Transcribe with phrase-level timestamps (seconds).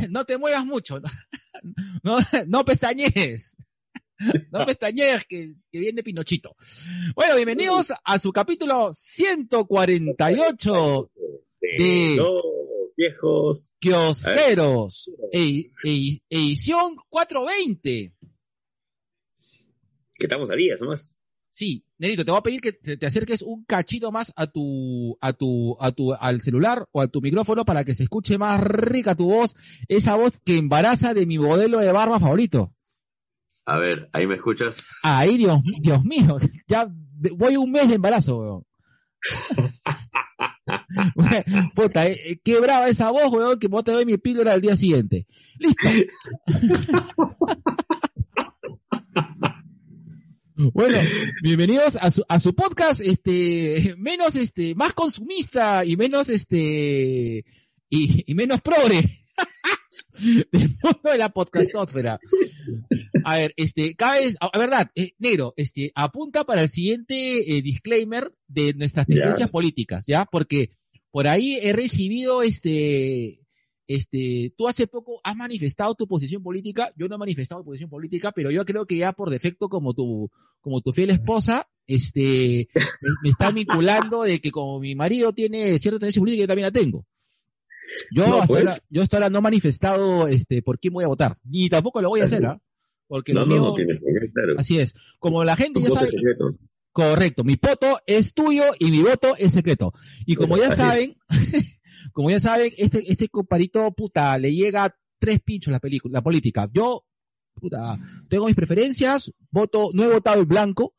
[0.10, 1.00] No te muevas mucho.
[2.02, 2.16] No,
[2.46, 3.49] no pestañees.
[4.52, 6.54] No pestañees que, que viene Pinochito.
[7.14, 11.10] Bueno, bienvenidos a su capítulo 148
[11.60, 12.42] de Dos
[12.96, 13.70] viejos.
[13.78, 15.10] Kiosqueros.
[15.32, 18.14] E- e- edición 420.
[20.14, 21.18] Que estamos a días nomás.
[21.52, 25.16] Sí, Nerito, te voy a pedir que te, te acerques un cachito más a tu,
[25.20, 28.62] a tu, a tu, al celular o a tu micrófono para que se escuche más
[28.62, 29.54] rica tu voz,
[29.88, 32.72] esa voz que embaraza de mi modelo de barba favorito.
[33.70, 34.98] A ver, ahí me escuchas.
[35.04, 36.92] Ay, Dios, Dios mío, ya
[37.36, 38.66] voy un mes de embarazo, weón.
[41.76, 44.60] Puta, eh, eh, qué brava esa voz, weón, que vos te doy mi píldora al
[44.60, 45.28] día siguiente.
[45.58, 45.88] Listo.
[50.74, 50.98] Bueno,
[51.42, 57.46] bienvenidos a su, a su podcast, este, menos, este, más consumista y menos, este,
[57.88, 59.00] y, y menos progre
[60.52, 62.18] del mundo de la podcastósfera.
[63.24, 67.62] A ver, este, cada vez, a, verdad, eh, negro, este, apunta para el siguiente eh,
[67.62, 69.16] disclaimer de nuestras Ya.
[69.16, 70.24] tendencias políticas, ¿ya?
[70.24, 70.70] Porque
[71.10, 73.40] por ahí he recibido, este,
[73.86, 77.90] este, tú hace poco has manifestado tu posición política, yo no he manifestado mi posición
[77.90, 82.68] política, pero yo creo que ya por defecto como tu, como tu fiel esposa, este,
[82.74, 86.66] me, me está vinculando de que como mi marido tiene cierta tendencia política, yo también
[86.66, 87.06] la tengo.
[88.12, 88.60] Yo No, hasta pues.
[88.64, 92.00] ahora, yo hasta ahora no he manifestado, este, por quién voy a votar, ni tampoco
[92.02, 92.60] lo voy a hacer, ¿ah?
[93.06, 93.98] Porque No, lo no, mío- no tienes
[94.32, 94.54] claro.
[94.58, 94.94] así es.
[95.18, 96.56] Como la gente Tu ya sabe, secreto.
[96.92, 99.92] Correcto, mi voto es tuyo y mi voto es secreto.
[100.26, 101.16] Y como ya saben,
[102.12, 106.22] como ya saben, este, este comparito, puta, le llega a tres pinchos la película, la
[106.22, 106.68] política.
[106.72, 107.04] Yo,
[107.54, 107.96] puta,
[108.28, 110.94] tengo mis preferencias, voto, no he votado en blanco,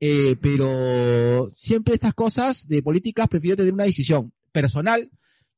[0.00, 5.08] eh, pero siempre estas cosas de políticas prefiero tener una decisión personal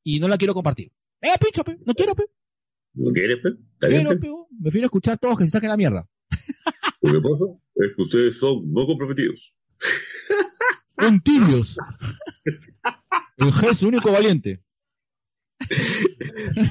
[0.05, 0.91] y no la quiero compartir.
[1.19, 2.23] Eh, pincho, pe, no quiero, pe,
[2.93, 3.49] ¿No quieres, pe?
[3.49, 4.27] ¿Está bien, quiero, pe?
[4.27, 6.07] pe, prefiero escuchar a todos que se saquen la mierda.
[7.01, 7.45] Lo que pasa
[7.75, 9.55] es que ustedes son no comprometidos.
[10.97, 11.77] Un tibios.
[13.37, 14.63] El el único valiente.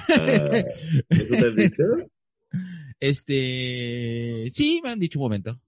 [0.09, 0.65] Ah,
[1.09, 1.83] ¿Eso te han dicho?
[3.00, 5.61] Este, sí, me han dicho un momento.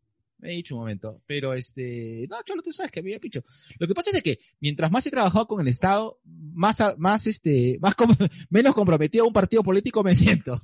[0.47, 1.23] Me han dicho un momento.
[1.27, 3.43] Pero este, no, Cholo, tú sabes que a mí me picho.
[3.81, 7.79] Lo que pasa es que mientras más he trabajado con el Estado, más, más este,
[7.81, 8.15] más como,
[8.51, 10.63] menos comprometido a un partido político me siento.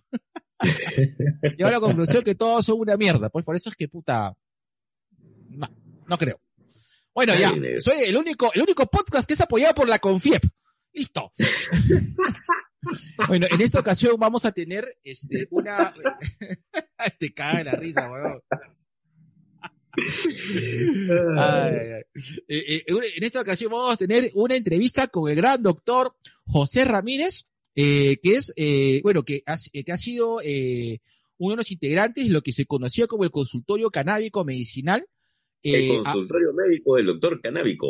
[1.59, 3.29] Llego a la conclusión que todos son una mierda.
[3.29, 4.33] Pues por eso es que puta,
[5.49, 5.69] no,
[6.07, 6.41] no creo.
[7.13, 10.43] Bueno, ya, soy el único, el único podcast que es apoyado por la Confiep.
[10.93, 11.33] Listo.
[13.29, 15.95] Bueno, en esta ocasión vamos a tener este una
[17.19, 18.43] te caga la risa, weón.
[19.97, 22.03] Ay, ay, ay.
[22.49, 22.85] Eh, eh,
[23.17, 26.15] en esta ocasión vamos a tener una entrevista con el gran doctor
[26.47, 27.45] José Ramírez,
[27.75, 28.53] eh, que es,
[29.03, 33.07] bueno, que ha, que ha sido uno de los integrantes de lo que se conocía
[33.07, 35.07] como el consultorio canábico medicinal.
[35.63, 37.89] El a- consultorio médico del doctor canábico.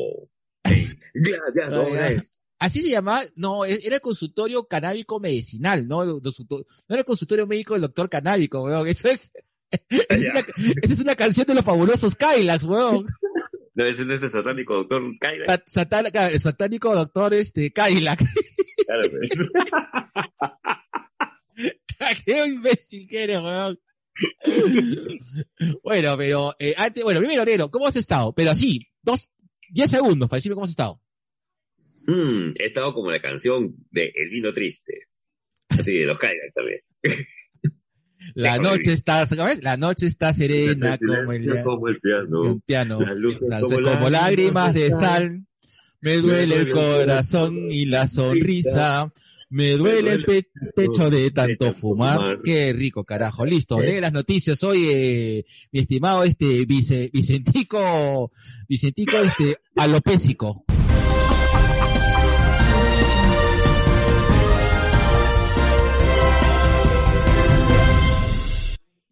[1.14, 2.08] Ya, ya, no, ya.
[2.08, 2.42] es.
[2.58, 7.04] Así se llamaba, no, e- era el consultorio canábico medicinal, no, El no era el
[7.04, 9.30] consultorio médico del doctor canábico, weón, eso es,
[10.08, 10.40] esa es, una,
[10.82, 13.06] esa es una canción de los fabulosos Kylax, weón,
[13.74, 15.46] No, ese no es el satánico doctor Kyla.
[15.46, 18.24] Sat- satán- claro, el satánico doctor este Kylax,
[18.86, 19.30] Claro, pues.
[22.26, 23.78] qué imbécil que eres, weón.
[25.82, 28.32] bueno, pero, eh, antes, bueno, primero, Nero, ¿cómo has estado?
[28.34, 29.30] Pero así, dos,
[29.70, 31.00] diez segundos para decirme cómo has estado.
[32.06, 35.08] Mm, he estado como la canción de El Vino Triste.
[35.68, 36.80] Así, de los Kylax también.
[38.34, 39.62] La noche está, ¿sabes?
[39.62, 42.98] La noche está serena como el, como el piano.
[43.60, 45.46] como, como lágrimas de sal,
[46.00, 49.12] me duele el corazón y la sonrisa,
[49.50, 52.18] me duele el pe- pecho de tanto fumar.
[52.42, 53.44] Qué rico, carajo.
[53.44, 58.32] Listo, lee las noticias hoy, eh, mi estimado este Vice- Vicentico,
[58.68, 60.64] Vicentico este alopésico.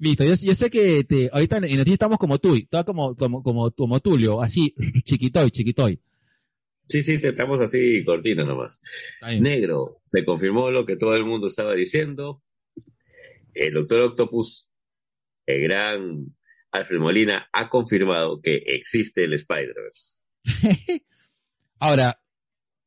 [0.00, 3.42] Listo, yo, yo sé que te, ahorita en noticias estamos como tú, todo como, como,
[3.42, 4.74] como, como Tulio, así,
[5.04, 6.00] chiquitoy, chiquitoy.
[6.88, 8.80] Sí, sí, te estamos así cortinas nomás.
[9.40, 12.42] Negro, se confirmó lo que todo el mundo estaba diciendo.
[13.52, 14.70] El doctor Octopus,
[15.44, 16.34] el gran
[16.72, 20.16] Alfred Molina ha confirmado que existe el Spider-Verse.
[21.78, 22.20] Ahora,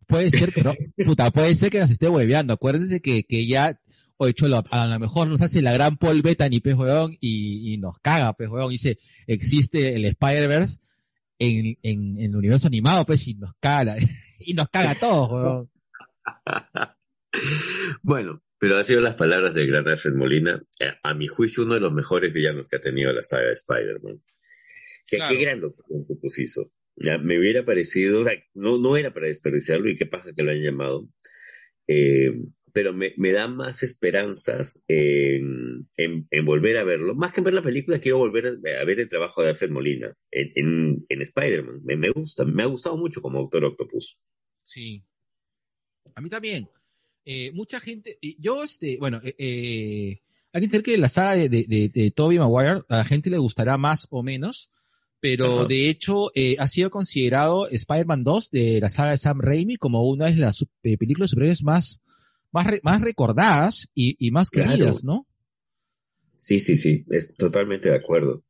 [0.08, 0.74] puede ser, pero,
[1.06, 2.54] puta, puede ser que nos esté hueveando.
[2.54, 3.80] Acuérdense que, que ya,
[4.18, 7.78] o hecho, a lo mejor nos hace la gran Paul Bettany, pez huevón, y, y
[7.78, 8.72] nos caga, pez huevón.
[8.72, 10.80] Dice, existe el Spider-Verse
[11.40, 13.96] en, en, en el universo animado, pues, y nos caga,
[14.40, 15.72] y nos caga a todos, huevón.
[18.04, 21.74] bueno, pero han sido las palabras del gran Alfred Molina, eh, a mi juicio uno
[21.74, 24.22] de los mejores villanos que ha tenido la saga de Spider-Man.
[25.06, 25.36] Que Claro.
[25.36, 25.62] qué gran
[26.22, 26.72] puso hizo.
[26.96, 30.44] Ya, me hubiera parecido, o sea, no, no era para desperdiciarlo y qué pasa que
[30.44, 31.10] lo han llamado.
[31.88, 32.32] Eh,
[32.74, 37.16] pero me, me da más esperanzas en, en, en volver a verlo.
[37.16, 40.14] Más que en ver la película, quiero volver a, ver el trabajo de Alfred Molina
[40.32, 41.82] en, en, Spider-Man.
[41.84, 44.20] Me, me gusta, me ha gustado mucho como Doctor Octopus.
[44.64, 45.04] Sí.
[46.16, 46.68] A mí también.
[47.26, 50.22] Eh, mucha gente, yo, este, bueno, eh, eh,
[50.52, 53.30] hay que entender que la saga de, de, de, de Tobey Maguire a la gente
[53.30, 54.72] le gustará más o menos,
[55.20, 55.68] pero Ajá.
[55.68, 60.08] de hecho eh, ha sido considerado Spider-Man 2 de la saga de Sam Raimi como
[60.08, 62.02] una de las eh, películas superhéroes más,
[62.54, 64.70] más, re- más recordadas y, y más Claro.
[64.72, 65.28] queridas, ¿no?
[66.38, 68.44] Sí, sí, sí, es totalmente de acuerdo.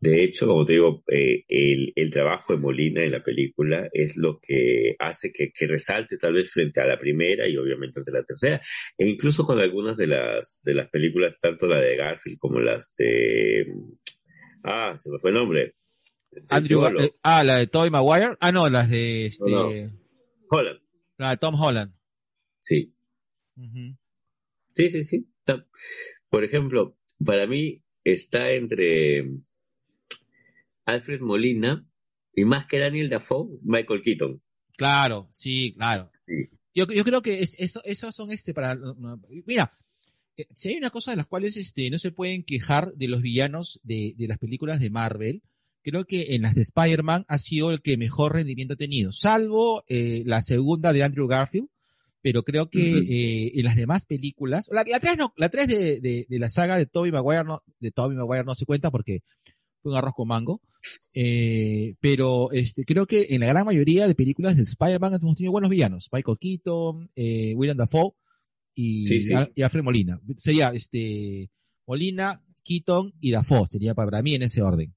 [0.00, 4.16] De hecho, como te digo, eh, el, el trabajo de Molina en la película es
[4.18, 8.10] lo que hace que, que resalte tal vez frente a la primera y obviamente ante
[8.12, 8.60] la tercera.
[8.98, 12.94] E incluso con algunas de las, de las películas, tanto la de Garfield como las
[12.98, 13.64] de...
[14.64, 15.74] Ah, se me fue el nombre.
[16.48, 18.36] Andrew, eh, ah, la de Tobey Maguire.
[18.40, 19.68] Ah, no, las de, este, No,
[20.50, 20.80] Holland,
[21.16, 21.94] la de Tom Holland.
[22.58, 22.90] sí.
[24.74, 25.28] Sí, sí, sí.
[26.28, 29.30] Por ejemplo, para mí está entre
[30.84, 31.86] Alfred Molina
[32.34, 34.42] y más que Daniel Dafoe, Michael Keaton.
[34.76, 36.10] Claro, sí, claro.
[36.26, 36.50] Sí.
[36.74, 38.76] Yo, yo creo que es, eso, esos son este para,
[39.46, 39.78] mira,
[40.36, 43.22] eh, si hay una cosa de las cuales este, no se pueden quejar de los
[43.22, 45.42] villanos de, de las películas de Marvel,
[45.82, 49.84] creo que en las de Spider-Man ha sido el que mejor rendimiento ha tenido, salvo
[49.86, 51.68] eh, la segunda de Andrew Garfield,
[52.24, 56.00] pero creo que eh, en las demás películas, la, la 3 no, la 3 de,
[56.00, 59.20] de, de la saga de Tobey Maguire no, de Tobey Maguire no se cuenta porque
[59.82, 60.62] fue un arroz con mango.
[61.14, 65.52] Eh, pero este, creo que en la gran mayoría de películas de Spider-Man hemos tenido
[65.52, 66.08] buenos villanos.
[66.10, 68.12] Michael Keaton, eh, William Dafoe
[68.74, 69.34] y, Sí, sí.
[69.54, 70.18] y Alfred Molina.
[70.38, 71.50] Sería este
[71.86, 73.66] Molina, Keaton y Dafoe.
[73.68, 74.94] Sería para mí en ese orden.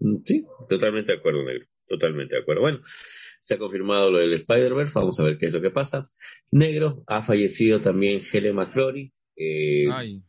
[0.00, 1.66] Mm, Sí, totalmente de acuerdo, negro.
[1.86, 2.62] Totalmente de acuerdo.
[2.62, 2.80] Bueno,
[3.46, 4.98] se ha confirmado lo del Spider-Verse.
[4.98, 6.10] Vamos a ver qué es lo que pasa.
[6.50, 9.12] Negro, ha fallecido también Helen McCrory.
[9.36, 10.20] Eh, Ay,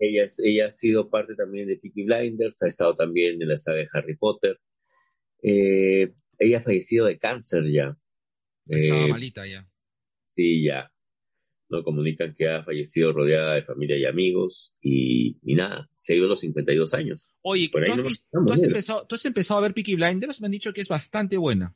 [0.00, 2.60] ella, ella ha sido parte también de Peaky Blinders.
[2.64, 4.58] Ha estado también en la saga de Harry Potter.
[5.42, 7.96] Eh, ella ha fallecido de cáncer ya.
[8.66, 9.68] estaba Eh, malita ya.
[10.26, 10.90] Sí, ya.
[11.68, 16.16] Nos comunican que ha fallecido rodeada de familia y amigos y, y nada, se ha
[16.16, 17.30] ido a los 52 años.
[17.42, 18.74] Oye, ¿tú has, no nos visto- quedamos, tú has negro.
[18.74, 20.40] empezado, tú has empezado a ver Peaky Blinders?
[20.40, 21.74] Me han dicho que es bastante buena.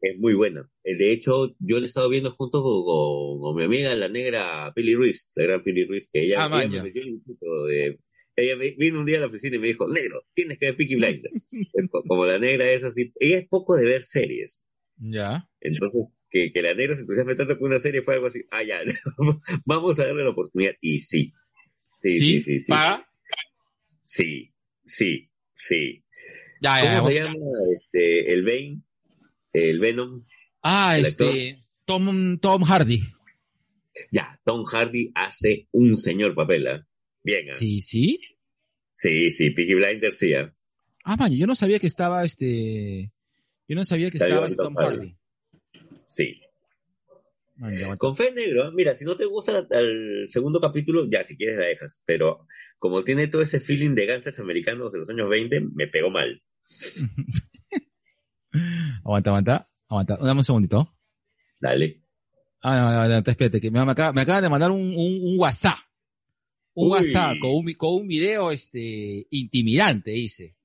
[0.00, 0.70] Es muy buena.
[0.84, 4.94] Eh, De hecho, yo la he estado viendo junto con, mi amiga, la negra Pili
[4.94, 7.98] Ruiz, la gran Pili Ruiz, que ella, Ah, ella me de...
[8.36, 10.76] Ella me- vino un día a la oficina y me dijo, negro, tienes que ver
[10.76, 11.48] Peaky Blinders.
[11.90, 14.68] Co- Como la negra es así, ella es poco de ver series.
[14.96, 15.48] Ya.
[15.60, 18.62] Entonces, que, que la negra se entusiasme tanto con una serie fue algo así, ah,
[18.62, 18.80] ya,
[19.66, 20.72] vamos a darle la oportunidad.
[20.80, 21.32] Y sí,
[21.96, 22.72] sí, sí, sí, sí.
[24.04, 24.54] Sí,
[24.84, 26.04] sí, sí.
[26.60, 27.16] Ya, ya, ¿Cómo ya.
[27.16, 28.82] se llama este, el Bane?
[29.52, 30.22] El Venom.
[30.62, 33.02] Ah, el este, Tom, Tom Hardy.
[34.12, 36.86] Ya, Tom Hardy hace un señor papel, ¿ah?
[37.24, 37.54] Bien, ¿ah?
[37.54, 38.16] Sí, sí.
[38.92, 40.54] Sí, sí, Peaky Blinders sí, ¿ah?
[41.04, 43.12] Ah, man, yo no sabía que estaba este.
[43.68, 44.96] Yo no sabía que Está estaba este Tom Hardy.
[44.98, 45.16] Hardy.
[46.04, 46.40] Sí.
[47.56, 47.74] Man.
[47.98, 51.58] Con fe negro, mira, si no te gusta la- el segundo capítulo, ya, si quieres
[51.58, 52.02] la dejas.
[52.06, 52.46] Pero
[52.78, 56.42] como tiene todo ese feeling de gangsters americanos de los años 20, me pegó mal.
[59.08, 60.16] aguanta, aguanta, aguanta.
[60.18, 60.94] Dame un segundito.
[61.60, 62.02] Dale.
[62.62, 65.38] Ah, no, no, no, espérate, que me, acaba- me acaban de mandar un, un, un
[65.38, 65.78] WhatsApp.
[66.74, 66.98] Un Uy.
[66.98, 70.56] WhatsApp con un, con un video este, intimidante, dice.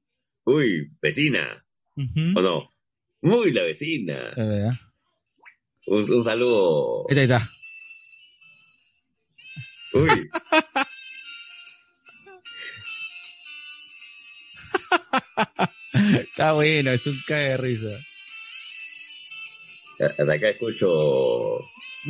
[0.45, 1.65] Uy, vecina.
[1.95, 2.69] ¿o no?
[3.21, 4.33] Uy, la vecina.
[4.35, 4.79] Ah.
[5.87, 7.05] Un, un saludo.
[7.09, 7.51] Ahí está, ahí está.
[9.93, 10.29] Uy.
[15.93, 17.99] Está bueno, es un cae de risa.
[20.05, 21.59] Hasta acá escucho.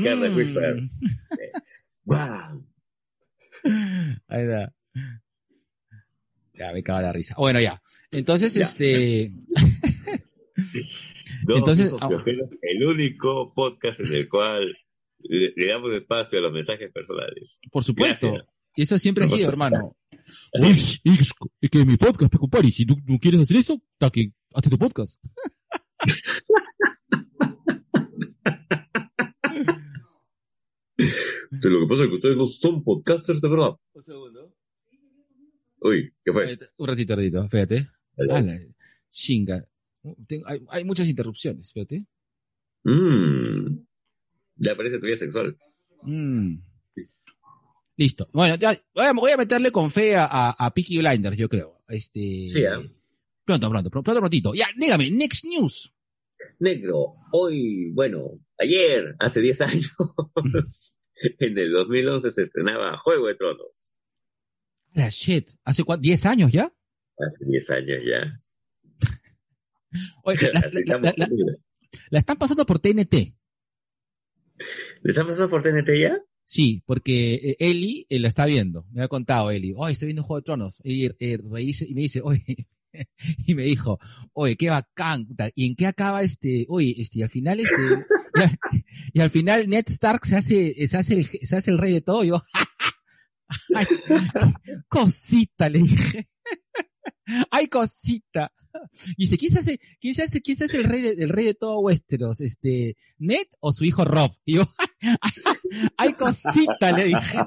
[0.04, 0.36] Carla Mm.
[0.36, 0.76] Whipper.
[2.06, 2.66] ¡Guau!
[4.28, 4.74] Ahí está.
[6.56, 7.36] Ya, me cago en la risa.
[7.38, 7.82] Bueno, ya.
[8.12, 8.64] Entonces, Ya.
[8.66, 9.32] este,
[11.46, 12.10] Dos Entonces, ah.
[12.62, 14.78] El único podcast en el cual
[15.20, 17.60] le, le damos espacio a los mensajes personales.
[17.72, 18.28] por supuesto.
[18.32, 18.50] Gracias.
[18.76, 19.96] Y eso siempre ha sido, hermano.
[20.62, 21.02] Uy, es.
[21.06, 23.82] es, es que mi podcast, compadre, si tú no quieres hacer eso,
[24.12, 25.24] que hazte tu podcast.
[31.64, 33.72] Entonces, lo que pasa es que ustedes no son podcasters de verdad.
[33.94, 34.54] Un segundo.
[35.80, 36.44] Uy, ¿qué fue?
[36.78, 37.90] Un ratito, un ratito, espérate.
[38.18, 38.34] Dale.
[38.34, 38.60] Ala,
[39.10, 39.66] chinga.
[40.28, 42.06] Tengo- hay, hay muchas interrupciones, espérate.
[42.84, 43.78] Mmm.
[44.58, 45.58] Ya parece tu vida sexual.
[46.04, 46.56] Mm.
[47.96, 48.30] Listo.
[48.34, 51.48] Bueno, ya, voy a, voy a meterle con fe a, a, a Peaky Blinders, yo
[51.48, 51.82] creo.
[51.88, 52.48] Este.
[52.50, 52.92] Sí, ¿eh?
[53.46, 54.54] Pronto, pronto, pronto, pronto, prontito.
[54.54, 55.94] Ya, dígame, next news.
[56.60, 59.92] Negro, hoy, bueno, ayer, hace 10 años,
[61.40, 63.98] en el 2011 se estrenaba Juego de Tronos.
[64.96, 65.50] Ah, shit.
[65.64, 66.04] ¿Hace cuánto?
[66.08, 66.72] ¿10 años ya?
[67.18, 68.40] Hace 10 años ya.
[70.24, 70.62] Oye, la,
[70.98, 71.56] la- la- la-
[72.10, 73.36] la están pasando por TNT.
[75.04, 76.18] ¿Les ha pasado por TNT ya?
[76.46, 78.86] Sí, porque eh, Eli eh, la está viendo.
[78.92, 79.74] Me ha contado Eli.
[79.76, 80.76] Oye, estoy viendo Juego de Tronos.
[80.84, 82.68] Y, eh, reíse- y me dice, oye,
[83.46, 84.00] y me dijo,
[84.34, 85.28] oye, qué bacán.
[85.56, 86.66] ¿Y en qué acaba este?
[86.70, 87.76] Oye, este, al final este,
[89.14, 92.02] y, al final Ned Stark se hace, se hace el, se hace el rey de
[92.02, 92.24] todo.
[92.24, 92.42] Y yo,
[93.76, 93.86] ay,
[94.88, 96.30] cosita, le dije.
[97.52, 98.52] Ay, cosita.
[99.18, 101.30] Y dice, ¿quién se hace, quién se hace, quién se hace el rey de, el
[101.30, 102.42] rey de todo Westeros?
[102.42, 104.32] Este, Ned o su hijo Rob?
[104.46, 104.74] Y yo,
[105.98, 107.40] ay, cosita, le dije.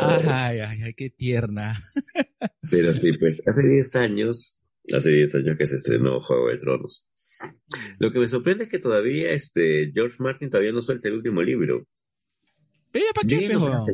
[0.00, 1.80] Ay, ay, ay, qué tierna.
[2.70, 4.60] Pero sí, pues hace 10 años,
[4.94, 7.08] hace 10 años que se estrenó Juego de Tronos.
[7.98, 11.42] Lo que me sorprende es que todavía este George Martin todavía no suelta el último
[11.42, 11.86] libro.
[12.90, 13.86] Pero ¿para qué, no.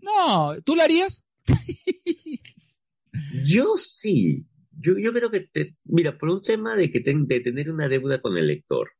[0.00, 1.24] No, ¿tú lo harías?
[3.44, 4.46] Yo sí.
[4.78, 7.88] Yo, yo creo que, te- mira, por un tema de que ten- de tener una
[7.88, 8.90] deuda con el lector.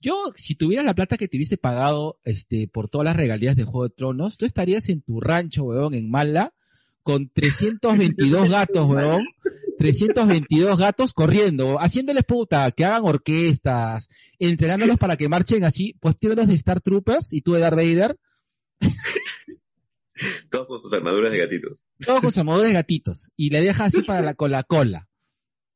[0.00, 3.64] Yo, si tuvieras la plata que te hubiese pagado, este, por todas las regalías de
[3.64, 6.54] Juego de Tronos, tú estarías en tu rancho, weón, en Mala,
[7.02, 9.24] con 322 gatos, weón.
[9.78, 14.08] 322 gatos corriendo, haciéndoles puta, que hagan orquestas,
[14.38, 18.16] entrenándolos para que marchen así, pues tíolos de Star Troopers y tú de Darth Vader,
[20.50, 21.80] Todos con sus armaduras de gatitos.
[22.04, 25.08] todos con sus armadores de gatitos, y le dejas así para la, con la cola.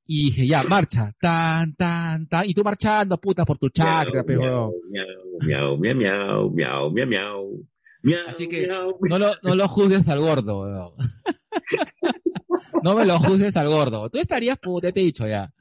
[0.05, 4.73] Y dije, ya, marcha, tan, tan, tan, y tú marchando, puta, por tu chakra, miau,
[4.91, 7.67] miau, miau, miau, miau, miau,
[8.03, 8.27] miau.
[8.27, 10.93] Así que- miau, No lo, no lo juzgues al gordo, weón.
[12.85, 14.11] No me lo juzgues al gordo.
[14.11, 15.53] Tú estarías, puta, te he dicho ya.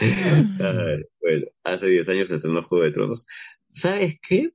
[0.00, 3.26] Ay, bueno, hace 10 años se estrenó Juego de Tronos.
[3.68, 4.50] ¿Sabes qué?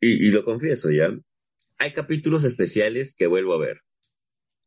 [0.00, 1.10] Y, y lo confieso ya,
[1.78, 3.80] hay capítulos especiales que vuelvo a ver.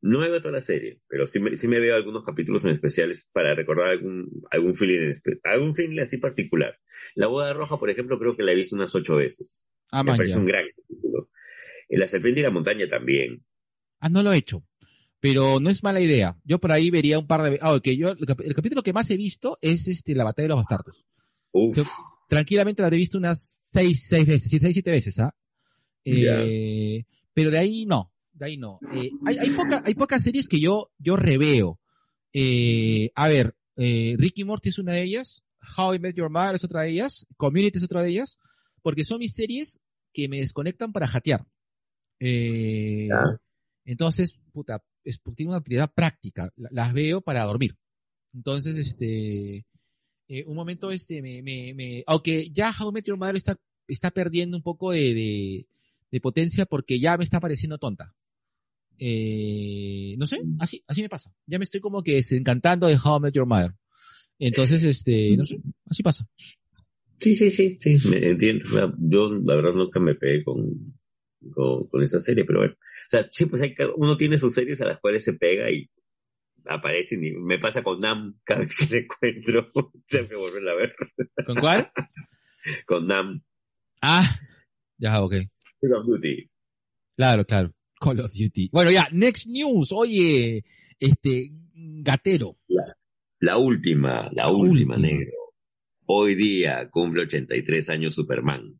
[0.01, 3.29] No veo toda la serie, pero sí me, sí me veo algunos capítulos en especiales
[3.34, 5.13] para recordar algún, algún feeling,
[5.44, 6.79] algún feeling así particular.
[7.15, 9.68] La boda roja, por ejemplo, creo que la he visto unas ocho veces.
[9.91, 10.39] Ah, me man, parece ya.
[10.39, 10.65] un gran
[11.89, 13.43] La serpiente y la montaña también.
[14.00, 14.63] Ah, no lo he hecho.
[15.19, 16.38] Pero no es mala idea.
[16.46, 17.60] Yo por ahí vería un par de...
[17.62, 20.43] Ah, ok, yo, el, cap- el capítulo que más he visto es este, la batalla
[20.46, 21.05] de los bastardos.
[21.51, 21.77] Uf.
[22.29, 25.36] Tranquilamente la habré visto unas seis, seis veces, seis, siete veces, ¿ah?
[26.05, 27.03] Eh,
[27.34, 28.79] pero de ahí no, de ahí no.
[28.93, 31.79] Eh, hay, hay, poca- hay pocas series que yo, yo reveo.
[32.31, 35.43] Eh, a ver, eh, Ricky Morty es una de ellas,
[35.77, 38.38] How I Met Your Mother es otra de ellas, Community es otra de ellas,
[38.81, 39.81] porque son mis series
[40.13, 41.46] que me desconectan para jatear.
[42.19, 43.09] Eh,
[43.85, 47.75] entonces, puta, es, porque tiene una utilidad práctica, la- las veo para dormir.
[48.33, 49.65] Entonces, este,
[50.27, 53.57] eh, un momento, este, me, me, me, aunque ya How Met Your Mother está,
[53.88, 55.67] está perdiendo un poco de, de,
[56.11, 58.13] de potencia porque ya me está pareciendo tonta.
[58.97, 61.33] Eh, no sé, así, así me pasa.
[61.47, 63.73] Ya me estoy como que desencantando de How I Met Your Mother.
[64.38, 66.27] Entonces, este, no sé, así pasa.
[67.19, 68.65] Sí, sí, sí, sí, me entiendo.
[68.99, 70.61] Yo, la verdad, nunca me pegué con,
[71.53, 72.74] con, con esa serie, pero bueno.
[72.74, 75.89] O sea, sí, pues hay, uno tiene sus series a las cuales se pega y
[76.65, 79.72] aparecen y me pasa con Nam cada vez que la encuentro.
[80.08, 80.96] Tengo que volverla a ver.
[81.46, 81.91] ¿Con cuál?
[82.86, 83.41] Con Nam,
[84.01, 84.29] Ah,
[84.98, 85.34] ya, ok.
[85.81, 86.50] Call of Duty.
[87.15, 87.74] Claro, claro.
[88.00, 88.69] Call of Duty.
[88.72, 89.91] Bueno, ya, next news.
[89.91, 90.63] Oye,
[91.00, 92.58] este, gatero.
[93.39, 94.98] La última, la, La última, última.
[94.98, 95.34] negro.
[96.05, 98.79] Hoy día cumple 83 años Superman.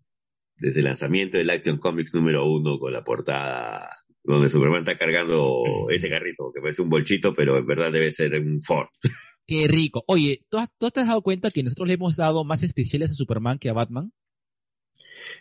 [0.60, 3.90] Desde el lanzamiento del Action Comics número uno con la portada
[4.24, 8.34] donde Superman está cargando ese carrito, que parece un bolchito, pero en verdad debe ser
[8.40, 8.88] un Ford.
[9.48, 10.04] Qué rico.
[10.08, 13.10] Oye, ¿tú, has- ¿tú te has dado cuenta que nosotros le hemos dado más especiales
[13.10, 14.12] a Superman que a Batman?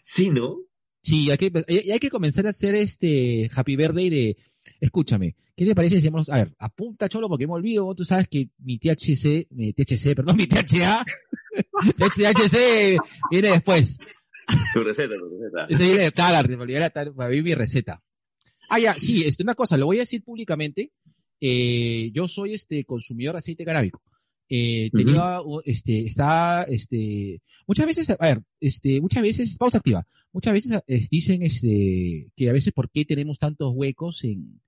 [0.02, 0.60] Sí, ¿no?
[1.02, 4.36] Sí, hay que, hay, hay que comenzar a hacer este Happy Birthday de,
[4.80, 8.28] escúchame, ¿qué te parece si hacemos, a ver, apunta cholo porque me olvido, tú sabes
[8.28, 11.04] que mi THC, mi THC, perdón, mi THA,
[11.98, 12.98] THC
[13.30, 13.98] viene después.
[14.72, 15.66] Tu receta, tu receta.
[16.56, 18.02] Me olvidé la- para ver mi receta.
[18.70, 20.92] Ah, ya, sí, este, una cosa, lo voy a decir públicamente,
[21.40, 24.02] eh, yo soy este consumidor de aceite canábico.
[24.50, 30.06] Eh, tenía, u- este, está, este, muchas veces, a ver, este, muchas veces, pausa activa,
[30.32, 34.60] muchas veces es- dicen, este, que a veces por qué tenemos tantos huecos en,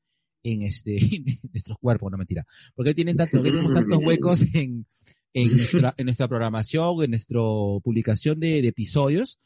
[0.43, 3.99] en este, en nuestros cuerpos, no mentira, por qué tienen tanto, por qué tenemos tantos
[4.07, 4.87] huecos en,
[5.35, 7.41] en nuestra, en nuestra programación, en nuestra
[7.83, 9.39] publicación de, de episodios.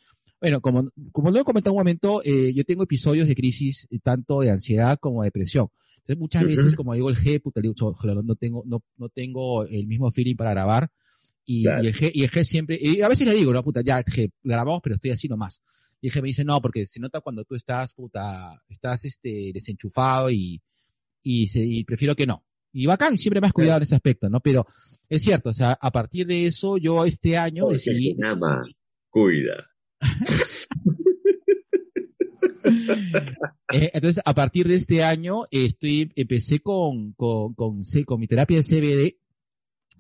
[0.45, 3.99] Bueno, como, como lo he comentado un momento, eh, yo tengo episodios de crisis eh,
[3.99, 5.69] tanto de ansiedad como de depresión.
[5.97, 6.51] Entonces muchas Ujú.
[6.51, 10.11] veces, como digo el G, puta, digo, "Joder, no tengo, no, no tengo el mismo
[10.11, 10.91] feeling para grabar.
[11.47, 11.83] Y, Claro.
[11.83, 14.03] y el G, y el G siempre, y a veces le digo, no, puta, ya,
[14.05, 15.63] G, grabamos, pero estoy así nomás.
[16.03, 19.51] Y el G me dice, no, porque se nota cuando tú estás, puta, estás, este,
[19.55, 20.61] desenchufado y,
[21.23, 22.45] y, se, y prefiero que no.
[22.71, 24.41] Y bacán, siempre me has cuidado en ese aspecto, ¿no?
[24.41, 24.67] Pero
[25.09, 28.67] es cierto, o sea, a partir de eso, yo este año Porque decidí, nada más,
[29.09, 29.71] cuida.
[33.73, 38.63] Eh, entonces, a partir de este año, estoy, empecé con, con, con mi terapia de
[38.63, 39.17] CBD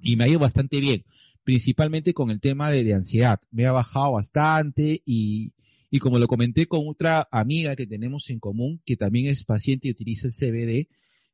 [0.00, 1.04] y me ha ido bastante bien,
[1.42, 3.40] principalmente con el tema de, de ansiedad.
[3.50, 5.52] Me ha bajado bastante y,
[5.90, 9.88] y como lo comenté con otra amiga que tenemos en común, que también es paciente
[9.88, 10.88] y utiliza el CBD,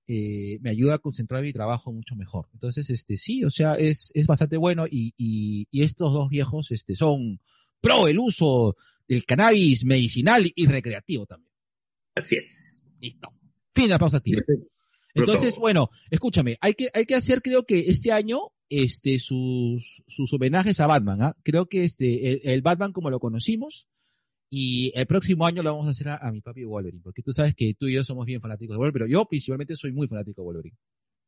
[0.07, 2.49] eh, me ayuda a concentrar mi trabajo mucho mejor.
[2.53, 6.71] Entonces, este, sí, o sea, es, es bastante bueno y, y, y estos dos viejos,
[6.73, 7.41] este, son
[7.81, 8.77] pro el uso
[9.09, 11.53] del cannabis medicinal y recreativo también.
[12.15, 12.87] Así es.
[13.01, 13.29] Listo.
[13.75, 14.43] Fin de la pausa activa.
[15.15, 20.33] Entonces, bueno, escúchame, hay que, hay que hacer, creo que este año, este, sus, sus
[20.33, 21.37] homenajes a Batman, ¿ah?
[21.43, 23.89] Creo que este, el, el Batman como lo conocimos,
[24.53, 27.33] y el próximo año lo vamos a hacer a, a mi papi Wolverine, porque tú
[27.33, 30.09] sabes que tú y yo somos bien fanáticos de Wolverine, pero yo principalmente soy muy
[30.09, 30.77] fanático de Wolverine.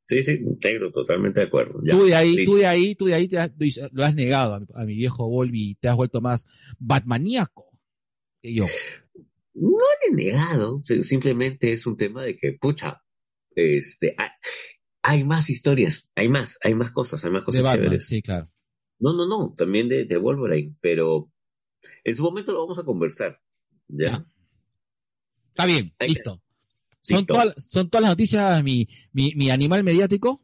[0.05, 1.81] Sí, sí, integro, totalmente de acuerdo.
[1.85, 2.51] Ya, tú de ahí, listo.
[2.53, 3.53] tú de ahí, tú de ahí te has-
[3.93, 6.47] lo has negado a mi, a mi viejo Wolverine y te has vuelto más
[6.79, 7.71] Batmaníaco
[8.43, 8.67] que yo.
[9.55, 13.03] No le he negado, si- simplemente es un tema de que, pucha,
[13.55, 14.29] este, hay,
[15.03, 18.07] hay más historias, hay más, hay más cosas, hay más De cosas Batman, chéveres.
[18.07, 18.51] sí, claro.
[18.99, 21.31] No, no, no, también de, de Wolverine, pero
[22.05, 23.41] en su momento lo vamos a conversar.
[23.89, 24.07] ¿Ya?
[24.07, 24.27] Ya.
[25.51, 26.43] Está bien, Hay- listo.
[27.03, 30.43] Son, todas, son todas las noticias mi, mi, mi animal mediático.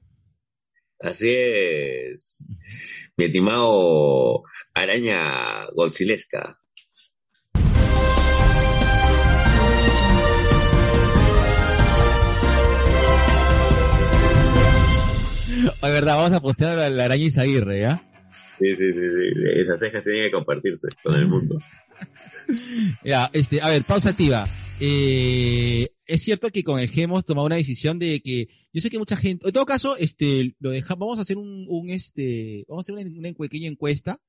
[1.01, 2.53] Así es.
[3.17, 4.43] Mi estimado
[4.75, 6.59] araña golcilesca.
[15.83, 18.03] De verdad, vamos a postear la, la araña Isaguirre, ¿ya?
[18.59, 19.61] Sí, sí, sí, sí.
[19.61, 21.59] Esas cejas tienen que compartirse con el mundo.
[23.05, 24.47] Ya, este, a ver, pausa activa.
[24.81, 28.91] Eh, es cierto que con el G hemos tomado una decisión de que, yo sé
[28.91, 32.65] que mucha gente, en todo caso, este, lo dejamos, vamos a hacer un, un este,
[32.67, 34.21] vamos a hacer una, una pequeña encuesta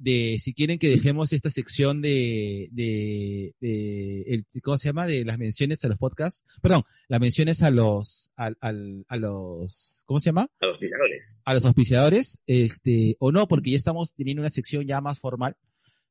[0.00, 5.06] de si quieren que dejemos esta sección de, de, de, el, ¿cómo se llama?
[5.06, 6.46] De las menciones a los podcasts.
[6.62, 10.48] Perdón, las menciones a los, al, al, a los, ¿cómo se llama?
[10.60, 11.42] A los picadores.
[11.44, 15.56] a los auspiciadores, este, o no, porque ya estamos teniendo una sección ya más formal,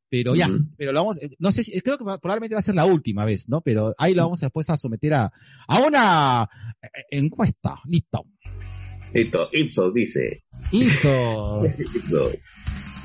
[0.09, 2.75] pero ya, pero lo vamos, eh, no sé si, creo que probablemente va a ser
[2.75, 3.61] la última vez, ¿no?
[3.61, 5.31] Pero ahí lo vamos después a someter a,
[5.67, 6.49] a una
[6.81, 8.25] eh, encuesta, listo.
[9.13, 10.43] Listo, Ipsos dice.
[10.71, 11.65] Hizo.
[11.65, 12.37] Ipsos.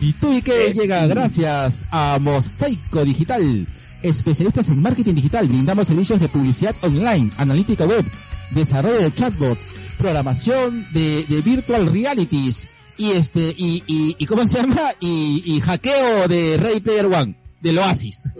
[0.01, 3.67] Y tú y que llega gracias a Mosaico Digital.
[4.03, 8.05] Especialistas en marketing digital, brindamos servicios de publicidad online, analítica web,
[8.51, 14.61] desarrollo de chatbots, programación de, de virtual realities y este y, y, y cómo se
[14.63, 18.23] llama y, y hackeo de Ready Player One del Oasis.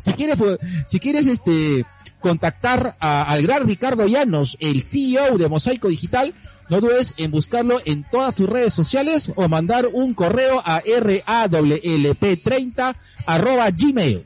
[0.00, 1.84] si quieres pues, si quieres este
[2.20, 6.32] contactar a- al gran Ricardo Llanos, el CEO de Mosaico Digital,
[6.70, 12.96] no dudes en buscarlo en todas sus redes sociales o mandar un correo a rawlp30
[13.26, 14.22] arroba gmail.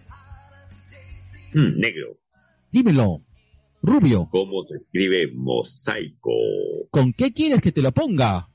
[1.55, 2.19] Hmm, negro.
[2.71, 3.21] Dímelo,
[3.83, 6.31] Rubio, ¿Cómo se escribe mosaico?
[6.91, 8.49] ¿con qué quieres que te lo ponga?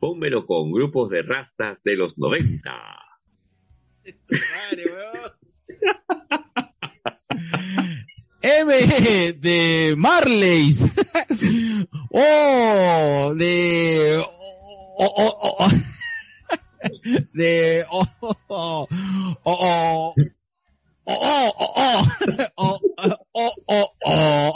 [0.00, 2.72] pónmelo con grupos de rastas de los 90.
[8.42, 10.82] M de Marleys.
[12.10, 14.24] O de.
[14.96, 15.68] O, o, o,
[17.32, 17.84] de.
[17.90, 18.04] O,
[18.48, 18.88] o,
[19.44, 20.14] o,
[21.04, 21.14] o,
[22.56, 24.54] o, o, o,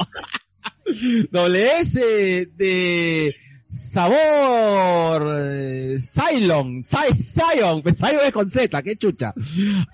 [1.30, 3.34] Doble S de
[3.76, 9.32] sabor eh, Cylon, Cy- Zion, pues Zion es con Z, qué chucha.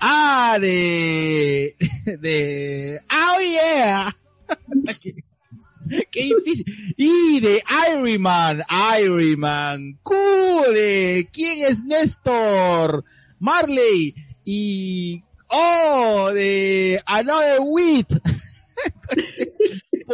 [0.00, 1.76] Ah, de,
[2.20, 4.14] de, oh yeah.
[6.12, 6.64] qué, difícil.
[6.96, 7.62] Y de
[9.00, 13.04] Ironman, cool, eh, ¿quién es Néstor?
[13.38, 14.14] Marley
[14.44, 18.12] y, oh, de Another Wheat.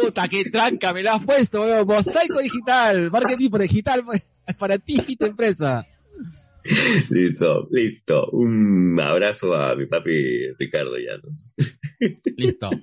[0.01, 1.87] Puta, qué tranca me la has puesto, weón.
[1.87, 4.03] Mosaico digital, marketing por digital
[4.59, 5.87] para ti y tu empresa.
[7.09, 8.29] Listo, listo.
[8.31, 11.53] Un abrazo a mi papi Ricardo Llanos.
[12.35, 12.69] Listo.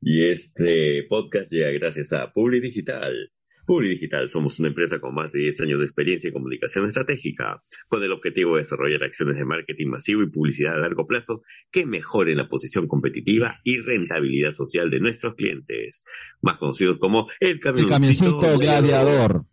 [0.00, 3.30] Y este podcast llega gracias a Publi Digital.
[3.66, 7.64] Publi Digital somos una empresa con más de 10 años de experiencia en comunicación estratégica,
[7.88, 11.84] con el objetivo de desarrollar acciones de marketing masivo y publicidad a largo plazo que
[11.84, 16.04] mejoren la posición competitiva y rentabilidad social de nuestros clientes,
[16.40, 19.46] más conocidos como el El camioncito, camioncito gladiador.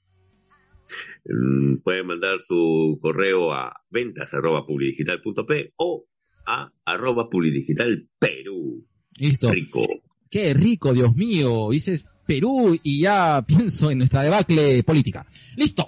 [1.26, 4.64] Mm, Pueden mandar su correo a ventas arroba
[5.78, 6.06] o
[6.46, 8.86] a arroba publidigital Perú.
[9.18, 9.52] Listo.
[9.52, 9.82] Rico.
[10.30, 11.70] Qué rico, Dios mío.
[11.72, 15.26] Dices Perú y ya pienso en nuestra debacle política.
[15.56, 15.86] Listo.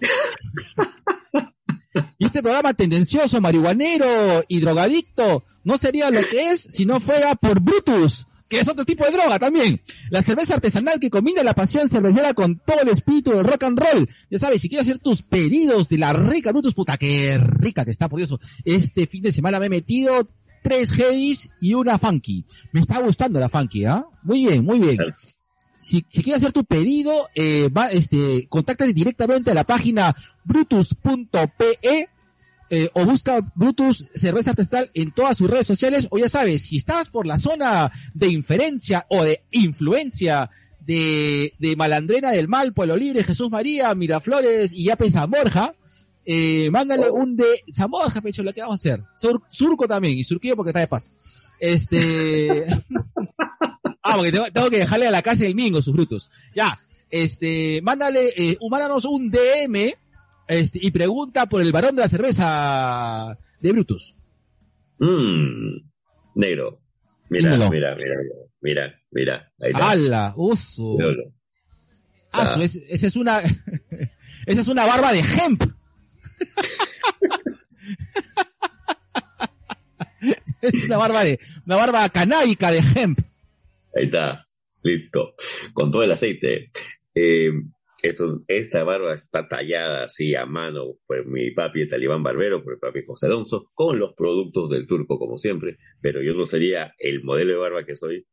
[2.18, 7.36] Y este programa tendencioso, marihuanero y drogadicto no sería lo que es si no fuera
[7.36, 9.80] por Brutus, que es otro tipo de droga también.
[10.10, 13.80] La cerveza artesanal que combina la pasión cervecera con todo el espíritu del rock and
[13.80, 14.10] roll.
[14.30, 17.92] Ya sabes, si quieres hacer tus pedidos de la rica Brutus, puta, qué rica que
[17.92, 18.40] está, por eso.
[18.64, 20.28] Este fin de semana me he metido
[20.64, 22.46] tres heavies y una funky.
[22.72, 24.06] Me está gustando la funky, ¿ah?
[24.24, 24.98] Muy bien, muy bien.
[25.86, 32.10] Si, si quieres hacer tu pedido, eh, va, este, contáctate directamente a la página brutus.pe
[32.72, 36.78] eh, o busca Brutus Cerveza Artesanal en todas sus redes sociales, o ya sabes, si
[36.78, 40.50] estás por la zona de inferencia o de influencia
[40.88, 45.76] de, de Malandrena del Mal, Pueblo Libre, Jesús María, Miraflores y Yape San Borja,
[46.26, 49.04] eh, mándale un de San Borja, pecho, lo que vamos a hacer.
[49.16, 51.10] Sur- surco también, y Surquillo porque está de paso.
[51.60, 52.66] Este,
[54.06, 56.30] ah, porque tengo, tengo que dejarle a la casa el mingo sus brutos.
[56.56, 59.94] Ya, este, mándale, eh, mándanos un DM,
[60.48, 64.16] este, y pregunta por el varón de la cerveza de Brutus.
[65.00, 65.72] Mm,
[66.36, 66.80] negro.
[67.30, 67.72] Mira, Dímelo.
[67.72, 68.16] mira, mira,
[68.62, 69.52] mira, mira.
[69.60, 69.90] Ahí está.
[69.90, 70.36] ¡Hala!
[70.38, 71.24] Míralo.
[72.32, 72.60] Ah, Ah.
[72.62, 73.40] es- esa es una,
[74.46, 75.64] esa es una barba de hemp.
[80.62, 83.20] es una barba de, una barba canábica de hemp.
[83.96, 84.42] Ahí está.
[84.84, 85.34] Listo.
[85.74, 86.70] Con todo el aceite.
[87.16, 87.52] Eh,
[88.04, 92.74] eso, esta barba está tallada así a mano por mi papi el talibán barbero, por
[92.74, 96.94] el papi José Alonso, con los productos del turco como siempre, pero yo no sería
[97.00, 98.28] el modelo de barba que soy,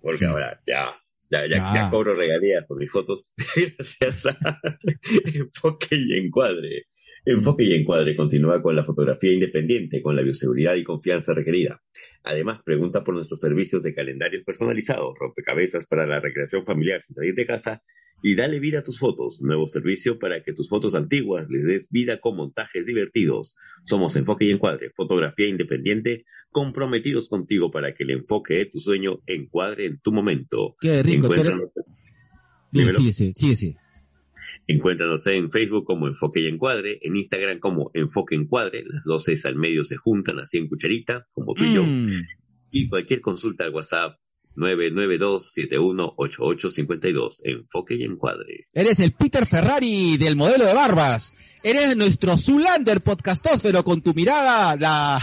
[0.00, 0.24] porque Sí.
[0.24, 0.94] ahora ya,
[1.30, 1.72] ya, ya, Ya.
[1.74, 3.32] ya cobro regalías por mis fotos,
[3.76, 4.38] gracias a
[5.34, 6.86] Enfoque y Encuadre.
[7.28, 11.82] Enfoque y Encuadre continúa con la fotografía independiente, con la bioseguridad y confianza requerida.
[12.22, 17.34] Además, pregunta por nuestros servicios de calendarios personalizados, rompecabezas para la recreación familiar sin salir
[17.34, 17.82] de casa
[18.22, 19.42] y dale vida a tus fotos.
[19.42, 23.56] Nuevo servicio para que tus fotos antiguas les des vida con montajes divertidos.
[23.82, 29.20] Somos Enfoque y Encuadre, fotografía independiente, comprometidos contigo para que el enfoque de tu sueño
[29.26, 30.76] encuadre en tu momento.
[30.80, 31.28] Qué rico.
[31.28, 31.58] Pero,
[32.72, 33.85] sigue, sigue, sigue, sigue.
[34.66, 39.44] Encuéntranos en Facebook como Enfoque y Encuadre, en Instagram como Enfoque Encuadre, las dos es
[39.46, 41.84] al medio se juntan así en cucharita, como tú y yo.
[41.84, 42.22] Mm,
[42.72, 44.18] Y cualquier consulta al WhatsApp
[44.56, 47.40] 992-718852.
[47.44, 48.64] Enfoque y encuadre.
[48.72, 51.34] Eres el Peter Ferrari del modelo de barbas.
[51.62, 55.18] Eres nuestro Zulander podcastósfero con tu mirada, la,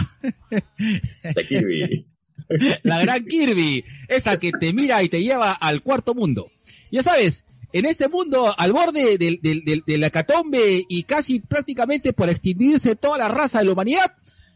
[0.50, 2.04] La Kirby.
[2.82, 6.50] la gran Kirby, esa que te mira y te lleva al cuarto mundo.
[6.90, 12.12] Ya sabes, en este mundo al borde del, del, del, del hecatombe y casi prácticamente
[12.12, 14.12] por extinguirse toda la raza de la humanidad,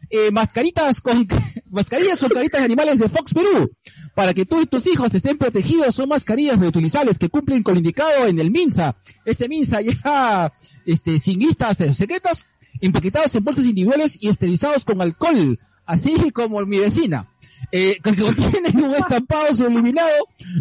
[0.09, 1.27] eh, mascaritas con,
[1.69, 3.69] mascarillas con caritas de animales de Fox Perú.
[4.15, 7.79] Para que tú y tus hijos estén protegidos, son mascarillas reutilizables que cumplen con lo
[7.79, 8.95] indicado en el MINSA.
[9.25, 10.53] Este MINSA ya,
[10.85, 12.47] este, sin listas secretas,
[12.79, 17.29] empaquetados en bolsas individuales y esterilizados con alcohol, así como mi vecina.
[17.71, 20.09] Eh, que contienen un estampado subliminado,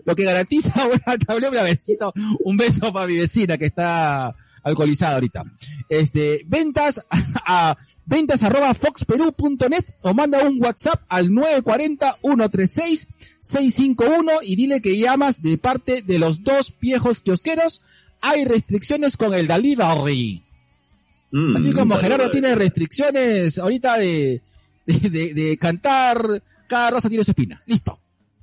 [0.04, 2.12] lo que garantiza buena tablera, besito,
[2.44, 5.44] un beso para mi vecina que está alcoholizada ahorita.
[5.88, 7.00] Este, ventas
[7.46, 11.30] a, ventas arroba foxperú.net o manda un WhatsApp al
[13.42, 17.82] 940-136-651 y dile que llamas de parte de los dos viejos kiosqueros.
[18.20, 20.42] Hay restricciones con el delivery.
[21.30, 24.42] Mm, Así como Gerardo tiene restricciones ahorita de,
[24.86, 27.60] de, de- de cantar, cada rosa tiene su espina.
[27.66, 28.00] Listo.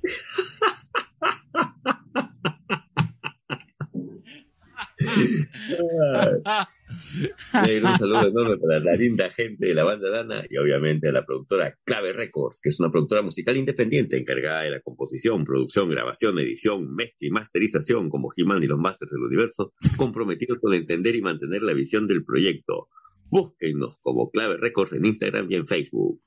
[6.88, 11.24] Un saludo enorme para la linda gente de la banda Dana y obviamente a la
[11.24, 16.38] productora Clave Records, que es una productora musical independiente encargada de la composición, producción, grabación,
[16.38, 21.22] edición, mezcla y masterización como He-Man y los Masters del Universo, comprometidos con entender y
[21.22, 22.88] mantener la visión del proyecto.
[23.28, 26.20] Búsquenos como Clave Records en Instagram y en Facebook.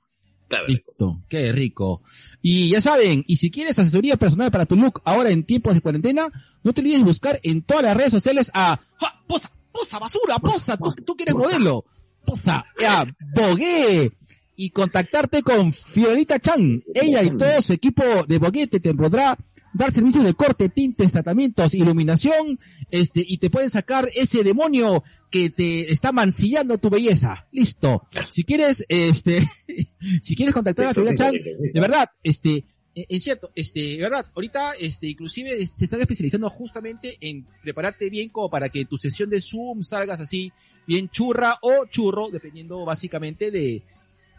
[0.68, 2.02] Listo, qué rico.
[2.42, 5.82] Y ya saben, y si quieres asesoría personal para tu look ahora en tiempos de
[5.82, 6.28] cuarentena,
[6.64, 9.14] no te olvides de buscar en todas las redes sociales a ¡Ja!
[9.28, 11.86] Posa, Posa, basura, Posa, tú, tú que eres modelo,
[12.26, 14.12] Posa, ya, Bogué,
[14.56, 16.84] y contactarte con Fiorita Chan.
[16.94, 19.38] Ella y todo su equipo de Bogué te, te podrá
[19.74, 22.60] dar servicios de corte, tintes, tratamientos, iluminación,
[22.92, 27.48] este, y te pueden sacar ese demonio que te está mancillando tu belleza.
[27.52, 28.08] Listo.
[28.32, 29.48] Si quieres, este,
[30.22, 32.64] si quieres contactar a Fiorita Chan, de verdad, este,
[32.96, 38.10] eh, es cierto, este, de verdad, ahorita, este, inclusive se están especializando justamente en prepararte
[38.10, 40.52] bien como para que tu sesión de Zoom salgas así,
[40.88, 43.84] bien churra o churro, dependiendo básicamente de,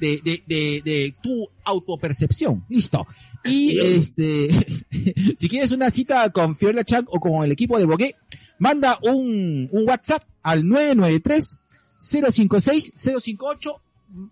[0.00, 2.64] de, de, de, de tu autopercepción.
[2.68, 3.06] Listo.
[3.44, 4.50] Y este,
[5.38, 8.14] si quieres una cita con Fiorella Chan o con el equipo de Bogué,
[8.58, 11.56] manda un, un WhatsApp al 993
[11.98, 13.82] 056 058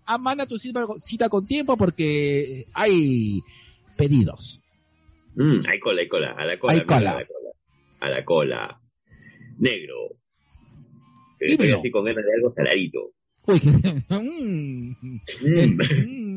[0.05, 3.39] Ah, manda tu cita, cita con tiempo porque hay
[3.97, 4.59] pedidos.
[5.35, 6.97] Mm, hay cola, hay cola, a la cola, Hay cola.
[7.11, 7.49] a la cola,
[8.01, 8.81] a la cola.
[9.57, 9.95] Negro.
[11.39, 13.13] Estoy así con ganas de algo saladito.
[13.45, 13.67] Uy, que-
[14.15, 14.95] mm,
[15.45, 15.77] Mm.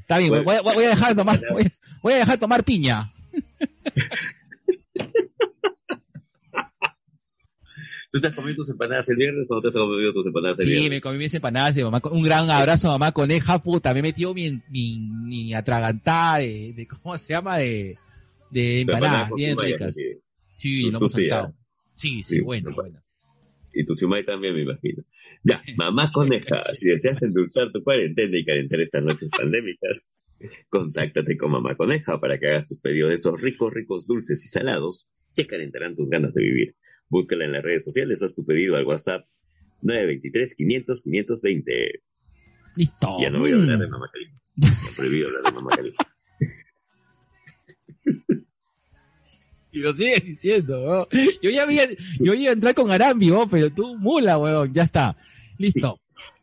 [0.00, 1.66] Está bien, voy, voy- voy a dejar de tomar, voy,
[2.02, 3.12] voy a dejar de tomar piña.
[8.10, 10.58] ¿Tú te has comido tus empanadas el viernes o no te has comido tus empanadas
[10.58, 10.90] el Sí, viernes?
[10.90, 12.02] me comí mis empanadas de mamá.
[12.10, 13.94] Un gran abrazo a mamá coneja, puta.
[13.94, 17.56] Me metió mi, mi, mi atragantada de, de, ¿cómo se llama?
[17.56, 17.96] De,
[18.50, 19.94] de empanadas, bien ricas.
[19.94, 20.02] sí.
[20.54, 21.28] Sí, lo hemos sí.
[21.94, 23.00] Sí, sí, Sí, bueno, bueno.
[23.74, 25.02] Y tu Simay también, me imagino.
[25.44, 30.06] Ya, mamá coneja, si deseas endulzar tu cuarentena y calentar estas noches pandémicas,
[30.68, 34.48] contáctate con mamá coneja para que hagas tus pedidos de esos ricos, ricos dulces y
[34.48, 36.76] salados que calentarán tus ganas de vivir.
[37.08, 39.24] Búscala en las redes sociales o haz tu pedido al WhatsApp
[39.82, 42.02] 923 500 520.
[42.76, 43.18] Listo.
[43.20, 43.90] Ya no voy a hablar de Mm.
[43.90, 44.10] mamá
[44.62, 45.98] han prohibido hablar de mamá caliente.
[49.72, 51.08] Y lo sigues diciendo.
[51.42, 51.88] Yo ya había,
[52.20, 55.16] yo iba a entrar con Arambi, pero tú mula, weón, ya está.
[55.58, 55.98] Listo.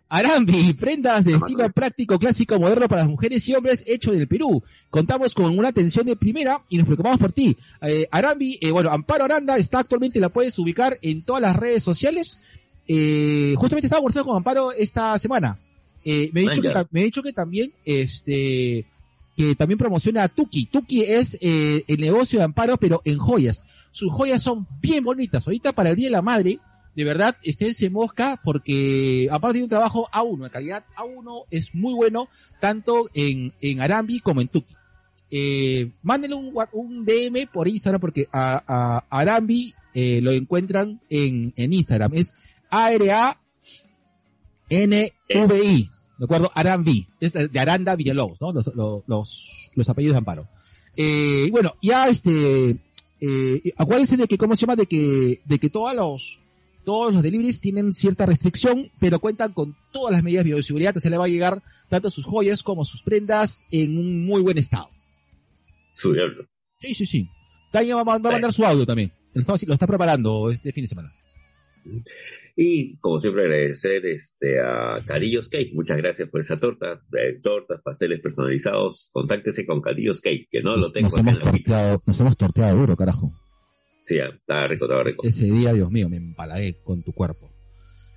[0.09, 4.27] Arambi, prendas de estilo práctico, clásico, moderno para las mujeres y hombres, hecho en el
[4.27, 4.63] Perú.
[4.89, 7.55] Contamos con una atención de primera y nos preocupamos por ti.
[7.81, 11.83] Eh, Arambi, eh, bueno, Amparo Aranda está actualmente, la puedes ubicar en todas las redes
[11.83, 12.41] sociales.
[12.87, 15.55] Eh, justamente estaba conversando con Amparo esta semana.
[16.03, 18.85] Me, ha dicho que, me ha dicho que también, este,
[19.39, 20.65] que también promociona a Tuki.
[20.65, 23.63] Tuki es eh, el negocio de Amparo, pero en joyas.
[23.89, 25.47] Sus joyas son bien bonitas.
[25.47, 26.59] Ahorita para el Día de la Madre,
[26.93, 31.93] de verdad, esténse mosca porque Amparo tiene un trabajo A1, de calidad A1 es muy
[31.93, 32.27] bueno,
[32.59, 34.75] tanto en, en Arambi como en Tuki.
[35.31, 41.71] Eh, mándenle un, un DM por Instagram porque a, Arambi eh, lo encuentran en, en
[41.71, 42.13] Instagram.
[42.13, 42.33] Es
[42.69, 43.39] A-R-A-N-V-I.
[46.19, 46.51] ¿De acuerdo?
[46.53, 47.07] Arambi.
[47.19, 48.51] Es de Aranda Villalobos, ¿no?
[48.53, 50.47] Los, los, los, los apellidos de Amparo.
[50.95, 52.75] Eh, y bueno, ya este,
[53.21, 54.75] eh, acuérdense de que, ¿cómo se llama?
[54.75, 56.37] De que, de que todos los,
[56.83, 60.99] todos los deliveries tienen cierta restricción, pero cuentan con todas las medidas de bioseguridad, que
[61.01, 64.57] se le va a llegar tanto sus joyas como sus prendas en un muy buen
[64.57, 64.89] estado.
[65.93, 66.45] Su diablo.
[66.81, 67.29] Sí, sí, sí.
[67.71, 69.11] Tania va, a- va a mandar su audio también.
[69.33, 71.13] Lo está, lo está preparando este fin de semana.
[72.61, 75.69] Y como siempre agradecer este a Carillos Cake.
[75.73, 77.01] Muchas gracias por esa torta.
[77.17, 79.07] Eh, tortas, pasteles personalizados.
[79.13, 81.63] Contáctese con Carillos Cake, que no lo tengo nos, hemos en la wiki.
[81.63, 83.31] torteado, nos hemos torteado duro, carajo.
[84.05, 85.25] Sí, ya, estaba rico, estaba rico.
[85.25, 87.49] Ese día, Dios mío, me empalagué con tu cuerpo.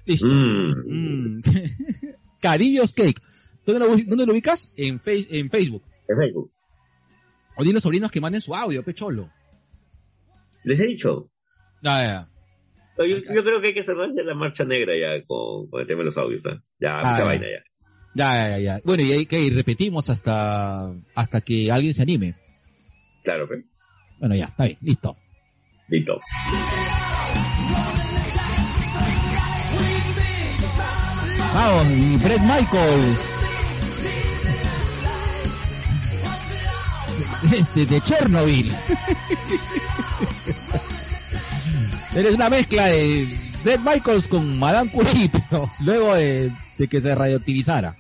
[0.07, 0.27] Listo.
[0.27, 1.37] Mm.
[1.39, 1.43] Mm.
[2.41, 3.23] Carillos Cake.
[3.65, 4.73] ¿Dónde lo, dónde lo ubicas?
[4.77, 5.85] En, Face- en Facebook.
[6.09, 6.51] En Facebook.
[7.57, 9.31] O dile a los sobrinos que manden su audio, pecholo.
[10.65, 11.31] Les he dicho.
[11.81, 12.29] Ya, ya.
[12.99, 15.87] Yo, yo creo que hay que cerrar ya la marcha negra ya con, con el
[15.87, 16.45] tema de los audios.
[16.47, 16.61] ¿ah?
[16.79, 17.25] Ya, Ah, mucha ya.
[17.25, 17.63] vaina ya.
[18.15, 18.81] Ya, ya, ya.
[18.85, 22.35] Bueno, y ahí que repetimos hasta, hasta que alguien se anime.
[23.25, 23.65] Claro, pues.
[24.21, 25.17] Bueno, ya, está bien, listo.
[25.89, 26.21] Listo.
[31.55, 33.21] Vamos, y Fred Michaels.
[37.53, 38.73] Este, de Chernobyl.
[42.17, 43.25] Eres una mezcla de
[43.63, 47.97] Fred Michaels con Madame Curie, pero luego de, de que se radioactivizara.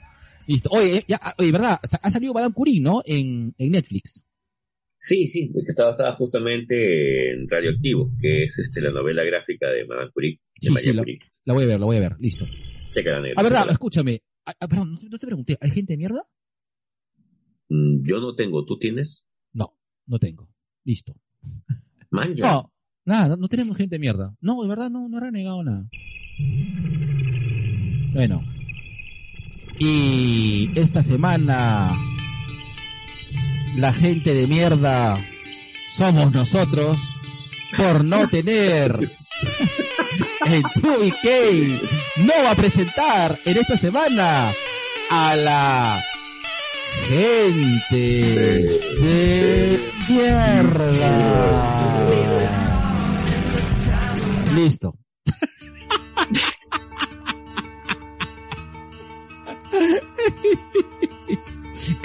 [0.47, 0.69] Listo.
[0.71, 1.79] Oye, eh, ya, oye, ¿verdad?
[2.03, 3.03] Ha salido Madame Curie, ¿no?
[3.07, 4.27] En, en Netflix.
[4.99, 9.85] Sí, sí, que está basada justamente en Radioactivo, que es este la novela gráfica de
[9.87, 10.41] Madame Curie.
[10.61, 11.19] de Sí, sí, la, Curie.
[11.45, 12.45] la voy a ver, la voy a ver, listo.
[12.95, 13.73] Negro, A ver, chécala.
[13.73, 14.23] escúchame.
[14.45, 16.23] Ah, ah, perdón, no te, pregunté, ¿hay gente de mierda?
[17.71, 19.25] Mm, Yo no tengo, ¿tú tienes?
[19.55, 19.75] No,
[20.07, 20.49] no tengo.
[20.85, 21.17] Listo.
[22.11, 22.53] Man, ya.
[22.53, 22.73] No,
[23.05, 24.35] nada, no, no tenemos gente de mierda.
[24.41, 25.89] No, de verdad no, no he renegado nada.
[28.13, 28.45] Bueno.
[29.79, 31.89] Y esta semana
[33.77, 35.19] la gente de mierda
[35.97, 37.01] somos nosotros
[37.77, 38.93] por no tener
[40.47, 41.81] en 2BK
[42.19, 44.53] no va a presentar en esta semana
[45.11, 46.05] a la
[47.09, 47.97] gente
[49.01, 51.92] de mierda.
[54.55, 54.95] Listo.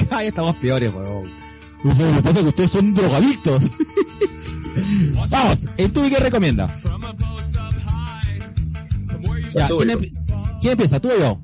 [0.09, 1.23] Cada vez estamos peores, weón.
[1.83, 3.63] Lo que pasa es que ustedes son drogadictos.
[5.29, 6.73] Vamos, ¿en tu qué recomienda?
[9.53, 10.13] Ya, ¿quién, empi-
[10.61, 10.99] quién empieza?
[10.99, 11.41] ¿Tú o yo?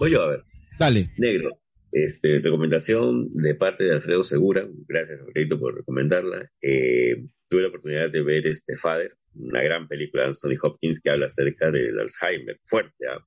[0.00, 0.44] Voy yo a ver.
[0.78, 1.10] Dale.
[1.18, 1.58] Negro.
[1.90, 4.66] Este, recomendación de parte de Alfredo Segura.
[4.88, 6.50] Gracias, Alfredito, por recomendarla.
[6.62, 11.10] Eh, tuve la oportunidad de ver este Father, una gran película de Anthony Hopkins que
[11.10, 12.58] habla acerca del Alzheimer.
[12.60, 13.24] Fuerte, ¿ah?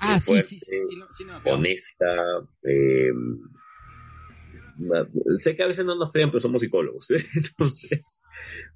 [0.00, 0.66] Ah, sí, fuerte, sí, sí.
[0.90, 2.06] sí, no- sí, no honesta.
[2.64, 3.10] eh,
[5.38, 7.08] sé que a veces no nos crean, pero somos psicólogos.
[7.34, 8.22] Entonces,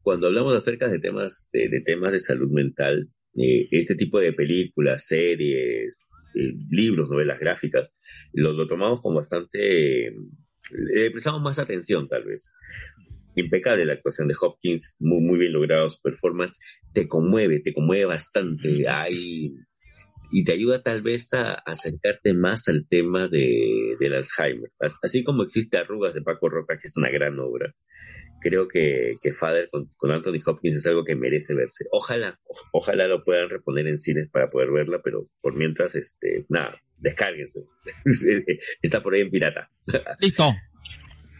[0.02, 3.08] cuando hablamos acerca de temas de, de temas de salud mental,
[3.40, 5.98] eh, este tipo de películas, series,
[6.34, 7.96] eh, libros, novelas gráficas,
[8.32, 10.12] lo, lo tomamos con bastante, eh,
[10.70, 12.52] le prestamos más atención tal vez.
[13.34, 16.58] Impecable la actuación de Hopkins, muy, muy bien logrado su performance,
[16.92, 19.54] te conmueve, te conmueve bastante, hay,
[20.30, 24.70] y te ayuda tal vez a, acercarte más al tema de, del Alzheimer.
[24.80, 27.74] As- Así como existe Arrugas de Paco Roca, que es una gran obra,
[28.40, 31.84] creo que, que Father con, con Anthony Hopkins es algo que merece verse.
[31.92, 36.44] Ojalá, o- ojalá lo puedan reponer en cines para poder verla, pero por mientras, este,
[36.48, 37.60] nada, descárguense.
[38.82, 39.70] Está por ahí en pirata.
[40.20, 40.44] Listo.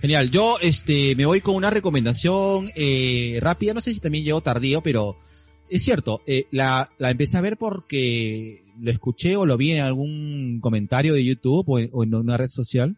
[0.03, 0.33] Genial.
[0.33, 3.73] Yo este me voy con una recomendación eh, rápida.
[3.73, 5.17] No sé si también llegó tardío, pero
[5.71, 6.21] es cierto.
[6.27, 11.15] eh, la, la empecé a ver porque lo escuché o lo vi en algún comentario
[11.15, 12.97] de YouTube o en, una red social.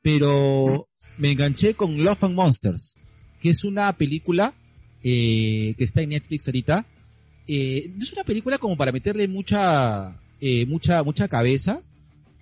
[0.00, 2.94] Pero me enganché con Love and Monsters,
[3.42, 4.54] que es una película
[5.04, 6.86] eh, que está en Netflix ahorita.
[7.46, 11.82] Eh, es una película como para meterle mucha, eh, mucha, mucha cabeza.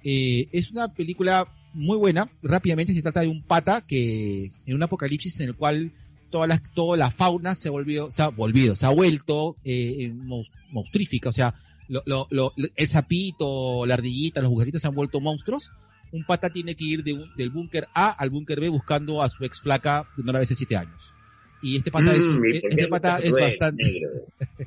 [0.04, 2.28] Eh, es una película muy buena.
[2.42, 5.90] Rápidamente se trata de un pata que en un apocalipsis en el cual
[6.30, 10.50] toda la, toda la fauna se volvió, se ha volvido, se ha vuelto eh, mons-
[10.70, 11.28] monstrífica.
[11.30, 11.54] O sea,
[11.88, 15.70] lo, lo, lo- el sapito, la ardillita, los bujeritos se han vuelto monstruos.
[16.12, 19.28] Un pata tiene que ir de un- del búnker A al búnker B buscando a
[19.28, 21.12] su ex flaca que no la ve hace siete años.
[21.60, 24.10] Y este pata es, Mm, ¿y por qué este pata es bastante, negro?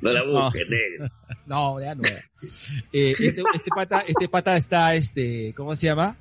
[0.02, 1.10] No la busques, negro.
[1.46, 2.02] no, ya no.
[2.92, 6.16] Eh, este, este pata, este pata está, este, ¿cómo se llama?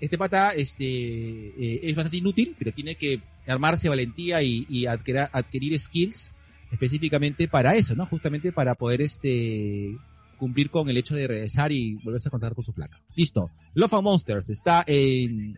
[0.00, 5.28] Este pata, este, eh, es bastante inútil, pero tiene que armarse valentía y, y adquirir,
[5.32, 6.32] adquirir skills
[6.72, 8.06] específicamente para eso, ¿no?
[8.06, 9.96] Justamente para poder, este,
[10.40, 12.98] cumplir con el hecho de regresar y volverse a contar con su flaca.
[13.14, 13.50] Listo.
[13.74, 15.56] Love and Monsters está en,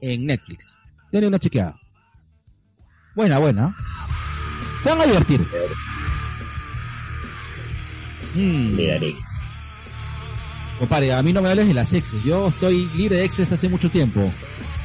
[0.00, 0.76] en Netflix.
[1.12, 1.80] Denle una chequeada.
[3.14, 3.74] Buena, buena.
[4.82, 5.40] Se van a divertir.
[8.34, 8.76] Mm.
[8.76, 9.14] Le daré.
[10.78, 12.22] Compadre, a mí no me hables de las exes.
[12.24, 14.28] Yo estoy libre de exes hace mucho tiempo.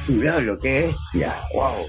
[0.04, 1.34] Su diablo, qué bestia.
[1.54, 1.86] Wow.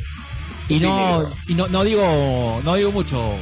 [0.69, 3.21] Y no, y no, no digo, no digo mucho.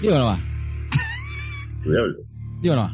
[0.00, 0.40] digo nomás,
[1.84, 2.18] diablo.
[2.62, 2.92] digo nomás.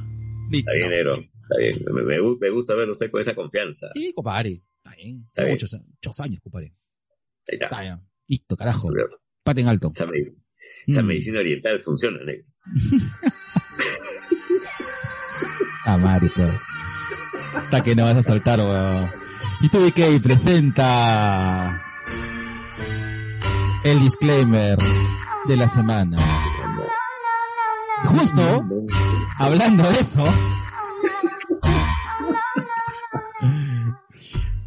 [0.50, 0.70] Listo.
[0.70, 1.16] Está bien, negro.
[1.20, 1.78] Está bien.
[1.94, 3.88] Me, me gu- me gusta verlo usted con esa confianza.
[3.94, 4.62] Sí, compadre.
[4.84, 5.24] Está bien.
[5.28, 5.54] Está bien.
[5.54, 6.74] muchos, muchos años, compadre.
[7.48, 7.66] Ahí está.
[7.66, 8.00] Está bien.
[8.26, 8.90] Listo, carajo.
[8.92, 9.20] Diablo.
[9.42, 9.90] Paten alto.
[9.94, 10.36] Esa, medic-
[10.86, 11.06] esa Mm.
[11.06, 12.46] medicina oriental funciona, negro.
[15.86, 16.42] Ah, marico.
[17.56, 19.10] Hasta que no vas a saltar, weón.
[19.60, 21.78] Y tú, DK, presenta
[23.84, 24.78] el disclaimer
[25.46, 26.16] de la semana.
[28.06, 28.64] Justo,
[29.38, 30.24] hablando de eso.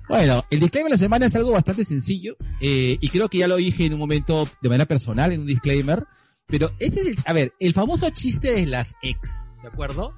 [0.07, 3.47] Bueno, el disclaimer de la semana es algo bastante sencillo, eh, y creo que ya
[3.47, 6.03] lo dije en un momento de manera personal en un disclaimer,
[6.47, 10.13] pero ese es el, a ver, el famoso chiste de las ex, ¿de acuerdo?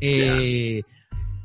[0.00, 0.82] Eh,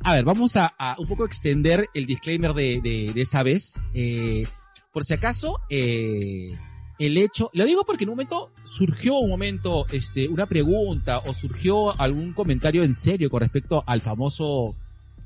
[0.01, 3.73] a ver, vamos a, un poco extender el disclaimer de, de, de esa vez.
[3.93, 4.43] Eh,
[4.91, 6.55] por si acaso, eh,
[6.97, 11.33] el hecho, lo digo porque en un momento surgió un momento, este, una pregunta o
[11.33, 14.75] surgió algún comentario en serio con respecto al famoso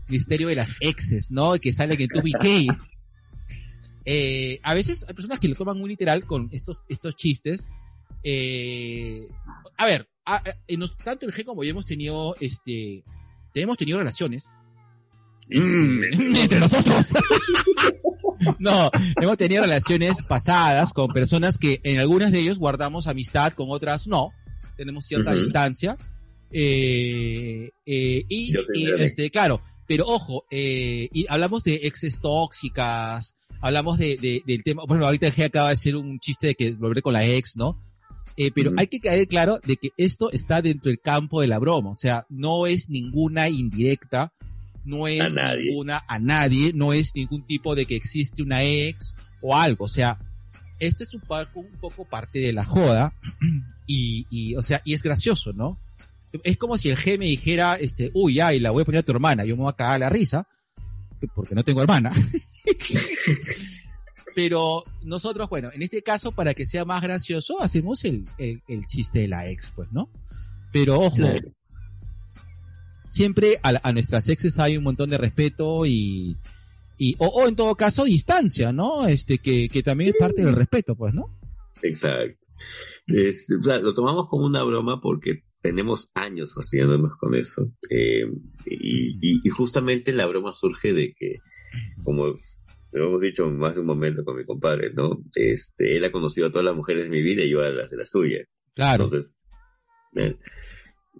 [0.10, 1.54] misterio de las exes, ¿no?
[1.56, 2.78] Que sale en 2BK.
[4.06, 7.66] eh, a veces hay personas que lo toman muy literal con estos, estos chistes.
[8.24, 9.28] Eh,
[9.78, 13.04] a ver, a- a- en nos- tanto el G como yo hemos tenido, este,
[13.54, 14.46] hemos tenido relaciones.
[15.50, 17.08] Mm, entre nosotros.
[18.60, 18.90] no,
[19.22, 24.08] hemos tenido relaciones pasadas con personas que en algunas de ellos guardamos amistad, con otras
[24.08, 24.32] no.
[24.78, 25.98] Tenemos cierta distancia.
[26.50, 34.18] Eh, y, y, este, claro, pero ojo, eh, y hablamos de exes tóxicas, hablamos de,
[34.18, 37.02] de- del tema, bueno, ahorita el G acaba de hacer un chiste de que volveré
[37.02, 37.80] con la ex, ¿no?
[38.38, 41.60] Eh, pero hay que caer claro de que esto está dentro del campo de la
[41.60, 44.34] broma, o sea, no es ninguna indirecta,
[44.86, 45.66] no es A nadie.
[45.70, 49.90] ninguna a nadie, no es ningún tipo de que existe una ex o algo, o
[49.90, 50.18] sea,
[50.80, 53.14] esto es un poco, un poco parte de la joda
[53.88, 55.78] y, y, o sea, y es gracioso, ¿no?
[56.44, 59.04] Es como si el G me dijera, este, uy, ay, la voy a poner a
[59.04, 60.48] tu hermana, yo me voy a cagar la risa,
[61.36, 62.12] porque no tengo hermana.
[64.36, 68.86] Pero nosotros, bueno, en este caso, para que sea más gracioso, hacemos el, el, el
[68.88, 70.10] chiste de la ex, pues, ¿no?
[70.72, 71.52] Pero ojo, Claro.
[73.12, 76.36] siempre a, a nuestras exes hay un montón de respeto y,
[76.98, 79.06] y o, o en todo caso distancia, ¿no?
[79.08, 81.26] Este, que, que también es parte del respeto, pues, ¿no?
[81.84, 82.40] Exacto.
[83.06, 87.72] Este, o sea, lo tomamos como una broma porque tenemos años fastidiándonos con eso.
[87.90, 88.26] Eh,
[88.68, 91.40] y, y- y justamente la broma surge de que,
[92.04, 92.28] como
[92.92, 95.24] lo hemos dicho más de un momento con mi compadre, ¿no?
[95.36, 97.90] Este, él ha conocido a todas las mujeres de mi vida y yo a las
[97.90, 98.40] de la suya.
[98.76, 99.06] Claro.
[99.06, 99.34] Entonces,
[100.18, 100.38] eh,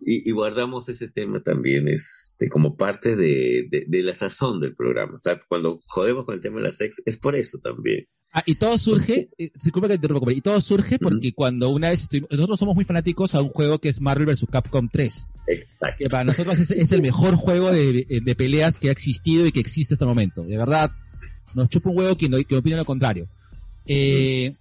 [0.06, 4.76] y, y guardamos ese tema también este, como parte de, de, de la sazón del
[4.76, 5.16] programa.
[5.16, 8.08] O sea, cuando jodemos con el tema de la sex, es por eso también.
[8.36, 11.90] Ah, y todo surge, eh, disculpa que te interrumpa, y todo surge porque cuando una
[11.90, 14.46] vez estuvimos, nosotros somos muy fanáticos a un juego que es Marvel vs.
[14.50, 15.96] Capcom 3, Exacto.
[16.00, 19.46] que para nosotros es, es el mejor juego de, de- de peleas que ha existido
[19.46, 20.44] y que existe hasta el momento.
[20.44, 20.90] De verdad,
[21.54, 23.28] nos chupa un huevo quien, no- quien opina lo contrario.
[23.86, 24.54] Eh,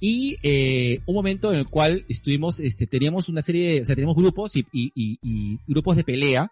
[0.00, 3.94] y eh, un momento en el cual estuvimos, este, teníamos una serie, de- o sea,
[3.94, 6.50] teníamos grupos y, y, y, y grupos de pelea,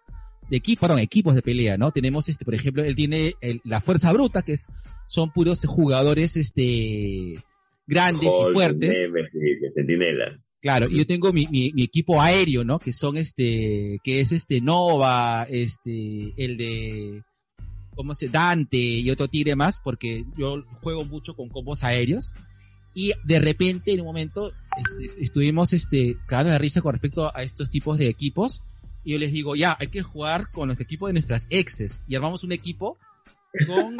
[0.51, 1.91] de equipos, perdón, equipos de pelea, ¿no?
[1.91, 4.67] Tenemos, este, por ejemplo, él tiene el- la fuerza bruta, que es,
[5.07, 7.33] son puros jugadores, este,
[7.87, 9.09] grandes y fuertes.
[9.73, 10.39] Centinela.
[10.61, 12.77] Claro, y yo tengo mi, mi, mi equipo aéreo, ¿no?
[12.77, 17.23] Que son este, que es este Nova, este, el de,
[17.95, 18.27] ¿cómo se?
[18.27, 22.31] Dante y otro tigre más, porque yo juego mucho con combos aéreos.
[22.93, 27.41] Y de repente, en un momento, este, estuvimos, este, cagando de risa con respecto a
[27.41, 28.61] estos tipos de equipos.
[29.03, 32.03] Y yo les digo, ya, hay que jugar con los equipos de nuestras exes.
[32.07, 32.97] Y armamos un equipo
[33.67, 33.97] con,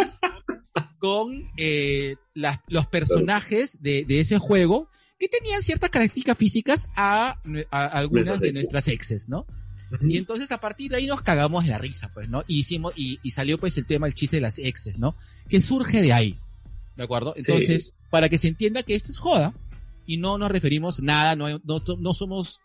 [0.99, 4.89] con, eh, las, los personajes de, de ese juego
[5.19, 7.39] que tenían ciertas características físicas a,
[7.69, 9.45] a algunas de nuestras exes, ¿no?
[10.01, 12.43] Y entonces a partir de ahí nos cagamos de la risa, pues, ¿no?
[12.47, 15.15] Y hicimos, y, y salió pues el tema, el chiste de las exes, ¿no?
[15.49, 16.37] Que surge de ahí.
[16.95, 17.33] ¿De acuerdo?
[17.35, 19.53] Entonces, para que se entienda que esto es joda,
[20.05, 22.61] y no nos referimos nada, no, no, no somos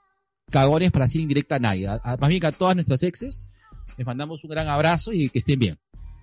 [0.51, 1.87] cagones para decir indirecta a nadie.
[1.89, 3.47] A- a- más bien que a todas nuestras exes,
[3.97, 5.79] les mandamos un gran abrazo y que estén bien.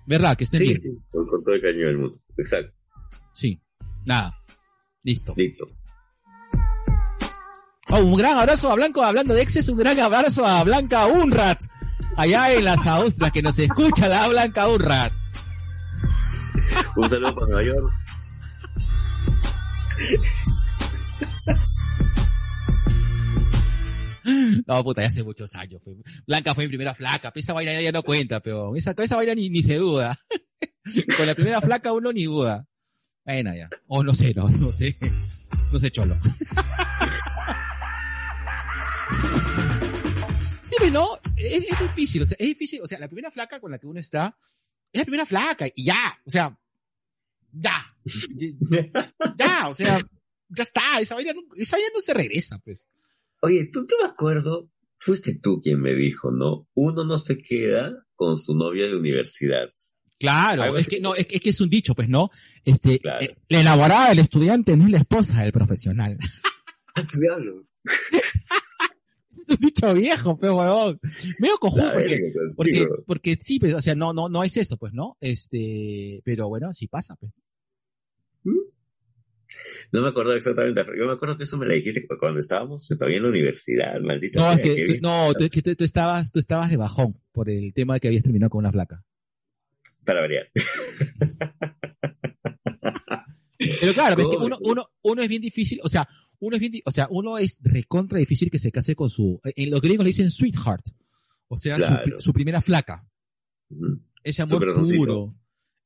[0.06, 0.36] ¿Verdad?
[0.36, 0.80] Que estén Sí, bien.
[0.82, 2.18] sí, con, con todo el caño del mundo.
[2.36, 2.72] Exacto.
[3.32, 3.60] Sí.
[4.04, 4.36] Nada.
[5.02, 5.34] Listo.
[5.36, 5.66] Listo.
[7.90, 11.62] Oh, un gran abrazo a Blanco, hablando de exes, un gran abrazo a Blanca Unrat,
[12.16, 15.12] allá en las Austrias, que nos escucha la Blanca Unrat.
[16.96, 17.92] Un saludo para Nueva York.
[24.66, 25.80] No, puta, ya hace muchos años.
[25.82, 25.96] fue.
[26.26, 29.50] Blanca fue mi primera flaca, esa vaina ya no cuenta, pero esa, esa vaina ni,
[29.50, 30.18] ni se duda.
[31.16, 32.66] Con la primera flaca uno ni duda.
[33.24, 33.68] Bueno, ya.
[33.86, 34.96] O no sé, no, no sé.
[35.72, 36.14] No sé, cholo.
[40.64, 43.60] Sí, pero no, es, es difícil, o sea, es difícil, o sea, la primera flaca
[43.60, 44.36] con la que uno está,
[44.90, 46.58] es la primera flaca, y ya, o sea,
[47.52, 47.94] ya,
[49.36, 49.98] ya, o sea,
[50.48, 52.86] ya está, esa vaina no, esa vaina no se regresa, pues.
[53.46, 56.66] Oye, tú te me acuerdo, fuiste tú quien me dijo, ¿no?
[56.74, 59.66] Uno no se queda con su novia de universidad.
[60.18, 62.30] Claro, es que no, es, que- es que es un dicho, pues, ¿no?
[62.64, 63.22] Este, Claro.
[63.22, 66.16] eh, la enamorada del estudiante no es la esposa del profesional.
[66.94, 67.02] ¡Ah!
[69.30, 71.00] Ese es un dicho viejo, pero huevón.
[71.38, 74.92] Medio cojudo, porque, porque, porque sí, pues, o sea, no, no, no es eso, pues,
[74.94, 75.16] ¿no?
[75.20, 77.32] Este, pero bueno, sí pasa, pues.
[79.92, 80.82] No me acuerdo exactamente.
[80.98, 84.40] Yo me acuerdo que eso me la dijiste cuando estábamos todavía en la universidad, maldita
[84.40, 87.20] No, es sea, que, tú- no, tú, que tú, tú estabas, tú estabas de bajón
[87.32, 89.04] por el tema de que habías terminado con una flaca.
[90.04, 90.48] Para variar.
[93.58, 96.06] Pero claro, es que uno, uno, uno es bien difícil, o sea,
[96.40, 99.70] uno es bien, o sea, uno es recontra difícil que se case con su, en
[99.70, 100.84] los gringos le dicen sweetheart.
[101.48, 102.02] O sea, su, Claro.
[102.04, 103.06] pri- su primera flaca.
[103.70, 104.00] Ujú.
[104.22, 104.96] Ese amor Su corazoncito.
[104.98, 105.34] puro.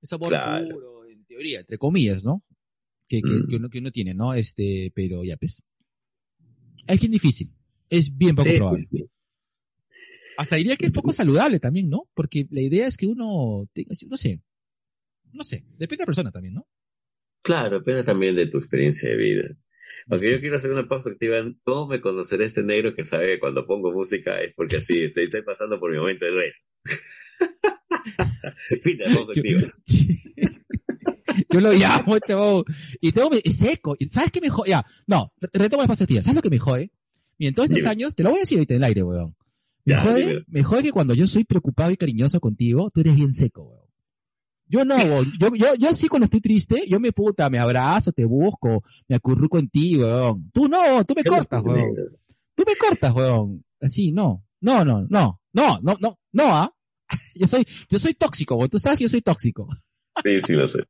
[0.01, 0.69] Ese amor Claro.
[0.75, 0.89] puro.
[1.29, 2.43] teoría, entre comillas, ¿no?
[3.09, 3.49] Que, que, Mm.
[3.49, 4.35] que uno, que uno tiene, ¿no?
[4.35, 5.63] Este, pero ya, pues.
[6.87, 7.53] Es bien difícil.
[7.89, 8.85] Es bien poco Sí, probable.
[8.91, 9.11] sí, sí.
[10.37, 12.09] Hasta diría que es poco saludable también, ¿no?
[12.15, 14.41] Porque la idea es que uno tenga, no sé,
[15.33, 16.69] no sé, depende de la persona también, ¿no?
[17.43, 19.49] Claro, pero también de tu experiencia de vida.
[20.09, 23.41] Aunque yo quiero hacer una pausa activa, ¿cómo me conocerá este negro que sabe que
[23.41, 26.55] cuando pongo música es porque así estoy, estoy pasando por mi momento de duelo?
[28.99, 29.75] la pausa activa.
[31.51, 32.65] Yo lo llamo este bobo.
[33.01, 33.97] Y tengo, es seco.
[33.99, 34.71] ¿Y ¿Sabes qué me jode?
[34.71, 36.25] Ya, no, re- retomo las pastillas.
[36.25, 36.91] ¿Sabes lo que me jode?
[37.39, 37.91] Y en todos estos Dime.
[37.91, 39.37] años, te lo voy a decir ahorita en el aire, weón.
[39.85, 43.15] Me Ya, jode, me jode que cuando yo soy preocupado y cariñoso contigo, tú eres
[43.15, 43.89] bien seco, weón.
[44.71, 45.25] Yo no, weón.
[45.41, 49.17] Yo, yo, yo sí cuando estoy triste, yo me puta, me abrazo, te busco, me
[49.17, 50.51] acurruco en ti, weón.
[50.53, 51.95] Tú no, tú me cortas, weón.
[52.55, 53.65] Tú me cortas, weón.
[53.81, 54.45] Así, no.
[54.61, 55.41] No, no, no.
[55.53, 56.75] No, no, no, no, ¿ah?
[57.35, 58.69] Yo soy, yo soy tóxico, weón.
[58.69, 59.69] Tú sabes que yo soy tóxico.
[60.25, 60.85] Sí, sí, lo sé.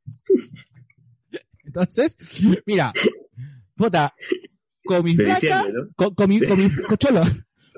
[1.63, 2.15] Entonces,
[2.65, 2.91] mira,
[3.75, 4.13] puta,
[4.85, 5.63] con mi flaca,
[5.95, 7.21] con, con mi, con mi, con cholo,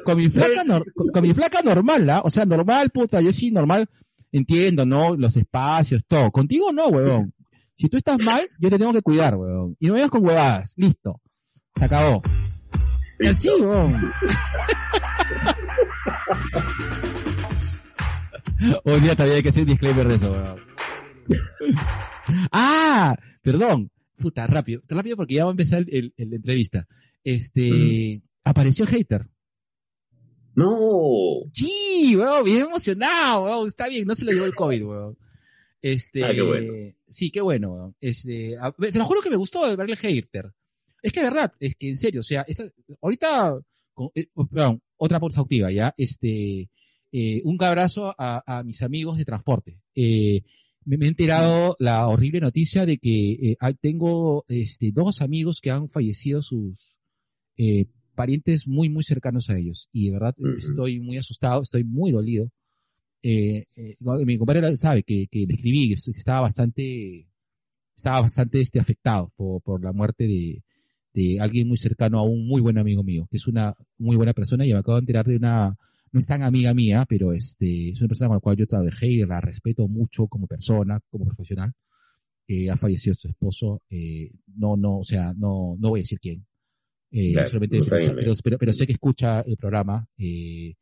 [0.06, 2.22] con mi flaca, nor- con, con mi flaca normal, ¿ah?
[2.24, 3.90] O sea, normal, puta, yo sí, normal,
[4.32, 5.16] entiendo, ¿no?
[5.18, 6.32] Los espacios, todo.
[6.32, 7.34] Contigo no, huevón.
[7.76, 9.76] Si tú estás mal, yo te tengo que cuidar, huevón.
[9.80, 10.74] Y no vengas con huevadas.
[10.78, 11.20] Listo.
[11.76, 12.22] Se acabó.
[13.20, 14.12] Y así, huevón.
[18.84, 20.60] Hoy día todavía hay que hacer un disclaimer de eso, huevón.
[22.52, 23.92] Ah, perdón.
[24.18, 26.88] Puta, rápido, rápido porque ya va a empezar el, la entrevista.
[27.24, 29.28] Este, apareció hater.
[30.56, 33.68] No, Sí, weón, bien emocionado, weón.
[33.68, 35.18] Está bien, no se lo llevó el COVID, weón.
[35.82, 36.74] Este, Ah, qué bueno.
[37.08, 37.96] sí, qué bueno, weón.
[38.00, 40.52] Este, a- te lo juro que me gustó verle hater.
[41.02, 42.66] Es que es verdad, es que en serio, o sea, esta,
[43.02, 43.60] ahorita,
[43.94, 46.70] con- eh, perdón, otra pausa activa, ya, este,
[47.12, 49.80] eh, un abrazo a, a mis amigos de transporte.
[49.96, 50.44] Eh,
[50.86, 55.90] me, he enterado la horrible noticia de que eh, tengo, este, dos amigos que han
[55.90, 57.00] fallecido sus,
[57.58, 59.90] eh, parientes muy, muy cercanos a ellos.
[59.92, 62.52] Y de verdad estoy muy asustado, estoy muy dolido.
[63.24, 67.28] Eh, eh, mi compañero sabe que, que le escribí, que estaba bastante,
[67.96, 70.64] estaba bastante este, afectado por, por la muerte de,
[71.14, 74.34] de alguien muy cercano a un muy buen amigo mío, que es una muy buena
[74.34, 75.78] persona y me acabo de enterar de una,
[76.12, 79.08] no es tan amiga mía, pero este, es una persona con la cual yo trabajé
[79.08, 81.72] y la respeto mucho como persona, como profesional.
[82.48, 86.20] Eh, ha fallecido su esposo, eh, no, no, o sea, no, no voy a decir
[86.20, 86.46] quién.
[87.12, 90.06] Eh, Claro, solamente, no está pero, bien, pero, pero- pero sé que escucha el programa.
[90.18, 90.74] Eh,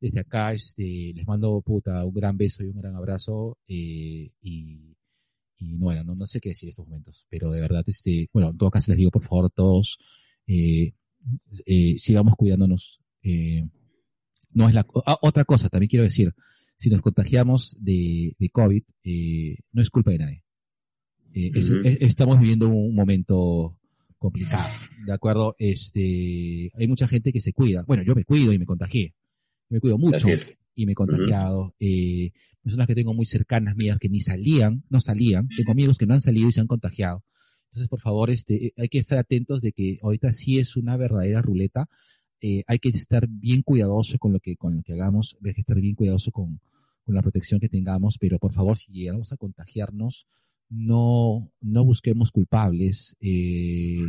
[0.00, 3.58] desde acá, este, les mando puta un gran beso y un gran abrazo.
[3.66, 4.94] Eh, y,
[5.58, 8.50] y bueno, no, no sé qué decir en estos momentos, pero de verdad, este, bueno,
[8.50, 9.98] en todo caso les digo, por favor, todos,
[10.46, 10.92] eh,
[11.98, 13.00] sigamos cuidándonos.
[13.22, 13.64] Eh,
[14.56, 16.34] no es la, ah, otra cosa, también quiero decir,
[16.76, 20.44] si nos contagiamos de, de COVID, eh, no es culpa de nadie.
[21.34, 21.50] Eh,
[21.84, 23.78] es- estamos viviendo un momento
[24.18, 24.68] complicado,
[25.06, 25.54] ¿de acuerdo?
[25.58, 27.84] Este, hay mucha gente que se cuida.
[27.86, 29.14] Bueno, yo me cuido y me contagié.
[29.68, 30.16] Me cuido mucho
[30.74, 31.74] y me he contagiado.
[31.78, 32.30] Eh,
[32.62, 35.48] personas que tengo muy cercanas mías que ni salían, no salían.
[35.48, 37.24] Tengo amigos que no han salido y se han contagiado.
[37.68, 40.96] Entonces, por favor, este, eh, hay que estar atentos de que ahorita sí es una
[40.96, 41.88] verdadera ruleta.
[42.40, 45.36] Eh, hay que estar bien cuidadoso con lo que, con lo que hagamos.
[45.44, 46.60] Hay que estar bien cuidadoso con,
[47.04, 48.18] con la protección que tengamos.
[48.18, 50.26] Pero por favor, si llegamos a contagiarnos,
[50.68, 53.16] no, no busquemos culpables.
[53.20, 54.04] Eh,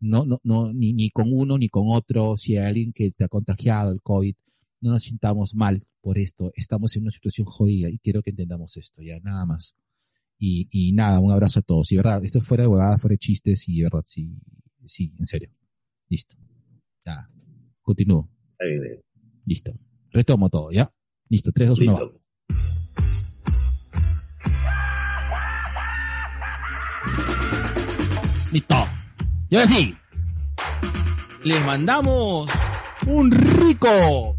[0.00, 2.36] no, no, no, ni, ni con uno ni con otro.
[2.36, 4.34] Si hay alguien que te ha contagiado el COVID,
[4.80, 6.52] no nos sintamos mal por esto.
[6.54, 9.74] Estamos en una situación jodida y quiero que entendamos esto, ya, nada más.
[10.38, 11.90] Y, y nada, un abrazo a todos.
[11.90, 14.38] Y verdad, esto fuera de huevadas, fuera de chistes y verdad, sí,
[14.84, 15.50] sí, en serio.
[16.08, 16.36] Listo.
[17.04, 17.26] Ya.
[17.88, 18.28] Continúo.
[18.60, 19.00] Bien, eh.
[19.46, 19.72] Listo.
[20.10, 20.92] Retomo todo, ¿ya?
[21.30, 21.52] Listo.
[21.52, 21.92] 3, 2, 1.
[21.92, 22.20] Listo.
[28.52, 28.76] Listo.
[29.48, 29.96] Y ahora sí.
[31.44, 32.50] Les mandamos
[33.06, 34.36] un rico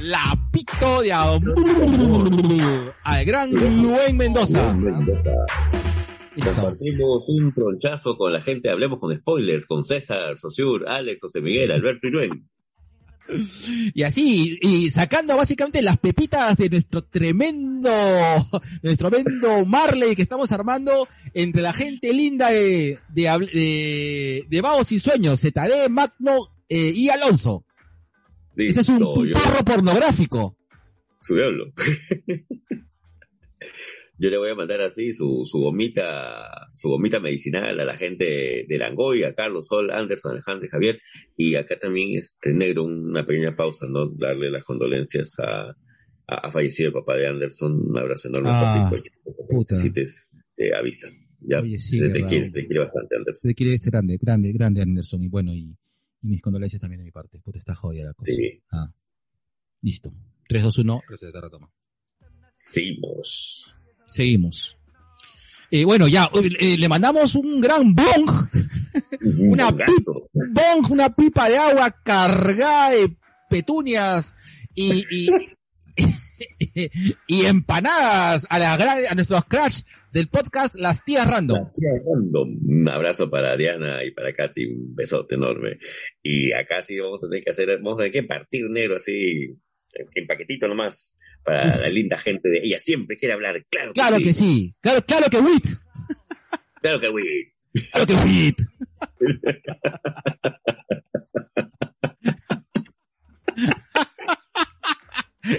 [0.00, 4.74] lapito de amor al gran Luen Mendoza.
[4.74, 5.30] Mendoza.
[6.42, 11.72] Compartimos un tronchazo con la gente, hablemos con spoilers, con César, Sosur, Alex, José Miguel,
[11.72, 12.48] Alberto y Luen.
[13.94, 20.22] Y así, y sacando básicamente las pepitas de nuestro tremendo, de nuestro tremendo Marley que
[20.22, 26.50] estamos armando entre la gente linda de, de, de, de Vagos y Sueños, ZD, Magno
[26.68, 27.64] eh, y Alonso.
[28.56, 30.56] Ese es un tarro pornográfico.
[31.20, 31.72] su diablo.
[34.16, 38.64] Yo le voy a mandar así su, su gomita, su gomita medicinal a la gente
[38.68, 41.00] de Langoy, a Carlos Sol, Anderson, Alejandro y Javier.
[41.36, 44.08] Y acá también, este negro, una pequeña pausa, ¿no?
[44.08, 45.76] Darle las condolencias a,
[46.26, 47.72] ha, fallecido el papá de Anderson.
[47.72, 48.50] Un abrazo enorme.
[48.52, 48.90] Ah,
[49.48, 49.74] puta.
[49.74, 51.08] necesites, te avisa.
[51.40, 53.50] Ya, Oye, sí, se te quiere, se te quiere bastante, Anderson.
[53.50, 55.22] Se quiere ser grande, grande, grande Anderson.
[55.22, 55.76] Y bueno, y,
[56.22, 57.40] y mis condolencias también de mi parte.
[57.40, 58.32] Puta, está jodida la cosa.
[58.32, 58.62] Sí.
[58.70, 58.92] Ah.
[59.82, 60.14] Listo.
[60.48, 61.00] 3, 2, 1.
[61.08, 61.70] Receta retoma.
[62.56, 63.76] Seguimos.
[64.06, 64.76] Seguimos.
[65.70, 66.30] Eh, bueno, ya,
[66.60, 68.30] eh, le mandamos un gran bong,
[69.38, 73.16] Una un bong, una pipa de agua cargada de
[73.50, 74.34] petunias
[74.74, 75.28] y, y,
[77.26, 79.82] y empanadas a, la a nuestros crash
[80.12, 81.70] del podcast Las Tías Random.
[81.76, 85.78] Un abrazo para Diana y para Katy, un besote enorme.
[86.22, 89.56] Y acá sí vamos a tener que hacer, vamos a tener que partir negro así,
[90.14, 92.78] en paquetito nomás, para la linda gente de ella.
[92.78, 94.22] Siempre quiere hablar, claro que Claro sí.
[94.24, 95.66] que sí, claro, claro que wit,
[96.82, 97.50] Claro que oui.
[97.92, 98.56] claro que wit.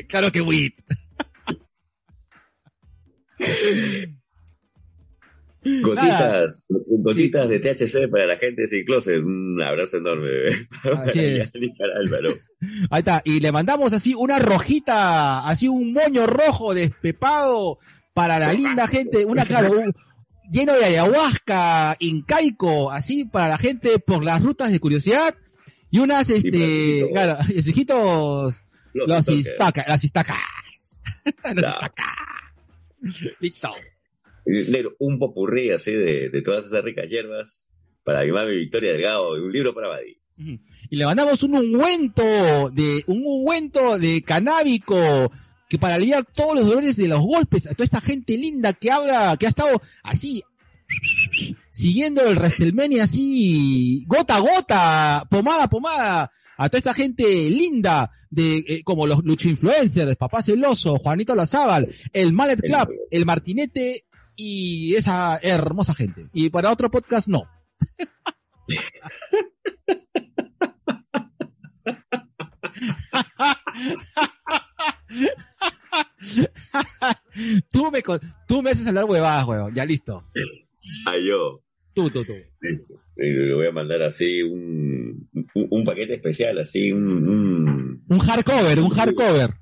[0.08, 0.76] claro que wit.
[5.82, 9.18] Gotitas, gotitas de THC para la gente sin closet.
[9.24, 10.68] Un abrazo enorme, bebé.
[11.04, 11.52] Así es.
[12.92, 13.22] Ahí está.
[13.26, 17.80] Y le mandamos así una rojita, así un moño rojo despepado
[18.14, 19.94] para la linda gente, una claro, un-
[20.52, 25.36] lleno de ayahuasca, incaico, así para la gente por las rutas de curiosidad.
[25.90, 29.86] Y unas, este, los claro, los hijitos, los las istacas.
[31.54, 31.70] Los Ya.
[31.70, 32.06] istacas.
[33.40, 33.70] Listo.
[34.46, 37.70] Negro, un popurrí así de, de todas esas ricas hierbas
[38.06, 40.18] para mi mami Victoria Delgado y un libro para Badi.
[40.38, 45.32] Y le mandamos un ungüento de, un ungüento de canábico
[45.68, 48.92] que para aliviar todos los dolores de los golpes a toda esta gente linda que
[48.92, 50.44] habla, que ha estado así,
[51.72, 58.12] siguiendo el WrestleMania así, gota a gota, pomada a pomada, a toda esta gente linda
[58.30, 64.06] de, eh, como los lucho influencers, Papá Celoso, Juanito Lazábal, el Mallet Club, el Martinete
[64.36, 66.30] y esa hermosa gente.
[66.34, 67.44] Y para otro podcast no.
[77.72, 78.02] tú me,
[78.48, 79.74] tú me haces hablar huevadas, huevón.
[79.74, 80.24] Ya listo.
[81.08, 81.62] Ay, yo.
[81.94, 82.34] Tú, tú, tú.
[82.62, 82.96] Listo.
[83.18, 88.20] Y Le voy a mandar así un, un, un paquete especial, así un, un, Un
[88.20, 89.54] hardcover, un hardcover.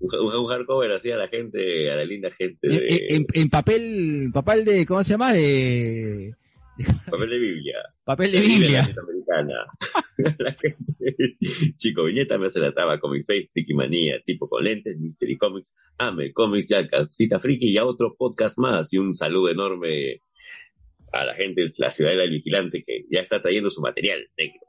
[0.00, 4.30] Un, hardcover así a la gente, a la linda gente En, de en- en papel,
[4.32, 5.32] papel de, ¿cómo se llama?
[5.32, 6.34] De,
[7.10, 7.76] papel de Biblia.
[8.04, 8.82] papel de Biblia.
[8.82, 9.54] latinoamericana.
[10.38, 11.36] la gente,
[11.76, 15.36] chico, viñeta me hace la taba con mi face, Friki Manía, tipo con lentes, Mystery
[15.36, 18.92] Comics, Ame Comics, ya Cita Friki y a otro podcast más.
[18.92, 20.20] Y un saludo enorme
[21.12, 24.65] a la gente de la ciudad del vigilante que ya está trayendo su material negro.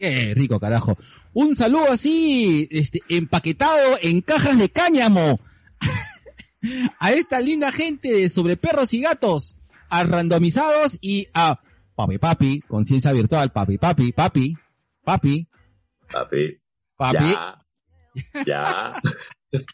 [0.00, 0.96] Qué rico, carajo.
[1.34, 5.38] Un saludo así, este, empaquetado en cajas de cáñamo.
[6.98, 9.58] a esta linda gente de sobre perros y gatos,
[9.90, 11.60] a randomizados y a
[11.94, 14.56] papi papi, conciencia virtual, papi papi, papi,
[15.04, 15.46] papi,
[16.10, 16.58] Papi,
[16.96, 17.16] papi.
[17.16, 17.66] ya,
[18.46, 19.02] ya.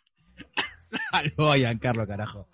[1.12, 2.48] Saludos a Giancarlo, carajo.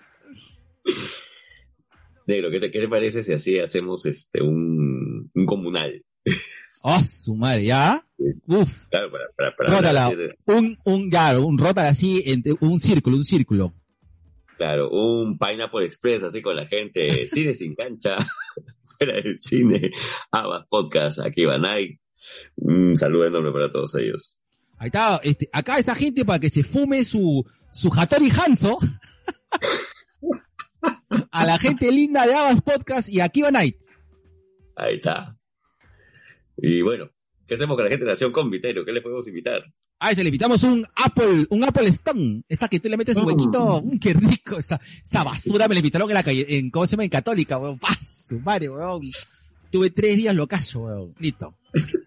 [2.27, 6.05] Negro, ¿qué te, ¿qué te parece si así hacemos este un, un comunal?
[6.85, 8.05] Oh, su madre, ¿ya?
[8.47, 13.17] Uf, Claro, para, para, para de- Un, un, claro, un rótala así, entre un círculo,
[13.17, 13.73] un círculo.
[14.57, 18.17] Claro, un Pineapple Express así con la gente, cine sin cancha,
[18.99, 19.91] fuera del cine,
[20.31, 22.01] Abas Podcast, aquí va Night.
[22.57, 24.39] Un saludo enorme para todos ellos.
[24.79, 28.79] Ahí está, este, acá esta gente para que se fume su, su Hattori Hanzo.
[31.31, 33.77] a la gente linda de Abbas Podcast y Akiva Night.
[34.77, 35.37] Ahí está.
[36.57, 37.11] Y bueno,
[37.47, 38.85] ¿qué hacemos con la gente de Nación Convitero?
[38.85, 39.63] ¿Qué le podemos invitar?
[40.01, 42.43] A eso le invitamos un Apple, un Apple Stone.
[42.49, 43.83] Esta que tú le metes su huequito.
[43.83, 44.59] Mm, qué rico.
[44.59, 47.05] Esa, esa basura me la invitaron en la calle, en, ¿cómo se llama?
[47.05, 47.79] En Católica, weón.
[47.79, 49.11] Paz, su madre, weón.
[49.71, 51.15] Tuve tres días locazo, weón.
[51.21, 51.55] Listo.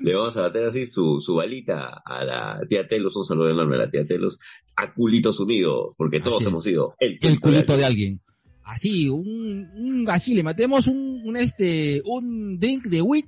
[0.00, 3.74] Le vamos a bater así su, su balita a la tía Telos, un saludo enorme
[3.76, 4.38] a la tía Telos,
[4.76, 8.22] a Culitos Unidos, porque todos Así hemos sido el El culito de alguien.
[8.70, 13.26] Así, un, un, así, le matemos un, un este, un drink de wheat,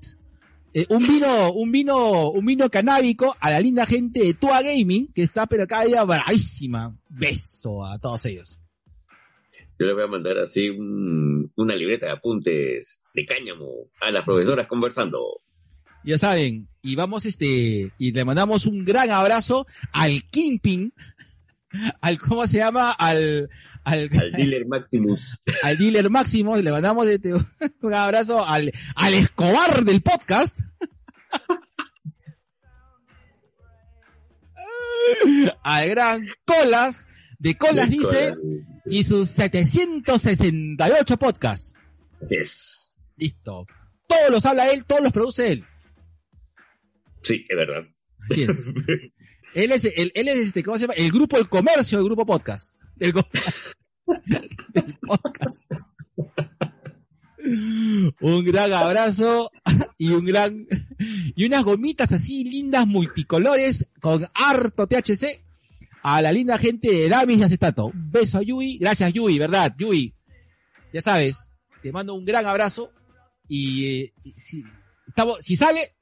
[0.73, 5.09] eh, un vino, un vino, un vino canábico a la linda gente de Tua Gaming,
[5.13, 6.97] que está pero cada día bravísima.
[7.09, 8.59] Beso a todos ellos.
[9.79, 13.67] Yo le voy a mandar así un- una libreta de apuntes de cáñamo
[14.01, 15.19] a las profesoras conversando.
[16.05, 20.93] Ya saben, y vamos este, y le mandamos un gran abrazo al Kingpin,
[22.01, 22.93] al, ¿cómo se llama?
[22.93, 23.49] Al,
[23.85, 25.41] al, Al dealer Maximus.
[25.63, 30.57] al dealer máximo, le mandamos este, un abrazo al, al Escobar del podcast.
[35.63, 37.07] al gran Colas,
[37.39, 38.35] de Colas De dice,
[38.87, 41.75] y sus 768 podcasts.
[42.29, 42.93] Yes.
[43.17, 43.67] Listo.
[44.07, 45.65] Todos los habla él, todos los produce él.
[47.23, 47.85] Sí, es verdad.
[48.31, 48.51] Así es.
[49.55, 50.95] él es, el, él es este, ¿cómo se llama?
[50.95, 52.77] El grupo El Comercio del grupo podcast.
[52.97, 53.27] Del, go-
[54.73, 55.71] del podcast.
[57.45, 59.51] Un gran abrazo
[59.99, 60.67] y un gran
[61.35, 65.45] y unas gomitas así lindas multicolores con harto THC
[66.05, 67.87] a la linda gente de Damis y Acetato.
[67.87, 70.15] Un beso a Yui, gracias Yui, verdad, Yui.
[70.93, 72.93] Ya sabes, te mando un gran abrazo
[73.49, 74.65] y, eh, si
[75.09, 75.97] estamos si sale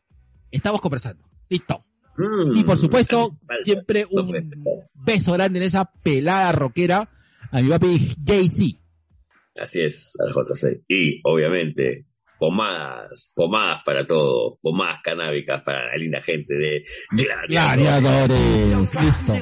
[0.51, 1.25] estamos conversando.
[1.49, 1.85] Listo.
[2.21, 4.31] Mm, Y por supuesto, siempre un
[4.95, 7.09] beso grande en esa pelada rockera
[7.51, 8.79] a mi papi Jay-Z.
[9.57, 10.85] Así es, al JC.
[10.89, 12.07] Y obviamente,
[12.39, 17.79] pomadas, pomadas para todo, pomadas canábicas para la linda gente de Gladiador.
[17.79, 19.35] Gladiadores, listo.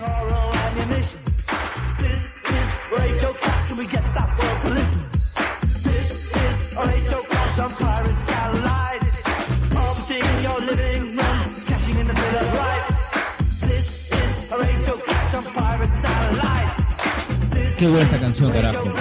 [17.79, 18.93] Qué buena esta canción, carajo.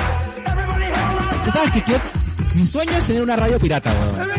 [1.45, 2.03] ¿Tú sabes que quiero?
[2.55, 4.29] Mi sueño es tener una radio pirata, weón.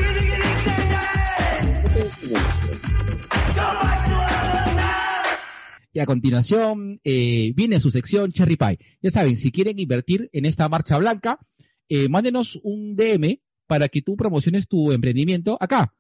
[5.93, 8.79] Y a continuación eh, viene su sección Cherry Pie.
[9.03, 11.41] Ya saben, si quieren invertir en esta marcha blanca,
[11.89, 15.93] eh, mándenos un DM para que tú promociones tu emprendimiento acá.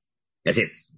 [0.45, 0.95] Así es.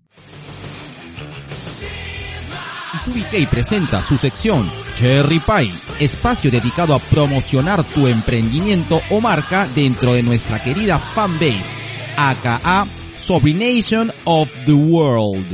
[3.05, 10.13] TubiK presenta su sección Cherry Pie, espacio dedicado a promocionar tu emprendimiento o marca dentro
[10.13, 11.73] de nuestra querida fanbase,
[12.17, 12.87] aka
[13.17, 15.47] Sobrination of the World.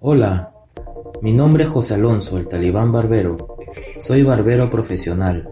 [0.00, 0.52] Hola,
[1.20, 3.56] mi nombre es José Alonso, el talibán barbero.
[3.96, 5.48] Soy barbero profesional.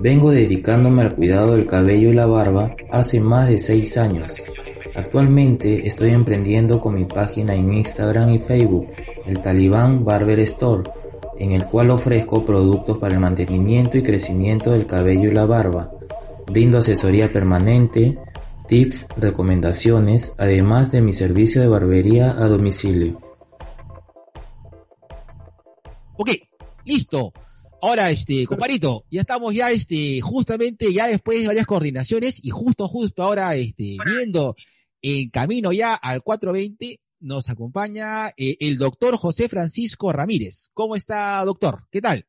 [0.00, 4.44] Vengo dedicándome al cuidado del cabello y la barba hace más de 6 años.
[4.98, 8.88] Actualmente estoy emprendiendo con mi página en Instagram y Facebook,
[9.26, 10.90] el Talibán Barber Store,
[11.38, 15.92] en el cual ofrezco productos para el mantenimiento y crecimiento del cabello y la barba.
[16.48, 18.18] Brindo asesoría permanente,
[18.66, 23.20] tips, recomendaciones, además de mi servicio de barbería a domicilio.
[26.16, 26.30] Ok,
[26.84, 27.32] listo.
[27.82, 32.88] Ahora, este, comparito, ya estamos ya, este, justamente ya después de varias coordinaciones y justo,
[32.88, 34.56] justo ahora, este, viendo
[35.02, 40.70] en camino ya al 420, nos acompaña eh, el doctor José Francisco Ramírez.
[40.72, 41.84] ¿Cómo está, doctor?
[41.90, 42.26] ¿Qué tal?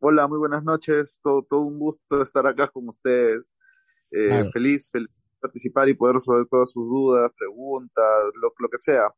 [0.00, 1.18] Hola, muy buenas noches.
[1.22, 3.56] Todo, todo un gusto estar acá con ustedes.
[4.10, 4.50] Eh, Claro.
[4.50, 5.08] Feliz, feliz
[5.40, 8.04] participar y poder resolver todas sus dudas, preguntas,
[8.40, 9.12] lo, lo que sea.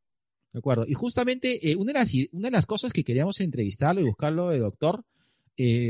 [0.53, 0.85] De acuerdo.
[0.87, 4.57] Y justamente, eh, una, de las, una de las cosas que queríamos entrevistarlo y buscarlo
[4.59, 5.05] doctor,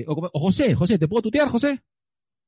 [0.06, 1.82] o, o José, José, ¿te puedo tutear, José?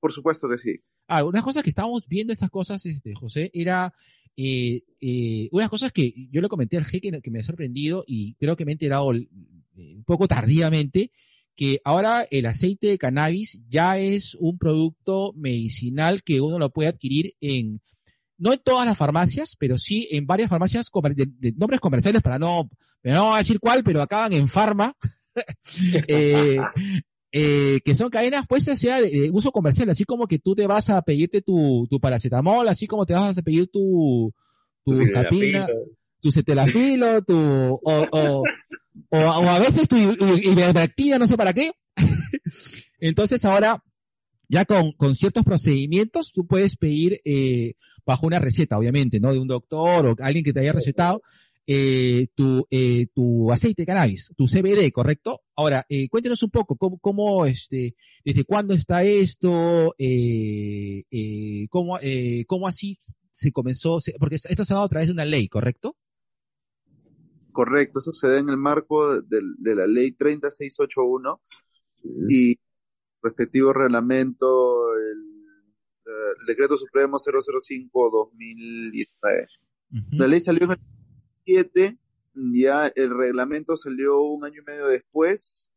[0.01, 0.83] Por supuesto que sí.
[1.07, 3.93] Ah, unas cosas que estábamos viendo estas cosas, este, José, era
[4.37, 8.35] eh, eh, unas cosas que yo le comenté al G que, me ha sorprendido y
[8.35, 9.29] creo que me he enterado eh,
[9.77, 11.11] un poco tardíamente,
[11.55, 16.89] que ahora el aceite de cannabis ya es un producto medicinal que uno lo puede
[16.89, 17.83] adquirir en,
[18.39, 22.71] no en todas las farmacias, pero sí en varias farmacias de, nombres comerciales para no,
[23.03, 24.97] no decir cuál, pero acaban en farma.
[26.09, 26.59] eh,
[27.33, 30.67] eh, que son cadenas pues sea de, de uso comercial, así como que tú te
[30.67, 34.33] vas a pedirte tu, tu paracetamol, así como te vas a pedir tu,
[34.85, 35.67] tu Sí, capina,
[36.21, 38.43] tu cetelafilo, tu, o, o,
[39.11, 41.73] o, o a veces tu ivermectina, no sé para qué.
[43.01, 43.83] Entonces ahora,
[44.49, 47.73] ya con, con ciertos procedimientos, tú puedes pedir, eh,
[48.05, 49.33] bajo una receta, obviamente, ¿no?
[49.33, 51.23] De un doctor o alguien que te haya recetado,
[51.67, 55.43] eh, tu, eh, tu aceite de cannabis, tu CBD, ¿correcto?
[55.57, 57.95] Ahora, eh, cuéntenos un poco, ¿cómo, cómo este,
[58.25, 62.99] desde cuándo está esto, eh, eh, cómo, eh, cómo así
[63.31, 65.97] se comenzó, porque esto se ha dado a través de una ley, ¿correcto?
[67.53, 71.41] Correcto, eso se da en el marco de, de la ley 30681
[72.29, 72.57] y
[73.23, 75.33] respectivo reglamento, el,
[76.41, 79.47] el decreto supremo 005-2019.
[80.13, 80.79] La ley salió en el
[81.45, 81.99] 7,
[82.55, 85.71] ya el reglamento salió un año y medio después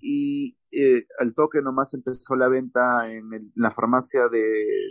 [0.00, 4.42] y eh, al toque nomás empezó la venta en, el- en la farmacia de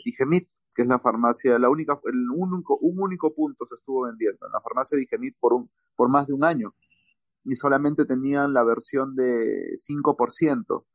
[0.06, 4.46] Digemit, que es la farmacia, la única, el único, un único punto se estuvo vendiendo,
[4.46, 6.72] en la farmacia Digemit por un, por más de un año.
[7.44, 10.86] Y solamente tenían la versión de 5%,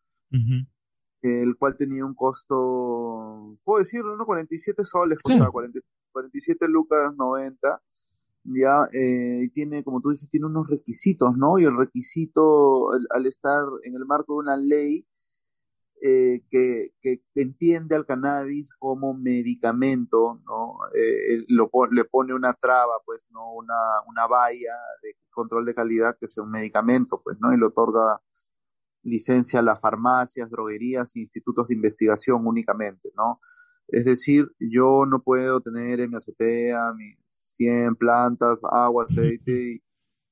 [1.23, 4.27] el cual tenía un costo, puedo decirlo, ¿no?
[4.27, 5.39] 47 soles, Claro.
[5.39, 5.79] costaba 40
[6.13, 7.81] 47 lucas 90
[8.45, 11.59] ya eh, tiene, como tú dices, tiene unos requisitos, ¿no?
[11.59, 15.07] Y el requisito, al, estar en el marco de una ley
[16.03, 20.79] eh, que, que, entiende al cannabis como medicamento, ¿no?
[20.95, 23.53] Eh, lo, le pone una traba, pues, ¿no?
[23.53, 23.75] Una,
[24.07, 27.53] una valla de control de calidad que sea un medicamento, pues, ¿no?
[27.53, 28.23] Y le otorga
[29.03, 33.41] licencia a las farmacias, droguerías, institutos de investigación únicamente, ¿no?
[33.89, 37.19] Es decir, yo no puedo tener en mi azotea mis
[37.57, 39.83] 100 plantas, agua, aceite y,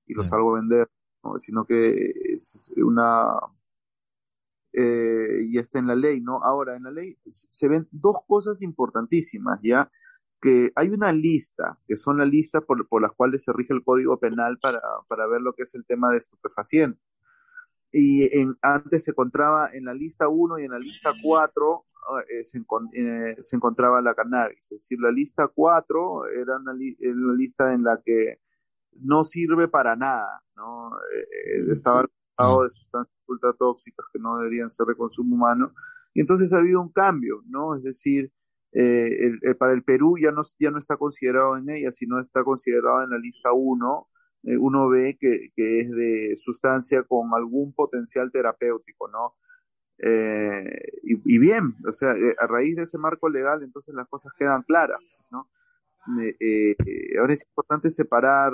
[0.07, 0.89] y lo salgo a vender,
[1.25, 1.39] ¿no?
[1.39, 3.27] sino que es una...
[4.73, 6.43] Eh, y está en la ley, ¿no?
[6.45, 9.91] Ahora, en la ley se ven dos cosas importantísimas, ¿ya?
[10.41, 13.83] Que hay una lista, que son la lista por, por las cuales se rige el
[13.83, 17.19] Código Penal para, para ver lo que es el tema de estupefacientes
[17.91, 21.85] y en, antes se encontraba en la lista 1 y en la lista 4
[22.29, 24.73] eh, se, eh, se, encontraba la cannabis.
[24.73, 28.41] Es decir, la lista 4 era una, lista en la que
[28.93, 30.91] no sirve para nada, ¿no?
[31.15, 32.01] Eh, estaba
[32.37, 35.73] al de sustancias ultra tóxicas que no deberían ser de consumo humano.
[36.15, 37.75] Y entonces ha habido un cambio, ¿no?
[37.75, 38.33] Es decir,
[38.73, 43.03] el, para el Perú ya no, ya no está considerado en ella, sino está considerado
[43.03, 44.09] en la lista 1
[44.45, 49.35] eh, uno ve que, que, es de sustancia con algún potencial terapéutico, ¿no?
[50.01, 54.33] Eh, y, bien, o sea, eh, a raíz de ese marco legal, entonces las cosas
[54.39, 55.49] quedan claras, ¿no?
[57.21, 58.53] ahora es importante separar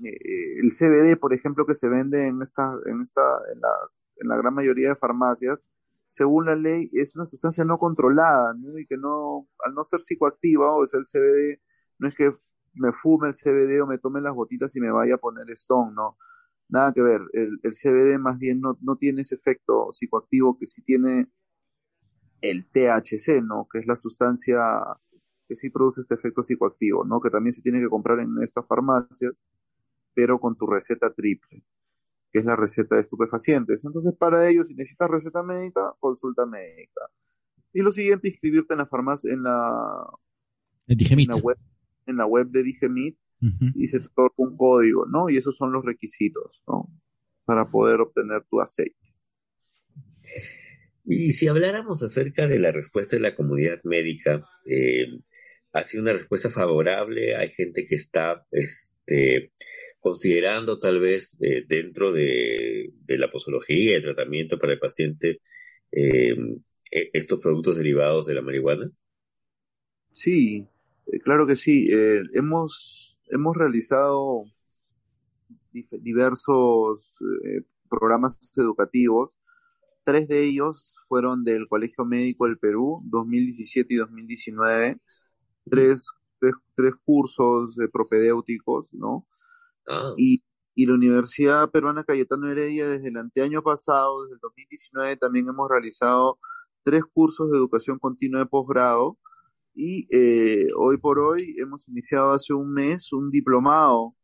[0.00, 3.22] el CBD, por ejemplo, que se vende en esta, en esta,
[3.52, 3.70] en la,
[4.16, 5.64] en la gran mayoría de farmacias,
[6.06, 8.78] según la ley, es una sustancia no controlada, ¿no?
[8.78, 11.60] Y que no, al no ser psicoactiva, o sea, el CBD,
[11.98, 12.30] no es que
[12.74, 15.92] me fume el CBD o me tome las gotitas y me vaya a poner Stone,
[15.94, 16.16] no.
[16.68, 17.20] Nada que ver.
[17.32, 21.26] El, el CBD más bien no, no tiene ese efecto psicoactivo que sí tiene
[22.40, 23.68] el THC, ¿no?
[23.70, 24.60] Que es la sustancia
[25.46, 27.20] que sí produce este efecto psicoactivo, ¿no?
[27.20, 29.32] Que también se tiene que comprar en estas farmacias,
[30.14, 31.64] pero con tu receta triple,
[32.30, 33.84] que es la receta de estupefacientes.
[33.84, 37.10] Entonces, para ello, si necesitas receta médica, consulta médica.
[37.72, 40.06] Y lo siguiente, inscribirte en la farmacia, en la,
[40.86, 41.58] en la web
[42.06, 43.18] en la web de Digemit
[43.74, 45.28] y se te otorga un código, ¿no?
[45.28, 46.88] Y esos son los requisitos, ¿no?
[47.44, 49.14] Para poder obtener tu aceite.
[51.04, 55.06] Y si habláramos acerca de la respuesta de la comunidad médica, eh,
[55.74, 57.36] ha sido una respuesta favorable.
[57.36, 59.52] Hay gente que está este,
[60.00, 65.40] considerando tal vez eh, dentro de, la posología, el tratamiento para el paciente,
[65.90, 66.36] eh,
[66.92, 68.90] e, estos productos derivados de la marihuana.
[70.12, 70.68] Sí,
[71.24, 71.88] claro que sí.
[71.90, 73.03] Eh, hemos,
[73.34, 74.44] hemos realizado
[75.72, 79.36] diversos eh, programas educativos.
[80.04, 85.00] Tres de ellos fueron del Colegio Médico del Perú, 2017 y 2019.
[85.68, 89.26] Tres, tres, tres cursos propedéuticos, ¿no?
[89.88, 90.12] Ah.
[90.16, 90.44] Y,
[90.76, 95.68] y la Universidad Peruana Cayetano Heredia, desde el anteaño pasado, desde el 2019, también hemos
[95.68, 96.38] realizado
[96.84, 99.18] tres cursos de educación continua de posgrado
[99.74, 104.14] y eh, hoy por hoy hemos iniciado hace un mes un diplomado,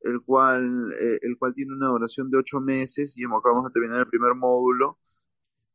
[0.00, 4.00] el cual, eh, el cual tiene una duración de ocho meses y acabamos de terminar
[4.00, 4.98] el primer módulo.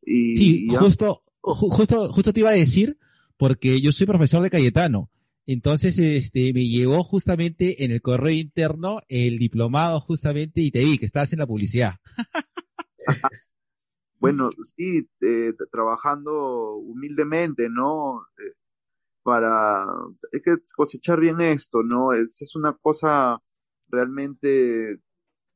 [0.01, 2.97] Y, sí, justo, justo, justo te iba a decir,
[3.37, 5.09] porque yo soy profesor de Cayetano.
[5.45, 10.97] Entonces, este, me llegó justamente en el correo interno el diplomado justamente y te di
[10.97, 11.95] que estás en la publicidad.
[14.19, 18.21] bueno, sí, eh, trabajando humildemente, ¿no?
[18.37, 18.53] Eh,
[19.23, 22.13] para, hay que cosechar bien esto, ¿no?
[22.13, 23.39] Es, es una cosa
[23.89, 25.01] realmente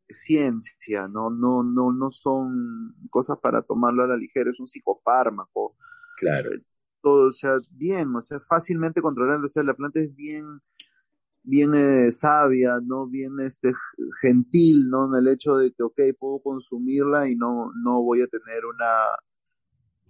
[0.09, 1.29] ciencia, ¿no?
[1.29, 5.75] No, no, no son cosas para tomarlo a la ligera, es un psicofármaco.
[6.17, 6.51] Claro.
[7.01, 10.61] Todo, o sea, bien, o sea, fácilmente controlable, o sea, la planta es bien,
[11.43, 13.07] bien eh, sabia, ¿no?
[13.07, 13.73] Bien este,
[14.21, 15.07] gentil, ¿no?
[15.07, 18.91] En el hecho de que, ok, puedo consumirla y no, no voy a tener una,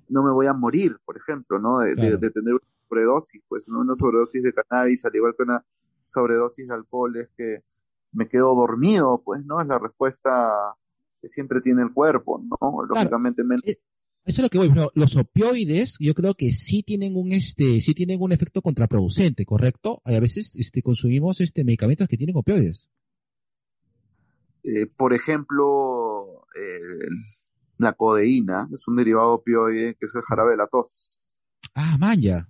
[0.10, 1.80] no me voy a morir, por ejemplo, ¿no?
[1.80, 2.56] De, de, de tener
[2.96, 3.80] sobredosis, pues, ¿no?
[3.80, 5.66] Una sobredosis de cannabis, al igual que una
[6.04, 7.64] sobredosis de alcohol, es que
[8.12, 9.60] me quedo dormido, pues, ¿no?
[9.60, 10.76] Es la respuesta
[11.22, 12.84] que siempre tiene el cuerpo, ¿no?
[12.88, 13.64] Lógicamente menos.
[13.66, 13.78] Eh,
[14.24, 17.80] eso es lo que voy, pero los opioides, yo creo que sí tienen un este,
[17.80, 20.02] sí tienen un efecto contraproducente, ¿correcto?
[20.04, 22.90] A veces este consumimos este medicamentos que tienen opioides.
[24.64, 26.48] Eh, por ejemplo,
[27.78, 31.38] la codeína es un derivado opioide que es el jarabe de la tos.
[31.76, 32.50] Ah, manja.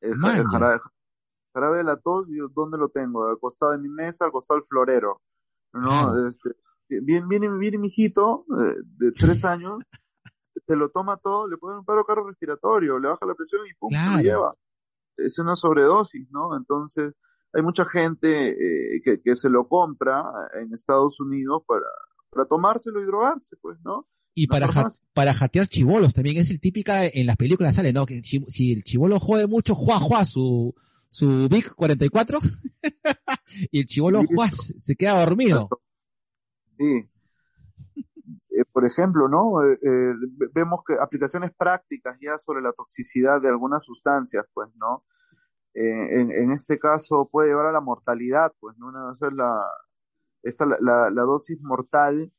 [0.00, 0.16] El,
[1.52, 3.26] jarabe, de la tos, ¿dónde lo tengo?
[3.26, 5.20] Al costado de mi mesa, al costado del florero.
[5.72, 6.26] ¿No?
[6.26, 6.50] Este,
[6.88, 9.78] viene, viene, viene mi hijito eh, de tres años,
[10.66, 13.74] se lo toma todo, le pone un paro carro respiratorio, le baja la presión y
[13.74, 14.54] pum, se lo lleva.
[15.16, 16.56] Es una sobredosis, ¿no?
[16.56, 17.12] Entonces,
[17.52, 20.24] hay mucha gente eh, que, que, se lo compra
[20.54, 21.86] en Estados Unidos para,
[22.30, 24.06] para tomárselo y drogarse, pues, ¿no?
[24.34, 28.06] Y para, ja, para jatear chivolos también es el típica en las películas sale, ¿no?
[28.06, 30.74] Que si, si el chivolo jode mucho, juá, juá, su,
[31.08, 32.38] su Big 44
[33.72, 35.68] y el chivolo juá, se queda dormido.
[36.78, 37.10] Sí.
[38.56, 39.62] Eh, por ejemplo, ¿no?
[39.64, 40.14] Eh, eh,
[40.54, 45.04] vemos que aplicaciones prácticas ya sobre la toxicidad de algunas sustancias, pues, ¿no?
[45.72, 48.88] En, en, este caso puede llevar a la mortalidad, pues, ¿no?
[48.88, 49.64] Una, es la,
[50.42, 52.32] esta, la, la, la dosis mortal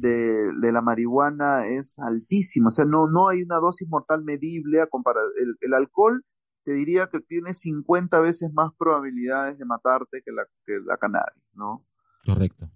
[0.00, 4.80] de, de, la marihuana es altísima, o sea, no, no hay una dosis mortal medible
[4.80, 5.24] a comparar.
[5.40, 6.24] El, el, alcohol
[6.64, 11.42] te diría que tiene 50 veces más probabilidades de matarte que la, que la cannabis,
[11.54, 11.84] ¿no?
[12.24, 12.70] Correcto.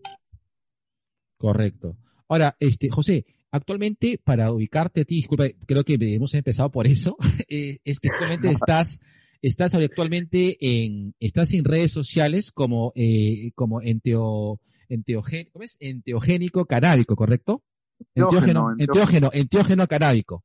[1.37, 1.97] Correcto.
[2.29, 7.17] Ahora, este, José, actualmente, para ubicarte a ti, disculpa, creo que hemos empezado por eso,
[7.49, 9.01] eh, es que actualmente estás,
[9.43, 14.61] estás actualmente en, estás en redes sociales como, eh, como enteo,
[14.91, 15.77] enteogénico, ¿cómo es?
[15.81, 17.63] Enteogénico canábico, ¿correcto?
[18.15, 20.45] Enteógeno, enteógeno, enteógeno canábico.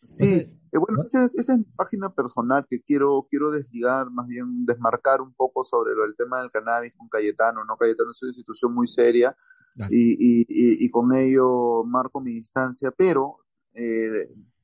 [0.00, 4.10] Sí, Entonces, eh, bueno, esa es, esa es mi página personal que quiero, quiero desligar,
[4.10, 7.76] más bien desmarcar un poco sobre lo del tema del cannabis con Cayetano, ¿no?
[7.76, 9.34] Cayetano es una institución muy seria
[9.74, 9.90] claro.
[9.92, 13.38] y, y, y, y, con ello marco mi distancia, pero
[13.74, 14.08] eh,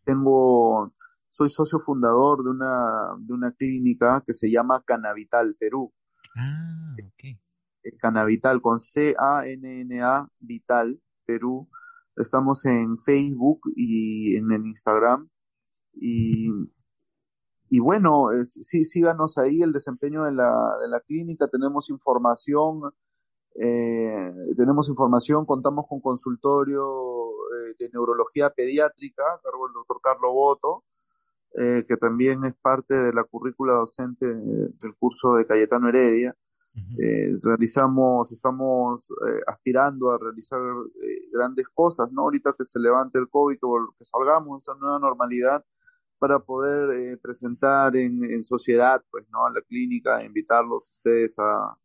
[0.04, 0.94] tengo,
[1.30, 5.92] soy socio fundador de una, de una clínica que se llama Canavital Perú.
[6.36, 7.38] Ah, ok.
[7.98, 11.68] Canavital con C-A-N-N-A Vital Perú.
[12.16, 15.28] Estamos en Facebook y en el Instagram.
[15.94, 16.48] Y,
[17.68, 21.48] y bueno, es, sí, síganos ahí el desempeño de la, de la clínica.
[21.48, 22.92] Tenemos información,
[23.56, 30.32] eh, tenemos información, contamos con consultorio eh, de neurología pediátrica, a cargo del doctor Carlos
[30.32, 30.84] Boto,
[31.56, 36.34] eh, que también es parte de la currícula docente del curso de Cayetano Heredia.
[36.98, 42.22] Eh, realizamos, estamos eh, aspirando a realizar eh, grandes cosas, ¿no?
[42.22, 43.68] Ahorita que se levante el COVID, que,
[43.98, 45.64] que salgamos de esta nueva normalidad
[46.18, 49.44] para poder eh, presentar en, en, sociedad, pues, ¿no?
[49.44, 51.76] A la clínica, invitarlos ustedes a,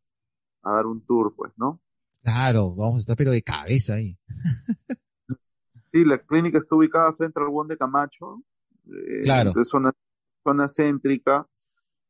[0.64, 1.82] a dar un tour, pues, ¿no?
[2.24, 4.18] Claro, vamos a estar pero de cabeza ahí.
[5.92, 8.44] sí, la clínica está ubicada frente al Buen de Camacho.
[9.24, 9.52] claro.
[9.60, 9.92] Es zona,
[10.44, 11.48] zona céntrica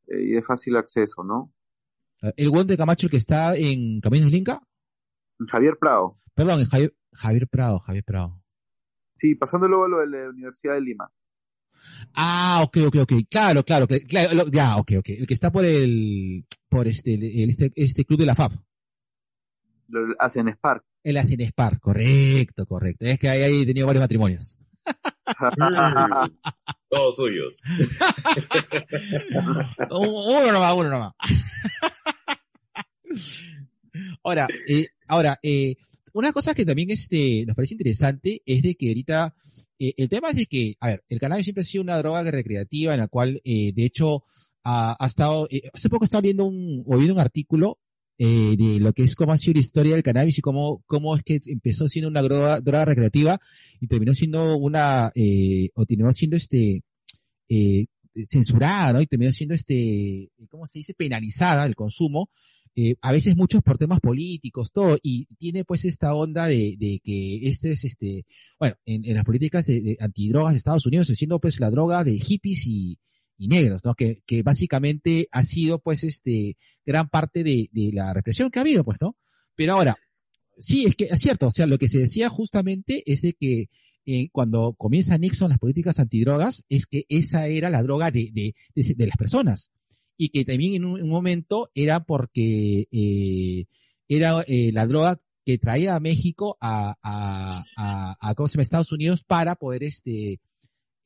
[0.07, 1.53] y de fácil acceso, ¿no?
[2.35, 4.61] ¿El guante de Camacho el que está en Caminos del Inca?
[5.47, 6.19] Javier Prado.
[6.33, 8.43] Perdón, Javier, Javier Prado, Javier Prado.
[9.15, 11.11] Sí, pasando luego a lo de la Universidad de Lima.
[12.15, 13.13] Ah, ok, ok, ok.
[13.29, 15.09] Claro, claro, claro ya, ok, ok.
[15.09, 18.53] El que está por el, por este, el, este, este club de la FAP.
[19.89, 20.83] El Acenespar.
[21.03, 23.05] El Acenespar, correcto, correcto.
[23.05, 24.57] Es que ahí he tenido varios matrimonios.
[26.89, 27.61] Todos suyos.
[29.91, 31.13] uno nomás, uno nomás.
[34.23, 35.75] ahora, eh, ahora, eh,
[36.13, 39.35] una cosa que también este, nos parece interesante es de que ahorita,
[39.77, 42.29] eh, el tema es de que, a ver, el cannabis siempre ha sido una droga
[42.29, 44.23] recreativa en la cual, eh, de hecho,
[44.63, 47.79] ha, estado, eh, hace poco estaba viendo un, o viendo un artículo
[48.17, 51.15] eh, de lo que es cómo ha sido la historia del cannabis y cómo, cómo
[51.15, 53.39] es que empezó siendo una droga, droga recreativa
[53.79, 56.83] y terminó siendo una, eh, o terminó siendo este,
[57.47, 57.85] eh,
[58.27, 59.01] censurada, ¿no?
[59.01, 60.93] Y terminó siendo este, ¿cómo se dice?
[60.95, 62.29] Penalizada el consumo.
[62.75, 67.01] Eh, a veces muchos por temas políticos, todo, y tiene pues esta onda de, de
[67.03, 68.25] que este es este,
[68.59, 72.65] bueno, en, las políticas de, antidrogas de Estados Unidos, siendo pues la droga de hippies
[72.67, 72.99] y,
[73.37, 73.95] negros, ¿no?
[73.95, 78.97] Que, básicamente ha sido, pues, este, gran parte de, la represión que ha habido, pues,
[79.01, 79.15] ¿no?
[79.55, 79.97] Pero ahora,
[80.57, 83.69] sí, es que es cierto, o sea, lo que se decía justamente es de que
[84.05, 89.07] eh, cuando comienza Nixon las políticas antidrogas, es que esa era la droga de, de
[89.07, 89.71] las personas.
[90.21, 93.65] Y que también en un, en un momento era porque eh,
[94.09, 98.63] era eh, la droga que traía a México a, a, a, a, ¿cómo se llama?
[98.63, 100.41] Estados Unidos para poder este,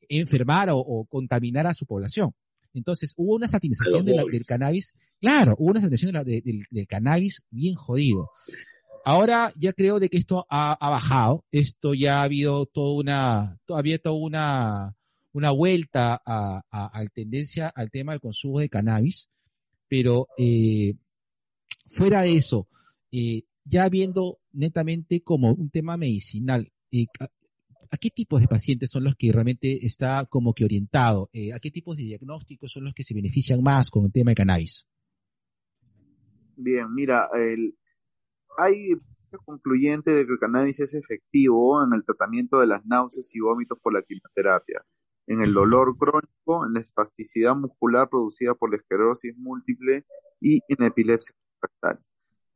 [0.08, 2.34] enfermar o, o, contaminar a su población.
[2.72, 6.42] Entonces hubo una satinización de la, del cannabis, claro, hubo una satinización de la, de,
[6.44, 8.30] del, del, cannabis bien jodido.
[9.04, 13.60] Ahora ya creo de que esto ha, ha, bajado, esto ya ha habido toda una,
[13.64, 14.96] todavía toda una,
[15.34, 19.30] una vuelta a, a, a, tendencia al tema del consumo de cannabis,
[19.88, 20.94] pero eh,
[21.86, 22.68] fuera de eso,
[23.10, 29.04] eh, ya viendo netamente como un tema medicinal, eh, ¿a qué tipos de pacientes son
[29.04, 31.30] los que realmente está como que orientado?
[31.32, 34.30] Eh, ¿A qué tipos de diagnósticos son los que se benefician más con el tema
[34.30, 34.86] de cannabis?
[36.56, 37.76] Bien, mira, el,
[38.56, 38.90] hay
[39.44, 43.78] concluyente de que el cannabis es efectivo en el tratamiento de las náuseas y vómitos
[43.82, 44.84] por la quimioterapia,
[45.26, 50.04] en el dolor crónico, en la espasticidad muscular producida por la esclerosis múltiple
[50.40, 52.04] y en epilepsia refractaria.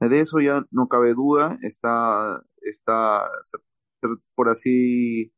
[0.01, 3.29] De eso ya no cabe duda, está, está,
[4.35, 5.33] por así,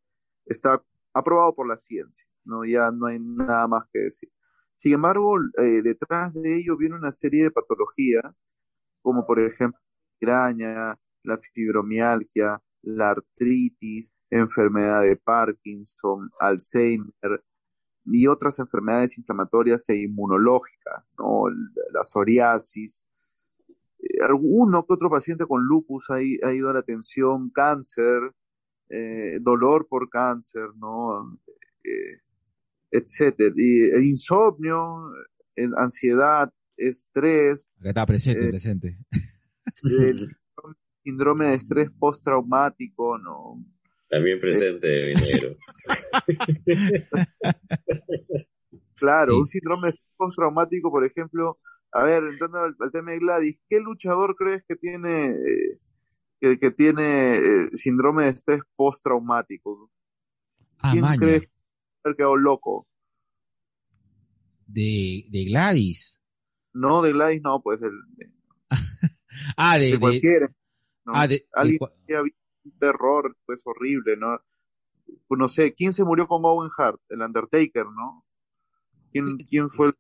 [0.45, 0.83] está
[1.15, 2.65] aprobado por la ciencia, ¿no?
[2.65, 4.31] Ya no hay nada más que decir.
[4.75, 8.43] Sin embargo, eh, detrás de ello viene una serie de patologías,
[9.03, 9.79] como por ejemplo
[10.21, 17.45] la migraña, la fibromialgia, la artritis, enfermedad de Parkinson, Alzheimer
[18.05, 21.45] y otras enfermedades inflamatorias e inmunológicas, ¿no?
[21.93, 23.07] la psoriasis,
[23.99, 28.35] eh, alguno que otro paciente con lupus ha, ha ido a la atención, cáncer,
[28.89, 31.39] eh, dolor por cáncer, ¿no?
[31.85, 32.21] Eh,
[32.91, 33.55] etcétera.
[33.57, 35.13] Y, insomnio,
[35.77, 37.71] ansiedad, estrés.
[37.79, 38.99] Acá está presente, presente.
[39.85, 40.19] El
[41.05, 43.65] síndrome de estrés postraumático, ¿no?
[44.11, 45.57] También presente, Vinero.
[48.97, 51.61] claro, un síndrome postraumático, por ejemplo,
[51.93, 57.37] a ver, entrando al, tema de Gladys, ¿qué luchador crees que tiene eh, que, tiene
[57.37, 59.91] eh, síndrome de estrés postraumático?
[60.79, 62.89] Ah, ¿Quién crees que ha quedado loco?
[64.67, 66.21] De, de Gladys.
[66.73, 67.93] No, de Gladys no, pues el,
[69.57, 70.49] ah, de, de cualquiera.
[71.07, 72.40] Ah, de, Alguien que ha visto un
[72.79, 74.39] terror, pues horrible, ¿no?
[75.29, 77.01] No sé, ¿quién se murió con Owen Hart?
[77.09, 78.25] El Undertaker, ¿no?
[79.13, 79.95] ¿Quién, quién fue el,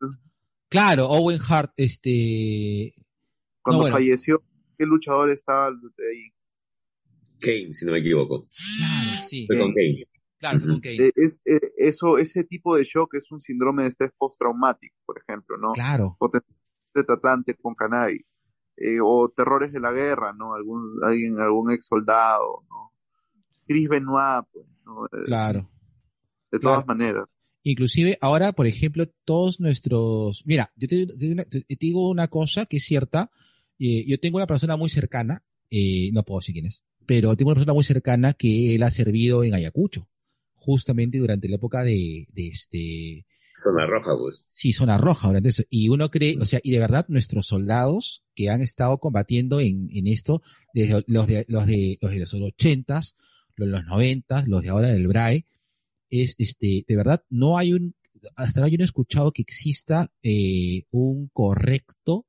[0.71, 2.95] Claro, Owen Hart, este.
[3.61, 4.43] Cuando falleció,
[4.79, 6.33] ¿qué luchador estaba ahí?
[7.41, 8.47] Kane, si no me equivoco.
[8.47, 9.47] Claro, sí.
[9.49, 10.07] Fue con Kane.
[10.39, 11.09] Claro, con Kane.
[11.09, 11.13] Eh,
[11.45, 15.73] eh, eso, ese tipo de shock es un síndrome de estrés postraumático, por ejemplo, ¿no?
[15.73, 16.17] Claro.
[16.93, 18.23] tratante con cannabis.
[18.83, 20.55] Eh, o terrores de la guerra, ¿no?
[20.55, 22.95] Algún, alguien, algún ex soldado, ¿no?
[23.67, 25.07] Chris Benoit, pues, ¿no?
[25.27, 25.71] Claro.
[26.51, 27.29] De todas maneras.
[27.63, 30.45] Inclusive ahora, por ejemplo, todos nuestros...
[30.47, 31.07] Mira, yo te,
[31.79, 33.31] digo una cosa que es cierta.
[33.79, 37.51] Eh, yo tengo una persona muy cercana, eh, no puedo decir quién es, pero tengo
[37.51, 40.09] una persona muy cercana que él ha servido en Ayacucho,
[40.55, 43.27] justamente durante la época de, de este...
[43.61, 44.49] Zona roja, pues.
[44.51, 45.63] Sí, zona roja, durante eso.
[45.69, 49.89] Y uno cree, o sea, y de verdad nuestros soldados que han estado combatiendo en,
[49.93, 50.43] en esto,
[50.73, 53.17] desde los de los de los de los ochentas,
[53.57, 55.47] los de los noventas, los de ahora del BRAE,
[56.09, 57.95] es, este, de verdad, no hay un,
[58.37, 62.27] hasta ahora yo no he escuchado que exista eh, un correcto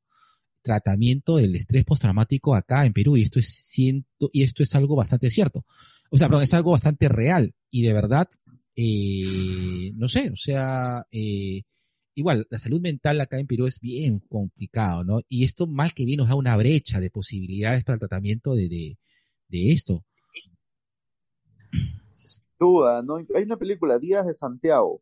[0.62, 4.96] tratamiento del estrés postraumático acá en Perú y esto es siento, y esto es algo
[4.96, 5.66] bastante cierto.
[6.10, 8.28] O sea, perdón, es algo bastante real y de verdad,
[8.76, 11.62] eh, no sé, o sea, eh,
[12.16, 15.22] igual, la salud mental acá en Perú es bien complicado, ¿no?
[15.30, 18.70] Y esto mal que bien nos da una brecha de posibilidades para el tratamiento de,
[18.70, 18.98] de,
[19.50, 20.06] de esto
[22.62, 23.16] duda, ¿no?
[23.16, 25.02] Hay una película, Días de Santiago,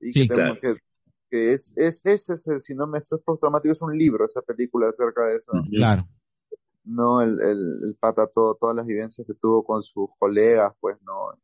[0.00, 0.28] y que,
[1.30, 4.88] que, es, es, ese es el síndrome de estrés postraumático, es un libro, esa película
[4.88, 5.52] acerca de eso.
[5.70, 6.08] Claro.
[6.84, 11.40] No, el, el, pata todo, todas las vivencias que tuvo con sus colegas, pues, no.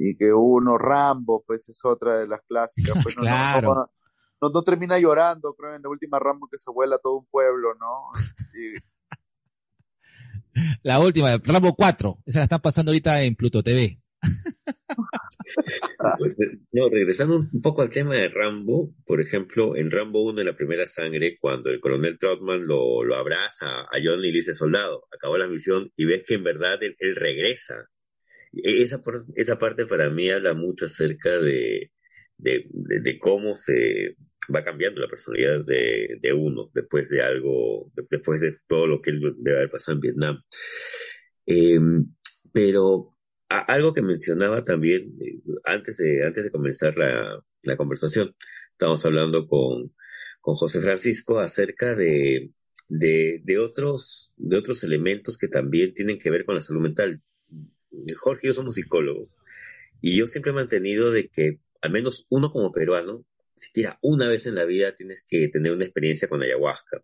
[0.00, 3.86] Y que uno, Rambo, pues es otra de las clásicas, pues no, claro.
[4.40, 7.74] no, no, termina llorando, creo, en la última Rambo que se vuela todo un pueblo,
[7.74, 8.12] ¿no?
[10.82, 14.00] La última, Rambo 4, esa la están pasando ahorita en Pluto TV.
[16.72, 20.56] No, regresando un poco al tema de Rambo, por ejemplo, en Rambo 1 de la
[20.56, 25.06] primera sangre, cuando el coronel Trotman lo, lo abraza a John y le dice soldado,
[25.12, 27.88] acabó la misión y ves que en verdad él, regresa.
[28.52, 29.00] E, esa,
[29.34, 31.90] esa parte para mí habla mucho acerca de,
[32.36, 34.16] de, cómo se
[34.54, 39.56] va cambiando la personalidad de, uno después de algo, después de todo lo que debe
[39.56, 40.42] haber pasado en Vietnam.
[41.46, 42.04] Em,
[42.52, 43.16] pero
[43.48, 48.34] algo que mencionaba también eh, antes de, antes de comenzar la, la conversación,
[48.72, 49.94] estamos hablando con,
[50.40, 52.52] con José Francisco acerca de,
[52.88, 57.22] de, otros, de otros elementos que también tienen que ver con la salud mental.
[58.16, 59.38] Jorge y yo somos psicólogos
[60.00, 63.24] y yo siempre he mantenido de que al menos uno como peruano,
[63.54, 67.02] siquiera una vez en la vida tienes que tener una experiencia con ayahuasca.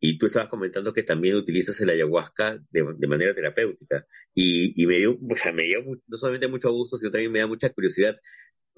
[0.00, 4.04] Y tú estabas comentando que también utilizas el ayahuasca de, manera terapéutica.
[4.34, 5.78] Y, y, me dio, o sea, me dio
[6.08, 8.16] no solamente mucho gusto, sino también me da mucha curiosidad.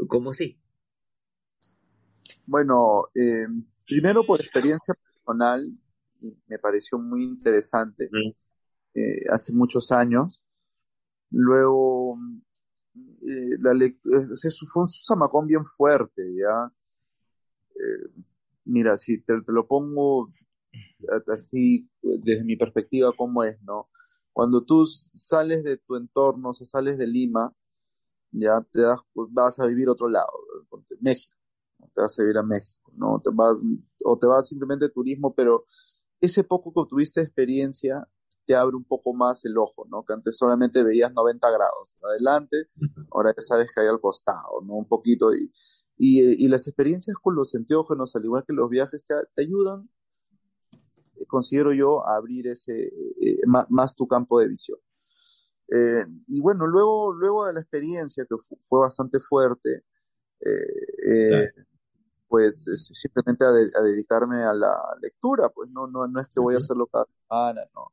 [0.06, 0.58] ¿Cómo así?
[2.44, 3.46] Bueno, eh,
[3.86, 5.64] primero por experiencia personal,
[6.20, 8.10] y me pareció muy interesante
[8.94, 10.43] eh, hace muchos años.
[11.34, 12.18] Luego,
[12.94, 13.72] eh, la
[14.72, 16.72] fue un samacón bien fuerte, ¿ya?
[18.64, 20.32] mira, si te, lo pongo
[21.28, 23.90] así desde mi perspectiva cómo es, ¿no?
[24.32, 27.54] Cuando tú sales de tu entorno, o sea, sales de Lima,
[28.32, 30.32] ya te das, vas a vivir otro lado,
[31.00, 31.36] México,
[31.94, 33.20] te vas a vivir a México, ¿no?
[33.22, 33.58] Te vas,
[34.04, 35.64] o te vas simplemente de turismo, pero
[36.20, 38.08] ese poco que tuviste experiencia
[38.46, 40.04] te abre un poco más el ojo, ¿no?
[40.04, 42.68] Que antes solamente veías 90 grados adelante,
[43.10, 44.74] ahora ya sabes que hay al costado, ¿no?
[44.74, 45.34] Un poquito.
[45.34, 45.50] Y,
[45.96, 49.82] y, y las experiencias con los enteógenos, al igual que los viajes, te, te ayudan,
[51.16, 54.78] eh, considero yo, a abrir ese, eh, más, más, tu campo de visión.
[55.74, 58.36] Eh, y bueno, luego, luego de la experiencia, que
[58.68, 59.84] fue bastante fuerte,
[62.28, 66.40] pues simplemente a, de, a, dedicarme a la lectura, pues no, no, no es que
[66.40, 67.92] voy a hacerlo cada semana, ¿no?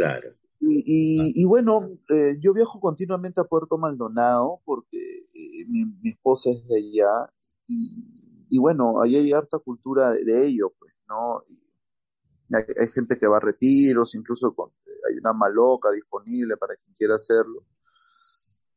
[0.00, 0.30] Claro.
[0.60, 4.98] Y, y, y bueno, eh, yo viajo continuamente a Puerto Maldonado porque
[5.34, 7.32] eh, mi, mi, esposa es de allá
[7.66, 11.42] y, y, bueno, ahí hay harta cultura de, de ello, pues, ¿no?
[12.56, 14.70] Hay, hay, gente que va a retiros, incluso con,
[15.08, 17.66] hay una maloca disponible para quien quiera hacerlo.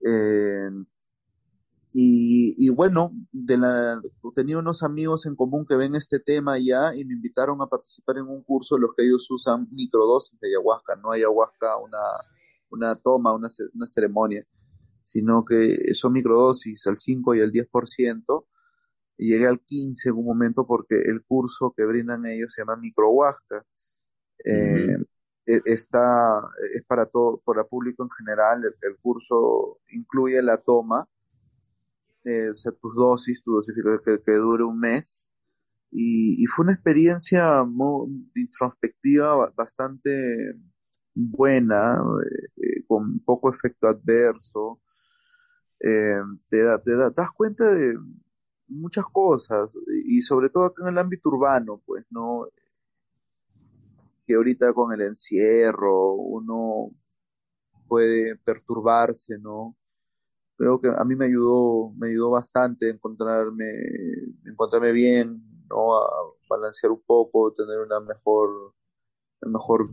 [0.05, 0.69] Eh,
[1.95, 4.01] y, y, bueno, de la,
[4.33, 8.17] tenía unos amigos en común que ven este tema ya y me invitaron a participar
[8.17, 10.95] en un curso en los que ellos usan microdosis de ayahuasca.
[10.95, 11.99] No ayahuasca una,
[12.71, 14.43] una toma, una, una ceremonia,
[15.03, 18.45] sino que son microdosis al 5 y al 10%.
[19.17, 22.75] Y llegué al 15 en un momento porque el curso que brindan ellos se llama
[22.75, 23.63] microhuasca.
[24.43, 25.61] Eh, mm -hmm.
[25.65, 26.41] está,
[26.73, 28.65] es para todo, para público en general.
[28.65, 31.07] El, el curso incluye la toma
[32.25, 32.47] eh,
[32.81, 35.33] tus dosis, tu dosificación que, dure un mes.
[35.91, 37.63] Y, fue una experiencia
[38.35, 40.55] introspectiva bastante
[41.13, 42.01] buena,
[42.57, 44.81] eh, con poco efecto adverso.
[45.79, 47.95] Eh, te, da, te, da, das cuenta de
[48.67, 52.47] muchas cosas, y sobre todo acá en el ámbito urbano, pues, ¿no?
[54.25, 56.91] Que ahorita con el encierro uno
[57.87, 59.77] puede perturbarse, ¿no?
[60.57, 63.65] Creo que a mí me ayudó, me ayudó bastante encontrarme,
[64.45, 65.95] encontrarme bien, ¿no?
[65.97, 66.07] A
[66.49, 68.49] balancear un poco, tener una mejor,
[69.41, 69.89] una mejor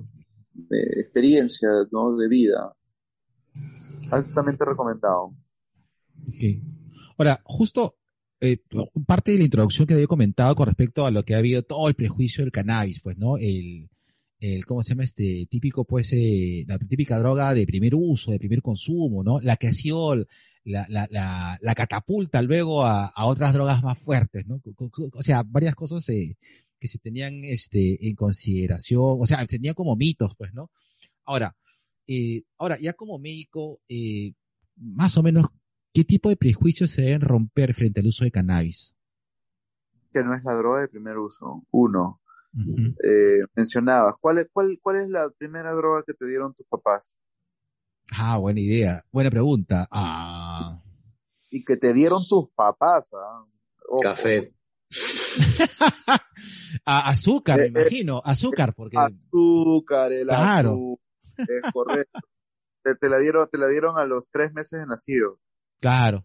[0.70, 2.16] eh, experiencia, ¿no?
[2.16, 2.74] De vida.
[4.10, 5.34] Altamente recomendado.
[6.28, 6.62] Okay.
[7.16, 7.96] Ahora, justo
[8.40, 8.62] eh,
[9.06, 11.88] parte de la introducción que había comentado con respecto a lo que ha habido todo
[11.88, 13.36] el prejuicio del cannabis, pues, ¿no?
[13.36, 13.90] El,
[14.40, 18.38] el, ¿cómo se llama este típico, pues, eh, la típica droga de primer uso, de
[18.38, 19.40] primer consumo, ¿no?
[19.40, 20.16] La que ha sido
[20.64, 24.60] la, la, la, la catapulta luego a, otras drogas más fuertes, ¿no?
[25.12, 26.36] O sea, varias cosas eh,
[26.78, 30.70] que se tenían este, en consideración, o sea, se tenían como mitos, pues, ¿no?
[31.24, 31.54] Ahora,
[32.06, 34.32] eh, ahora, ya como médico, eh,
[34.76, 35.46] más o menos,
[35.92, 38.94] ¿qué tipo de prejuicios se deben romper frente al uso de cannabis?
[40.10, 42.20] Que no es la droga de primer uso, uno.
[42.52, 42.96] Uh -huh.
[43.04, 47.16] eh, mencionabas, ¿cuál es, cuál, ¿cuál es la primera droga que te dieron tus papás?
[48.12, 49.04] Ah, buena idea.
[49.12, 49.86] Buena pregunta.
[49.90, 50.82] Ah.
[51.50, 53.10] Y que te dieron tus papás.
[53.14, 53.44] ¿ah?
[53.88, 54.00] Ojo.
[54.02, 54.52] Café.
[56.84, 58.22] A, azúcar, me imagino.
[58.24, 58.96] Azúcar, porque.
[58.96, 60.70] Azúcar, el claro.
[60.70, 61.46] azúcar.
[61.48, 62.18] Es correcto.
[62.82, 65.38] te, te, la dieron, te la dieron a los tres meses de nacido.
[65.80, 66.24] Claro.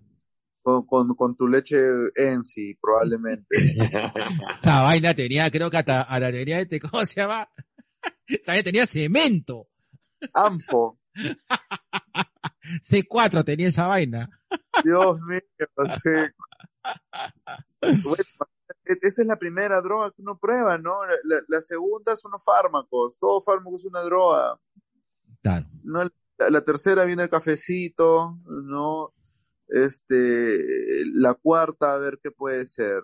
[0.66, 1.78] Con, con, con tu leche
[2.16, 3.46] en sí, probablemente.
[4.50, 7.48] Esa vaina tenía, creo que hasta a la tenía este, ¿cómo se llama?
[8.28, 9.68] Esa vaina tenía cemento.
[10.34, 10.98] Anfo.
[12.82, 14.28] C4 tenía esa vaina.
[14.84, 15.40] Dios mío,
[16.02, 16.10] sí.
[17.80, 18.24] Bueno,
[18.86, 20.96] esa es la primera droga que uno prueba, ¿no?
[21.26, 23.20] La, la, segunda son los fármacos.
[23.20, 24.60] Todo fármaco es una droga.
[25.44, 25.68] Claro.
[25.84, 26.04] ¿No?
[26.40, 29.14] La, la, tercera viene el cafecito, ¿no?
[29.68, 30.60] Este,
[31.14, 33.02] la cuarta, a ver qué puede ser.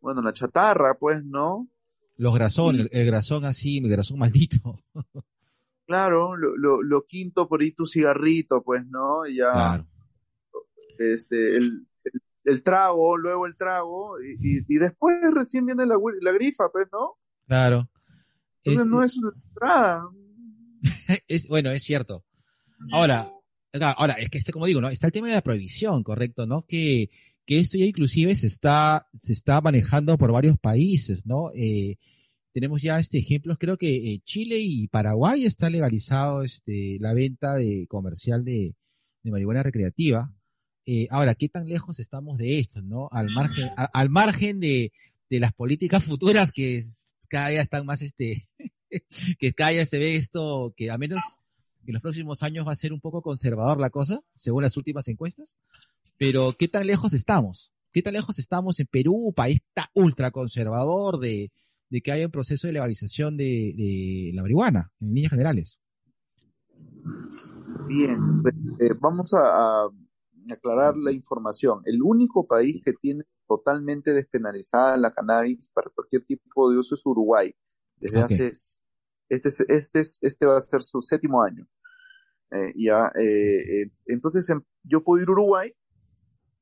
[0.00, 1.68] Bueno, la chatarra, pues, ¿no?
[2.16, 2.80] Los grasón, y...
[2.80, 4.80] el, el grasón así, el grasón maldito.
[5.86, 9.26] Claro, lo, lo, lo, quinto por ahí tu cigarrito, pues, ¿no?
[9.26, 9.52] Y ya.
[9.52, 9.86] Claro.
[10.98, 15.96] Este, el, el, el, trago, luego el trago, y, y, y después recién viene la,
[16.22, 17.18] la, grifa, pues, ¿no?
[17.46, 17.90] Claro.
[18.62, 20.08] Entonces es, no es una entrada.
[21.28, 22.24] es, bueno, es cierto.
[22.94, 23.26] Ahora,
[23.82, 24.88] ahora, es que este, como digo, ¿no?
[24.88, 26.64] Está el tema de la prohibición, correcto, ¿no?
[26.66, 27.10] Que,
[27.44, 31.50] que esto ya inclusive se está, se está manejando por varios países, ¿no?
[31.54, 31.96] Eh,
[32.52, 37.54] tenemos ya este ejemplos, creo que eh, Chile y Paraguay está legalizado este, la venta
[37.54, 38.76] de comercial de,
[39.24, 40.32] de marihuana recreativa.
[40.86, 43.08] Eh, ahora, ¿qué tan lejos estamos de esto, no?
[43.10, 44.92] Al margen, al margen de,
[45.30, 46.80] de las políticas futuras que
[47.28, 48.46] cada día están más, este,
[49.38, 51.20] que cada día se ve esto, que a menos
[51.86, 55.08] en los próximos años va a ser un poco conservador la cosa, según las últimas
[55.08, 55.58] encuestas.
[56.18, 57.72] Pero, ¿qué tan lejos estamos?
[57.92, 59.60] ¿Qué tan lejos estamos en Perú, país
[59.94, 61.52] ultra conservador de,
[61.94, 65.80] de que haya un proceso de legalización de, de la marihuana, en líneas generales.
[67.86, 69.88] Bien, pues, eh, vamos a, a,
[70.50, 71.82] aclarar la información.
[71.84, 77.06] El único país que tiene totalmente despenalizada la cannabis para cualquier tipo de uso es
[77.06, 77.54] Uruguay.
[77.96, 78.24] Desde Ok.
[78.24, 78.52] hace,
[79.28, 81.66] este, es- este, es- este va a ser su séptimo año.
[82.50, 85.74] Eh, ya, eh, eh, entonces em- yo puedo ir a Uruguay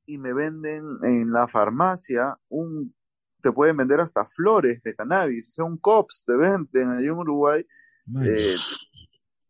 [0.06, 2.94] y me venden en la farmacia un,
[3.42, 7.12] te pueden vender hasta flores de cannabis, o sea, un COPS te venden ahí en
[7.12, 7.66] Uruguay,
[8.06, 8.26] Man.
[8.26, 8.56] eh,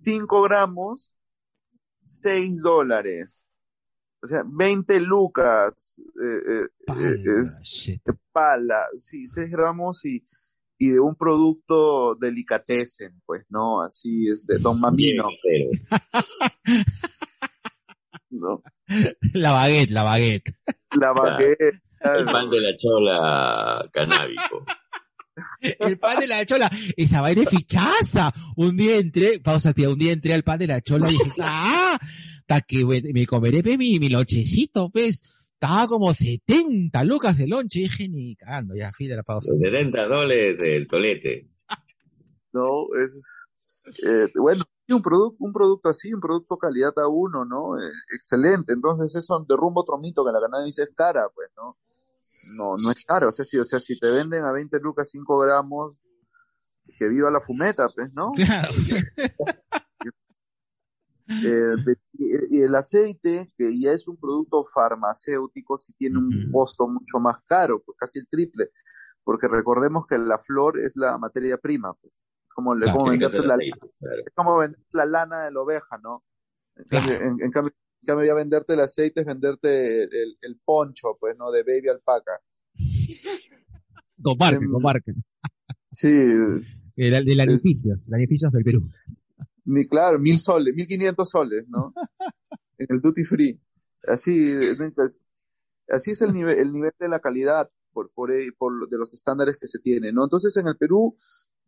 [0.01, 1.15] 5 gramos,
[2.05, 3.53] 6 dólares.
[4.25, 7.19] O sea, 20 lucas, eh, eh, Pala, eh,
[8.33, 10.25] pala, sí, 6 gramos y,
[10.83, 13.83] y de un producto delicatessen, pues, ¿no?
[13.83, 15.29] Así es, de Don Mamino.
[18.31, 18.65] ¿no?
[19.33, 20.53] La baguette, la baguette.
[20.99, 24.67] La baguette, El pan de la chola canábico.
[25.79, 26.69] El pan de la chola.
[26.97, 28.35] Esa vaina es fichaza.
[28.57, 31.31] Un día entré, pausa tía, un día entré al pan de la chola y dije,
[31.43, 31.97] ah,
[32.41, 35.23] hasta que me comeré pe, mi, mi lonchecito, pues.
[35.63, 37.79] Estaba como 70 lucas el lonche.
[37.79, 39.53] Y dije, ni cagando, ya, de la pausa.
[39.53, 41.53] 70 dólares el tolete.
[42.53, 42.87] ¿no?
[43.01, 43.47] Es,
[44.05, 47.79] eh, bueno, un producto, un producto así, un producto calidad A1, ¿no?
[47.79, 48.73] Eh, excelente.
[48.73, 51.79] Entonces eso derrumba otro mito que la cannabis es cara, pues, ¿no?
[52.57, 53.29] No, no es cara.
[53.29, 55.97] O sea, si, o sea, si te venden a 20 lucas 5 gramos,
[56.99, 58.33] que viva la fumeta, pues, ¿no?
[58.33, 58.69] Claro.
[61.29, 61.77] Eh,
[62.51, 67.41] y el aceite, que ya es un producto farmacéutico, sí tiene un costo mucho más
[67.47, 68.71] caro, pues casi el triple,
[69.25, 72.13] porque recordemos que la flor es la materia prima, pues.
[72.55, 74.23] como, le, como ser la, aceite, claro.
[74.27, 76.25] es como vender la lana de la oveja, ¿no?
[76.77, 77.13] En, Claro.
[77.13, 77.73] en, en cambio,
[78.03, 81.51] en cambio ya venderte el aceite es venderte el, el- el poncho, pues, ¿no?
[81.51, 82.33] De baby alpaca.
[84.39, 85.13] Marca, Em, marca.
[85.91, 86.09] Sí,
[86.97, 88.89] De, la- de lanificios, lanificios del Perú.
[89.65, 91.93] Mi, claro, mil soles, mil quinientos soles, ¿no?
[92.79, 93.61] en el duty free.
[94.07, 94.53] Así,
[95.89, 99.57] así es el nivel, el nivel de la calidad por, por, por de los estándares
[99.59, 100.25] que se tienen, ¿no?
[100.25, 101.15] Entonces, en el Perú,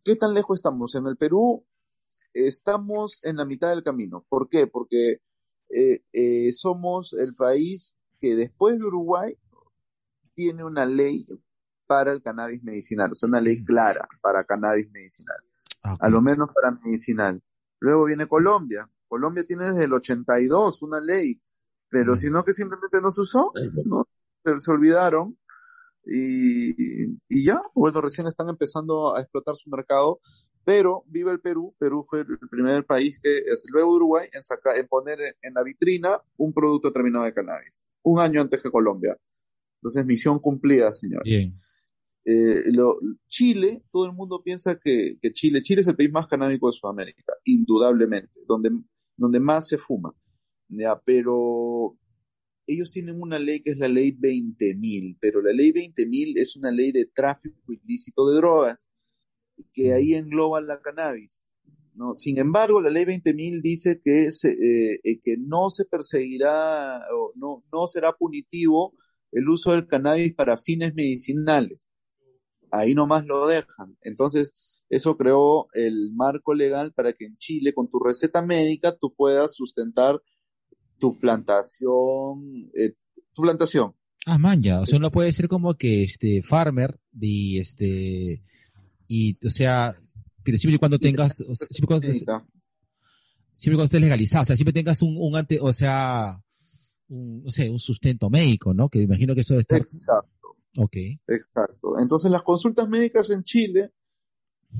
[0.03, 0.95] ¿qué tan lejos estamos?
[0.95, 1.65] En el Perú
[2.33, 4.25] estamos en la mitad del camino.
[4.27, 4.67] ¿Por qué?
[4.67, 5.21] Porque
[5.69, 9.37] eh, eh, somos el país que después de Uruguay
[10.33, 11.25] tiene una ley
[11.87, 15.37] para el cannabis medicinal, o sea, una ley clara para cannabis medicinal
[15.85, 17.41] Ah, a lo menos para medicinal.
[17.85, 18.89] Luego viene Colombia.
[19.07, 21.39] Colombia tiene desde el 82 una ley,
[21.87, 22.15] pero Mm.
[22.15, 23.51] si no que simplemente no se usó,
[23.85, 24.07] no.
[24.43, 25.37] se, se olvidaron
[26.03, 30.19] y, y ya, bueno, recién están empezando a explotar su mercado,
[30.63, 34.75] pero viva el Perú, Perú fue el primer país que, es luego Uruguay, en, saca-
[34.77, 39.15] en poner en la vitrina un producto terminado de cannabis, un año antes que Colombia.
[39.81, 41.23] Entonces, misión cumplida, señor.
[41.23, 41.51] Bien.
[42.25, 46.67] Eh, lo- Chile, todo el mundo piensa que, Chile, Chile es el país más canábico
[46.69, 48.71] de Sudamérica, indudablemente, donde,
[49.17, 50.13] donde más se fuma.
[50.69, 51.97] Ya, pero
[52.67, 56.71] ellos tienen una ley que es la ley 20.000, pero la ley 20.000 es una
[56.71, 58.89] ley de tráfico ilícito de drogas,
[59.73, 61.45] que ahí engloba la cannabis.
[62.15, 67.31] Sin embargo, la ley 20.000 dice que, se, eh, eh, que no se perseguirá o
[67.35, 68.93] no, no será punitivo
[69.31, 71.89] el uso del cannabis para fines medicinales
[72.79, 73.97] ahí nomás lo dejan.
[74.01, 79.13] Entonces, eso creó el marco legal para que en Chile, con tu receta médica, tú
[79.15, 80.21] puedas sustentar
[80.99, 82.95] tu plantación, eh,
[83.33, 83.95] tu plantación.
[84.25, 84.81] Ah, man, ya.
[84.81, 88.41] O sea, uno puede ser como que este farmer y este
[89.07, 89.95] y o sea,
[90.43, 94.55] pero siempre y cuando tengas, o sea, siempre cuando, siempre cuando estés legalizado, o sea,
[94.55, 96.41] siempre tengas un, un ante, o sea,
[97.07, 98.89] un, no sé, un sustento médico, ¿no?
[98.89, 100.29] Que imagino que eso estar, Exacto,
[100.77, 100.95] ok.
[101.27, 101.99] exacto.
[101.99, 103.91] Entonces, las consultas médicas en Chile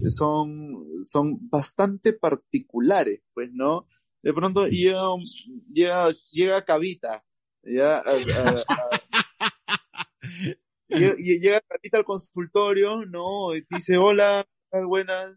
[0.10, 3.88] son, son bastante particulares, pues, ¿no?
[4.22, 5.24] De pronto llega, un-
[5.72, 7.24] llega, llega Cavita,
[7.64, 8.02] ya,
[10.88, 13.56] llega, llega Cavita al consultorio, ¿no?
[13.56, 14.46] Y dice, hola,
[14.88, 15.36] buenas.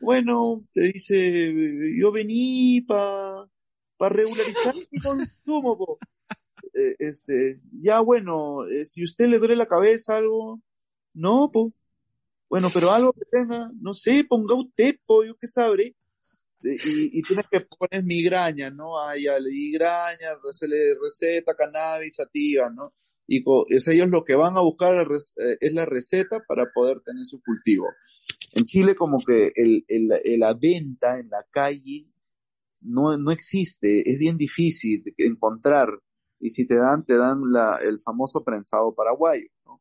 [0.00, 1.52] Bueno, te dice,
[2.00, 3.48] yo vení para
[3.96, 5.98] pa regularizar mi consumo, po.
[6.74, 10.60] Eh, este, ya bueno, eh, si usted le duele la cabeza algo,
[11.14, 11.72] no, po.
[12.48, 15.94] Bueno, pero algo que tenga, no sé, ponga usted, po, yo qué sabré.
[16.62, 18.98] Y, y tienes que poner migraña, ¿no?
[18.98, 22.82] Ah, ya, le migraña, rece- receta, cannabis, sativa, ¿no?
[23.28, 27.24] Y es ellos lo que van a buscar eh, es la receta para poder tener
[27.24, 27.86] su cultivo.
[28.52, 32.08] En Chile como que el- el- la venta en la calle
[32.80, 35.90] no, no existe, es bien difícil encontrar.
[36.40, 39.80] Y si te dan, te dan la, el famoso prensado paraguayo, ¿no?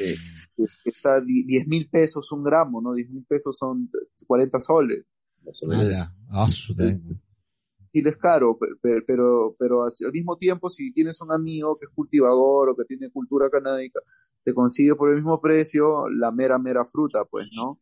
[0.00, 0.14] Eh,
[0.56, 2.94] que está di- 10 mil pesos un gramo, ¿no?
[2.94, 3.90] 10 mil pesos son
[4.26, 5.04] 40 soles.
[5.80, 7.02] Ala, ah, su- Es-
[7.94, 11.92] y es caro, pero, pero, pero al mismo tiempo si tienes un amigo que es
[11.94, 14.00] cultivador o que tiene cultura canábica,
[14.44, 17.78] te consigue por el mismo precio la mera, mera fruta, pues, ¿no?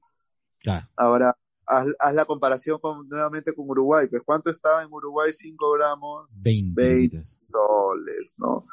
[0.59, 0.89] Claro.
[0.97, 1.37] Ahora,
[1.71, 6.37] haz, haz la comparación con, nuevamente con Uruguay, pues, ¿cuánto estaba en Uruguay 5 gramos?
[6.41, 6.83] 20.
[6.83, 8.67] 20 soles, ¿no?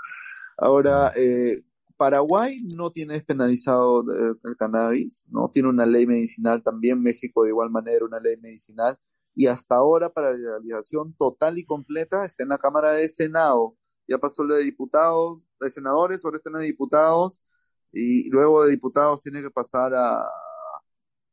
[0.57, 1.63] Ahora, eh,
[1.95, 5.49] Paraguay no tiene despenalizado el, el cannabis, ¿no?
[5.51, 8.99] Tiene una ley medicinal también, México de igual manera una ley medicinal,
[9.35, 13.77] y hasta ahora para la legalización total y completa está en la Cámara de Senado.
[14.07, 17.43] Ya pasó lo de diputados, de senadores, ahora está en de diputados,
[17.91, 20.23] y luego de diputados tiene que pasar a,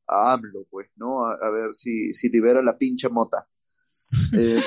[0.07, 1.25] a AMLO, pues, ¿no?
[1.25, 3.49] A, a ver si, si libera la pinche mota.
[4.37, 4.61] Eh,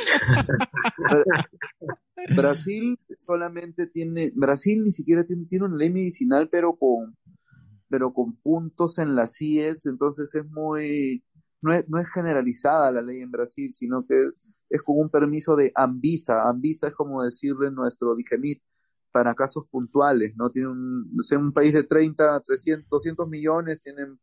[2.36, 7.16] Brasil solamente tiene, Brasil ni siquiera tiene, tiene, una ley medicinal, pero con,
[7.90, 11.24] pero con puntos en las CIES, entonces es muy,
[11.62, 14.34] no es, no es generalizada la ley en Brasil, sino que es,
[14.70, 16.50] es con un permiso de Anvisa.
[16.50, 18.62] Anvisa es como decirle nuestro Digemit
[19.12, 20.50] para casos puntuales, ¿no?
[20.50, 24.20] Tiene un, no sé, un país de 30, 300, 200 millones, tienen,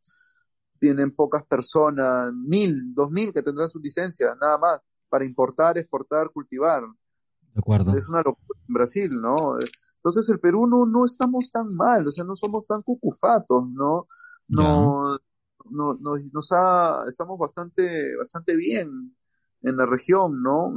[0.84, 6.30] tienen pocas personas, mil, dos mil que tendrán su licencia, nada más, para importar, exportar,
[6.30, 6.82] cultivar.
[7.54, 7.96] De acuerdo.
[7.96, 9.56] Es una locura en Brasil, ¿no?
[9.96, 14.06] Entonces el Perú no, no estamos tan mal, o sea, no somos tan cucufatos, ¿no?
[14.46, 15.16] No,
[15.70, 19.16] no, no, nos ha, estamos bastante, bastante bien
[19.62, 20.70] en la región, ¿no?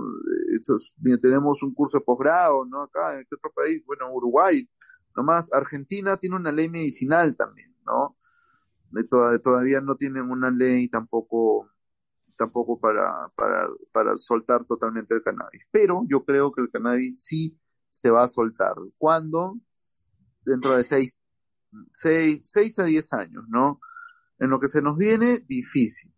[0.54, 2.84] Entonces, tenemos un curso de posgrado, ¿no?
[2.84, 3.84] Acá, ¿en qué otro país?
[3.86, 4.70] Bueno, Uruguay,
[5.18, 5.52] nomás.
[5.52, 8.17] Argentina tiene una ley medicinal también, ¿no?
[9.10, 11.70] Toda, todavía no tienen una ley tampoco,
[12.38, 15.64] tampoco para, para, para soltar totalmente el cannabis.
[15.72, 17.60] Pero yo creo que el cannabis sí
[17.90, 18.76] se va a soltar.
[18.98, 19.60] ¿Cuándo?
[20.46, 21.20] Dentro de seis,
[21.94, 23.80] seis, seis a diez años, ¿no?
[24.40, 26.14] En lo que se nos viene, difícil.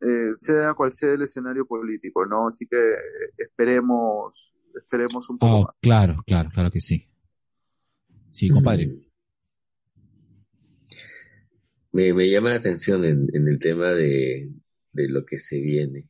[0.00, 2.48] Eh, sea cual sea el escenario político, ¿no?
[2.48, 2.94] Así que
[3.38, 5.74] esperemos, esperemos un poco oh, más.
[5.80, 7.08] Claro, claro, claro que sí.
[8.30, 9.03] Sí, compadre.
[11.94, 14.50] Me, me llama la atención en, en el tema de,
[14.90, 16.08] de, lo que se viene.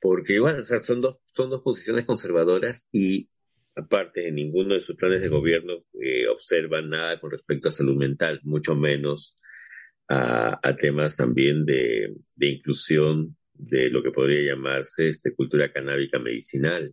[0.00, 3.28] Porque igual, o sea, son dos, son dos posiciones conservadoras y
[3.76, 7.96] aparte, en ninguno de sus planes de gobierno eh, observan nada con respecto a salud
[7.96, 9.36] mental, mucho menos
[10.08, 16.18] a, a temas también de, de, inclusión de lo que podría llamarse este, cultura canábica
[16.18, 16.92] medicinal.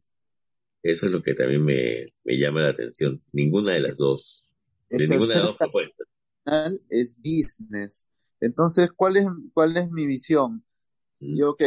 [0.84, 3.20] Eso es lo que también me, me llama la atención.
[3.32, 4.52] Ninguna de las dos.
[4.92, 6.11] De ninguna de las dos propuestas.
[6.90, 8.08] Es business.
[8.40, 10.64] Entonces, ¿cuál es, cuál es mi visión?
[11.20, 11.38] Mm.
[11.38, 11.64] Yo, ok,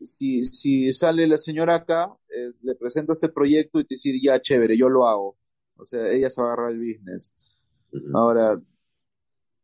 [0.00, 4.40] si, si sale la señora acá, eh, le presenta ese proyecto y te decir, ya,
[4.40, 5.36] chévere, yo lo hago.
[5.76, 7.34] O sea, ella se va a agarrar el business.
[7.92, 8.16] Mm.
[8.16, 8.58] Ahora,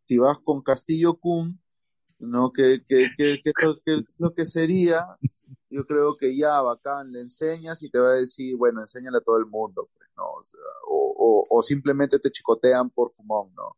[0.04, 1.60] si vas con Castillo Kun,
[2.18, 2.52] ¿no?
[2.52, 3.52] Que, que, que, que,
[3.84, 5.06] que, lo que sería,
[5.70, 9.20] yo creo que ya, bacán, le enseñas y te va a decir, bueno, enséñale a
[9.20, 10.24] todo el mundo, pues, ¿no?
[10.24, 13.76] O, sea, o, o, o, simplemente te chicotean por fumón, ¿no?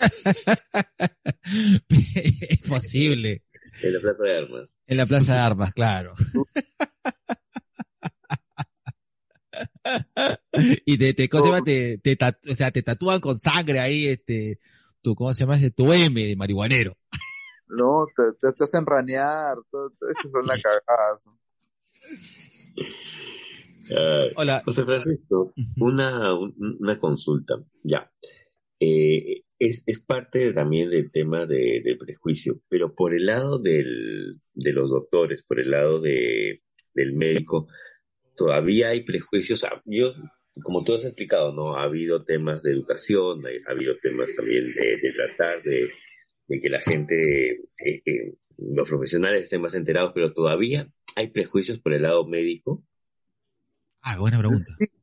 [1.88, 3.44] es posible.
[3.82, 4.76] En la Plaza de Armas.
[4.86, 6.14] En la Plaza de Armas, claro.
[10.86, 11.64] y te, te, ¿cómo se llama?
[11.64, 14.58] Te, te, tatu o sea, te tatúan con sangre ahí, este,
[15.02, 15.58] tu, ¿cómo se llama?
[15.74, 16.96] Tu M de marihuanero.
[17.68, 21.26] No, te, te, te hacen ranear, todo, todo eso son la cagadas.
[23.90, 24.62] Uh, Hola.
[24.64, 26.34] José Francisco, una,
[26.80, 27.56] una consulta.
[27.82, 28.10] Ya.
[28.80, 34.40] Eh, es, es, parte también del tema de, del prejuicio, pero por el lado del,
[34.52, 36.62] de los doctores, por el lado de,
[36.94, 37.68] del médico,
[38.36, 39.66] todavía hay prejuicios.
[39.84, 40.14] Yo,
[40.62, 41.76] como tú has explicado, ¿no?
[41.76, 45.88] Ha habido temas de educación, ha habido temas también de, de tratar de,
[46.48, 51.78] de, que la gente, eh, eh, los profesionales estén más enterados, pero todavía hay prejuicios
[51.78, 52.84] por el lado médico.
[54.00, 54.76] Ah, buena pregunta.
[54.78, 54.93] Sí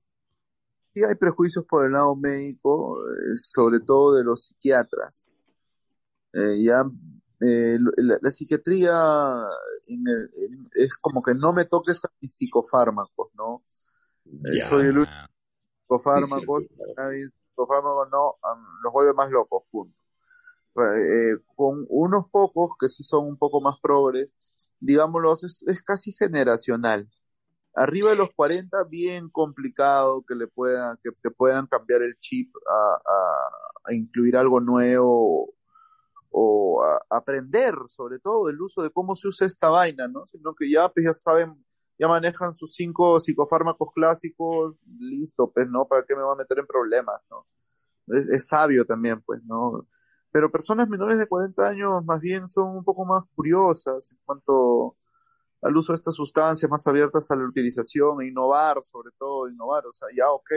[0.94, 5.30] sí hay prejuicios por el lado médico, eh, sobre todo de los psiquiatras.
[6.34, 6.84] Eh, ya
[7.42, 8.92] eh, la, la, psiquiatría
[9.88, 13.64] en el, en, es como que no me toques a mis psicofármacos, ¿no?
[14.24, 14.66] Yeah.
[14.66, 15.12] soy el único
[15.82, 18.36] psicofármacos, sí, sí, psicofármacos no,
[18.84, 20.00] los vuelve más locos, punto.
[21.56, 24.38] con unos pocos que sí son un poco más progres,
[24.80, 27.10] digámoslo, es, es casi generacional
[27.74, 32.96] arriba de los 40 bien complicado que le puedan que, puedan cambiar el chip a,
[32.96, 33.50] a,
[33.86, 35.54] a, incluir algo nuevo
[36.30, 40.54] o a, aprender sobre todo el uso de cómo se usa esta vaina no sino
[40.54, 41.66] que ya pues ya saben
[41.98, 46.60] ya manejan sus cinco psicofármacos clásicos listo pues no para qué me va a meter
[46.60, 47.46] en problemas no
[48.08, 49.88] es, es sabio también pues no
[50.32, 54.98] pero personas menores de 40 años más bien son un poco más curiosas en cuanto
[55.62, 59.86] al uso de estas sustancias, más abiertas a la utilización, e innovar, sobre todo, innovar,
[59.86, 60.52] o sea, ya, ok,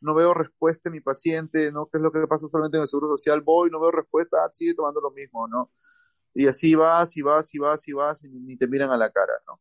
[0.00, 1.86] no veo respuesta en mi paciente, ¿no?
[1.86, 3.40] ¿Qué es lo que pasa usualmente en el seguro social?
[3.40, 5.72] Voy, no veo respuesta, ah, sigue tomando lo mismo, ¿no?
[6.34, 9.10] Y así vas, y vas, y vas, y vas, y ni te miran a la
[9.10, 9.60] cara, ¿no?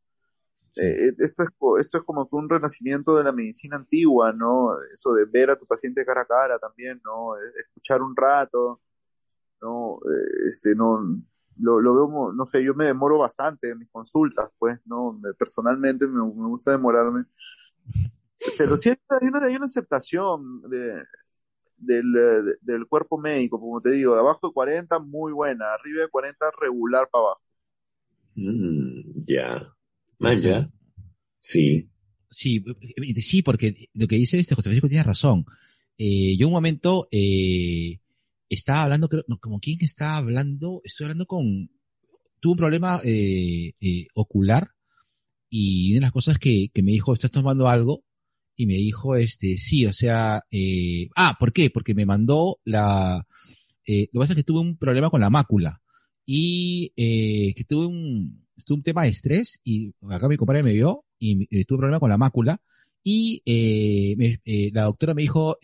[0.76, 1.50] Eh, esto, es,
[1.82, 4.76] esto es como que un renacimiento de la medicina antigua, ¿no?
[4.92, 7.38] Eso de ver a tu paciente cara a cara también, ¿no?
[7.38, 8.82] E, escuchar un rato,
[9.62, 9.94] ¿no?
[9.94, 11.00] Eh, este, no,
[11.58, 15.20] lo, lo veo, no sé, yo me demoro bastante en mis consultas, pues, ¿no?
[15.38, 17.26] personalmente me, me gusta demorarme.
[18.58, 21.04] Pero sí hay una, hay una aceptación de,
[21.78, 22.06] del,
[22.62, 26.46] del cuerpo médico, como te digo, de abajo de 40 muy buena, arriba de 40
[26.62, 27.42] regular para abajo.
[28.36, 29.62] Mm, ya.
[30.20, 30.70] ya.
[31.38, 31.90] Sí.
[32.30, 32.64] Sí,
[33.22, 35.46] sí, porque lo que dice este José Francisco tiene razón.
[35.98, 38.00] Eh, yo un momento eh,
[38.54, 41.70] estaba hablando, creo, no, como quién estaba hablando, estoy hablando con,
[42.40, 44.70] tuve un problema eh, eh, ocular
[45.56, 48.04] y una de las cosas que, que me dijo, ¿estás tomando algo?
[48.56, 51.70] Y me dijo, este, sí, o sea, eh, ah, ¿por qué?
[51.70, 53.26] Porque me mandó la,
[53.86, 55.82] eh, lo que pasa es que tuve un problema con la mácula
[56.26, 60.74] y eh, que tuve un, tuve un tema de estrés y acá mi compadre me
[60.74, 62.62] vio y, tuve un problema con la mácula
[63.04, 63.42] y
[64.18, 64.40] me,
[64.72, 65.58] la doctora me dijo,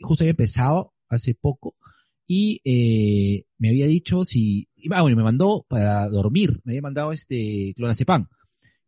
[0.00, 1.76] justo había empezado hace poco
[2.26, 7.12] y eh, me había dicho si, ah, bueno, me mandó para dormir, me había mandado
[7.12, 8.28] este clonazepam.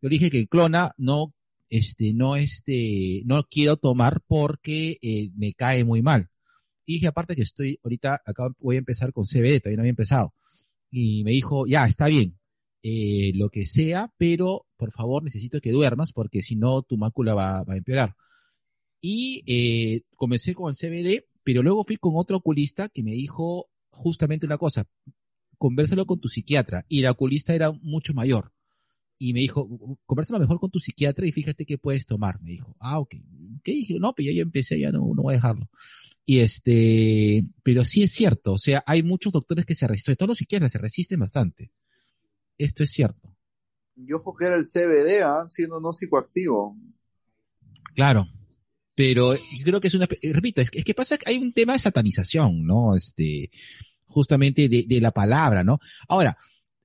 [0.01, 1.33] Yo le dije que clona no,
[1.69, 6.29] este, no, este, no quiero tomar porque eh, me cae muy mal.
[6.85, 9.89] Y dije, aparte que estoy, ahorita acá voy a empezar con CBD, todavía no había
[9.89, 10.33] empezado.
[10.89, 12.37] Y me dijo, ya, está bien,
[12.81, 17.33] eh, lo que sea, pero por favor necesito que duermas porque si no tu mácula
[17.33, 18.15] va, va a empeorar.
[19.01, 23.69] Y eh, comencé con el CBD, pero luego fui con otro oculista que me dijo
[23.89, 24.85] justamente una cosa,
[25.57, 26.85] conversalo con tu psiquiatra.
[26.89, 28.51] Y la oculista era mucho mayor.
[29.17, 32.41] Y me dijo, conversalo mejor con tu psiquiatra y fíjate qué puedes tomar.
[32.41, 33.15] Me dijo, ah, ok.
[33.63, 33.97] ¿Qué dije?
[33.97, 35.69] No, pues ya yo empecé, ya no, no voy a dejarlo.
[36.25, 38.51] Y este, pero sí es cierto.
[38.51, 41.71] O sea, hay muchos doctores que se resisten, todos los psiquiatras se resisten bastante.
[42.57, 43.37] Esto es cierto.
[43.95, 45.45] Y ojo que era el CBD, ¿ah?
[45.47, 46.75] siendo no psicoactivo.
[47.95, 48.27] Claro,
[48.97, 49.31] pero
[49.63, 51.73] creo que es una, eh, repito, es que, es que pasa que hay un tema
[51.73, 52.95] de satanización, ¿no?
[52.95, 53.51] Este,
[54.05, 55.77] justamente de, de la palabra, ¿no?
[56.07, 56.35] Ahora,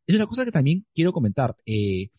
[0.06, 1.56] es una cosa que también quiero comentar.
[1.64, 2.10] Eh,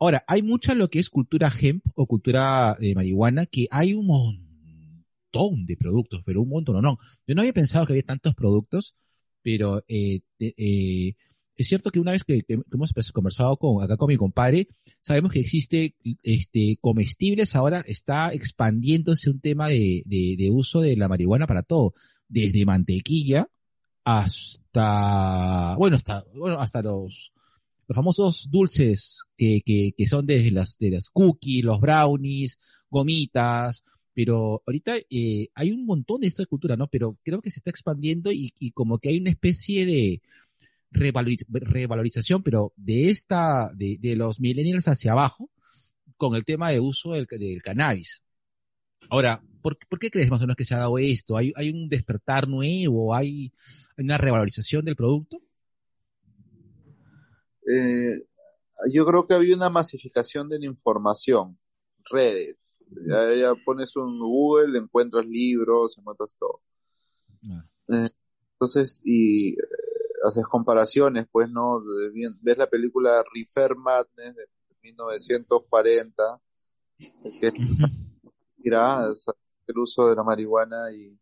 [0.00, 4.06] ahora, hay mucha lo que es cultura hemp o cultura de marihuana, que hay un
[4.06, 6.98] montón de productos, pero un montón, no, no.
[7.24, 8.96] Yo no había pensado que había tantos productos,
[9.42, 11.14] pero eh, eh,
[11.56, 14.68] es cierto que una vez que, hemos pues, conversado con, acá con mi compadre,
[15.00, 20.96] sabemos que existe este comestibles, ahora está expandiéndose un tema de, de, de uso de
[20.96, 21.94] la marihuana para todo,
[22.28, 23.48] desde mantequilla
[24.04, 27.32] hasta, bueno, hasta, bueno, hasta los,
[27.88, 32.58] los famosos dulces que, que, que son desde las, de las cookies, los brownies,
[32.88, 33.82] gomitas,
[34.14, 36.86] pero ahorita eh, hay un montón de esta cultura, ¿no?
[36.86, 40.22] Pero creo que se está expandiendo y, y como que hay una especie de,
[40.90, 45.50] revalorización, pero de esta, de, de, los millennials hacia abajo,
[46.16, 48.22] con el tema de uso del, del cannabis.
[49.10, 51.36] Ahora, ¿por, ¿por, qué crees más o menos que se ha dado esto?
[51.36, 53.14] ¿Hay, hay un despertar nuevo?
[53.14, 53.52] ¿Hay,
[53.98, 55.40] una revalorización del producto?
[57.68, 58.22] Eh,
[58.92, 61.56] yo creo que había una masificación de la información,
[62.10, 62.84] redes.
[63.08, 66.60] Ya, ya pones un Google, encuentras libros, encuentras todo.
[67.50, 67.66] Ah.
[67.88, 68.04] Eh,
[68.52, 69.56] entonces, y
[70.26, 71.82] haces comparaciones, pues, ¿no?
[72.42, 74.46] Ves la película Refer Madness de
[74.82, 76.40] 1940,
[76.98, 77.50] que
[78.58, 79.08] mira,
[79.66, 81.18] el uso de la marihuana y,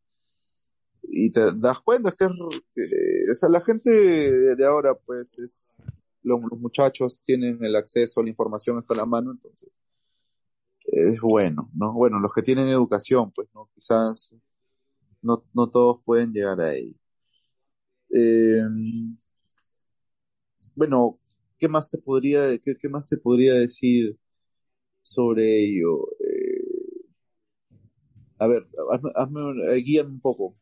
[1.02, 2.26] y te das cuenta es que,
[2.74, 5.76] que o sea, la gente de ahora, pues, es,
[6.22, 9.70] los, los, muchachos tienen el acceso a la información hasta la mano, entonces,
[10.86, 11.92] es bueno, ¿no?
[11.92, 13.68] Bueno, los que tienen educación, pues, ¿no?
[13.74, 14.36] Quizás
[15.22, 16.96] no, no todos pueden llegar a ahí.
[18.16, 18.62] Eh,
[20.76, 21.18] bueno,
[21.58, 24.16] ¿qué más te podría, qué, qué, más te podría decir
[25.02, 26.08] sobre ello?
[26.20, 27.04] Eh,
[28.38, 28.62] a ver,
[28.92, 29.40] hazme, hazme,
[29.72, 30.56] eh, guíame un poco.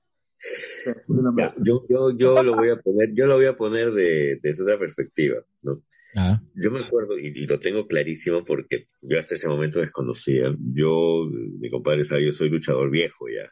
[1.36, 4.64] Ya, yo, yo, yo lo voy a poner, yo lo voy a poner de, desde
[4.64, 5.82] otra perspectiva, ¿no?
[6.16, 6.42] Ah.
[6.54, 10.54] Yo me acuerdo, y, y, lo tengo clarísimo porque yo hasta ese momento desconocía.
[10.74, 13.48] Yo, mi compadre sabe, yo soy luchador viejo ya.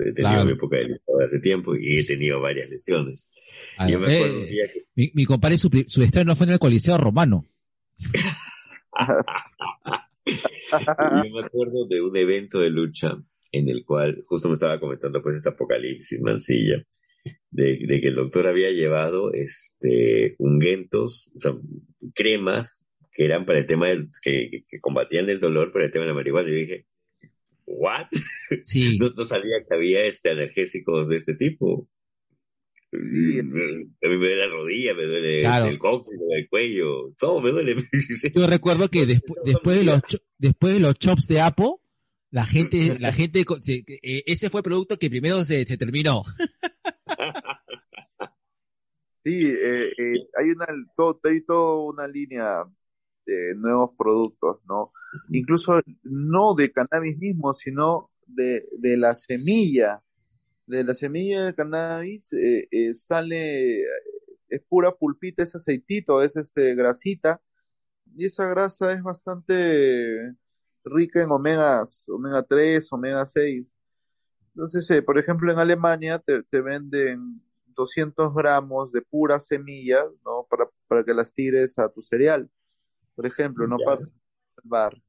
[0.00, 0.44] He tenido claro.
[0.44, 3.30] mi época de luchador hace tiempo y he tenido varias lesiones.
[3.78, 4.84] Ah, yo me acuerdo eh, que...
[4.94, 7.46] mi, mi, compadre, su, su estreno fue en el Coliseo Romano.
[10.26, 13.16] yo me acuerdo de un evento de lucha
[13.52, 16.84] en el cual justo me estaba comentando pues este apocalipsis mancilla
[17.50, 21.52] de, de, que el doctor había llevado este ungüentos, o sea,
[22.14, 26.04] cremas que eran para el tema del, que, que combatían el dolor para el tema
[26.04, 26.48] de la marihuana.
[26.48, 26.86] Y yo dije,
[27.66, 28.06] ¿what?
[28.64, 28.98] Sí.
[29.00, 31.88] no, no sabía que había este analgésicos de este tipo.
[32.92, 33.50] Sí, a mí
[34.02, 35.66] me duele la rodilla, me duele Claro.
[35.66, 37.76] el coxis, me duele el cuello, todo me duele.
[38.34, 40.00] Yo recuerdo que despu- después de los
[40.38, 41.82] después de los chops de Apo,
[42.30, 46.22] la gente, la gente, se- eh, ese fue el producto que primero se, se terminó.
[49.24, 50.66] Sí, eh, eh, hay una,
[50.96, 52.62] todo, hay toda una línea
[53.26, 54.92] de nuevos productos, ¿no?
[55.30, 60.02] Incluso no de cannabis mismo, sino de, de la semilla.
[60.66, 63.82] De la semilla del cannabis eh, eh, sale,
[64.48, 67.40] es pura pulpita, es aceitito, es este grasita,
[68.16, 70.34] y esa grasa es bastante
[70.84, 73.66] rica en omegas, omega 3, omega 6.
[74.54, 77.42] Entonces, eh, por ejemplo, en Alemania te, te venden
[77.76, 80.46] 200 gramos de puras semillas, ¿no?
[80.48, 82.50] Para, para que las tires a tu cereal,
[83.16, 83.78] por ejemplo, ¿no?
[83.80, 83.84] Ya.
[83.86, 84.12] Para el
[84.64, 85.02] bar.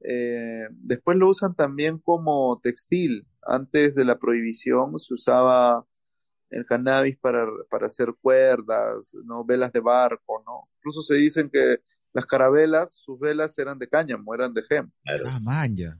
[0.00, 3.28] Eh, después lo usan también como textil.
[3.42, 5.86] Antes de la prohibición se usaba
[6.50, 9.44] el cannabis para, para hacer cuerdas, ¿no?
[9.44, 10.68] Velas de barco, ¿no?
[10.78, 11.78] Incluso se dicen que
[12.12, 15.24] las carabelas, sus velas eran de cáñamo, eran de gem Claro.
[15.28, 15.98] Ah, man, ya.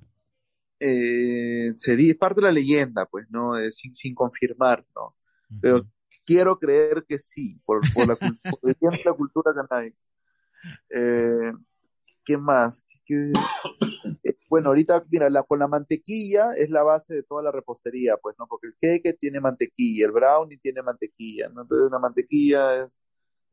[0.80, 3.58] eh, se di, es parte de la leyenda, pues, ¿no?
[3.58, 5.16] Eh, sin, sin confirmar, ¿no?
[5.60, 5.86] Pero
[6.24, 8.16] quiero creer que sí, por, por la,
[8.80, 9.96] por la cultura canábica.
[10.90, 11.52] Eh,
[12.24, 12.84] ¿Qué más?
[13.06, 13.32] ¿Qué- qué-
[14.24, 18.16] eh, bueno, ahorita, mira, la, con la mantequilla es la base de toda la repostería,
[18.18, 18.46] pues, ¿no?
[18.48, 21.62] Porque el cake tiene mantequilla, el brownie tiene mantequilla, ¿no?
[21.62, 22.98] Entonces la mantequilla es,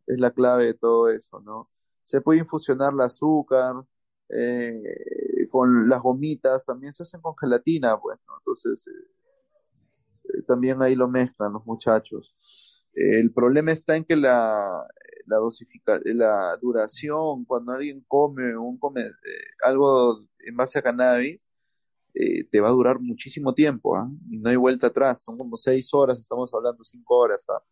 [0.07, 1.69] la clave de todo eso, ¿no?
[2.03, 3.75] Se puede infusionar el azúcar,
[4.29, 4.83] eh,
[5.51, 8.35] con las gomitas, también se hacen con gelatina, pues, ¿no?
[8.39, 8.87] Entonces,
[10.47, 12.85] también ahí lo mezclan los muchachos.
[12.93, 14.85] El problema está en que la,
[15.27, 19.11] la dosifica, la duración, cuando alguien come, un come eh,
[19.63, 21.49] algo en base a cannabis,
[22.15, 24.09] eh, te va a durar muchísimo tiempo, ¿ah?
[24.29, 27.63] Y no hay vuelta atrás, son como seis horas, estamos hablando cinco horas, ¿ah?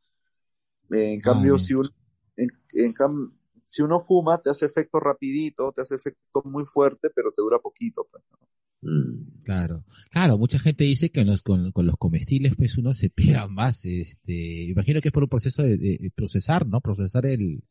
[0.92, 1.90] Eh, en Ah, cambio, si uno,
[2.38, 7.10] en, en cam- si uno fuma, te hace efecto rapidito, te hace efecto muy fuerte,
[7.16, 8.38] pero te dura poquito, pues, ¿no?
[8.82, 9.44] Mm.
[9.44, 13.48] Claro, claro, mucha gente dice que los, con, con los comestibles pues uno se pega
[13.48, 16.82] más, este, imagino que es por un proceso de, de procesar, ¿no?
[16.82, 17.64] Procesar el,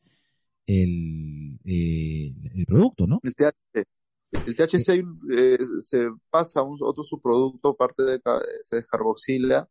[0.66, 3.18] el, eh, el producto, ¿no?
[3.22, 3.86] El THC.
[4.32, 5.04] El THC
[5.36, 8.20] eh, se pasa a un otro subproducto, parte de
[8.60, 9.68] se descarboxila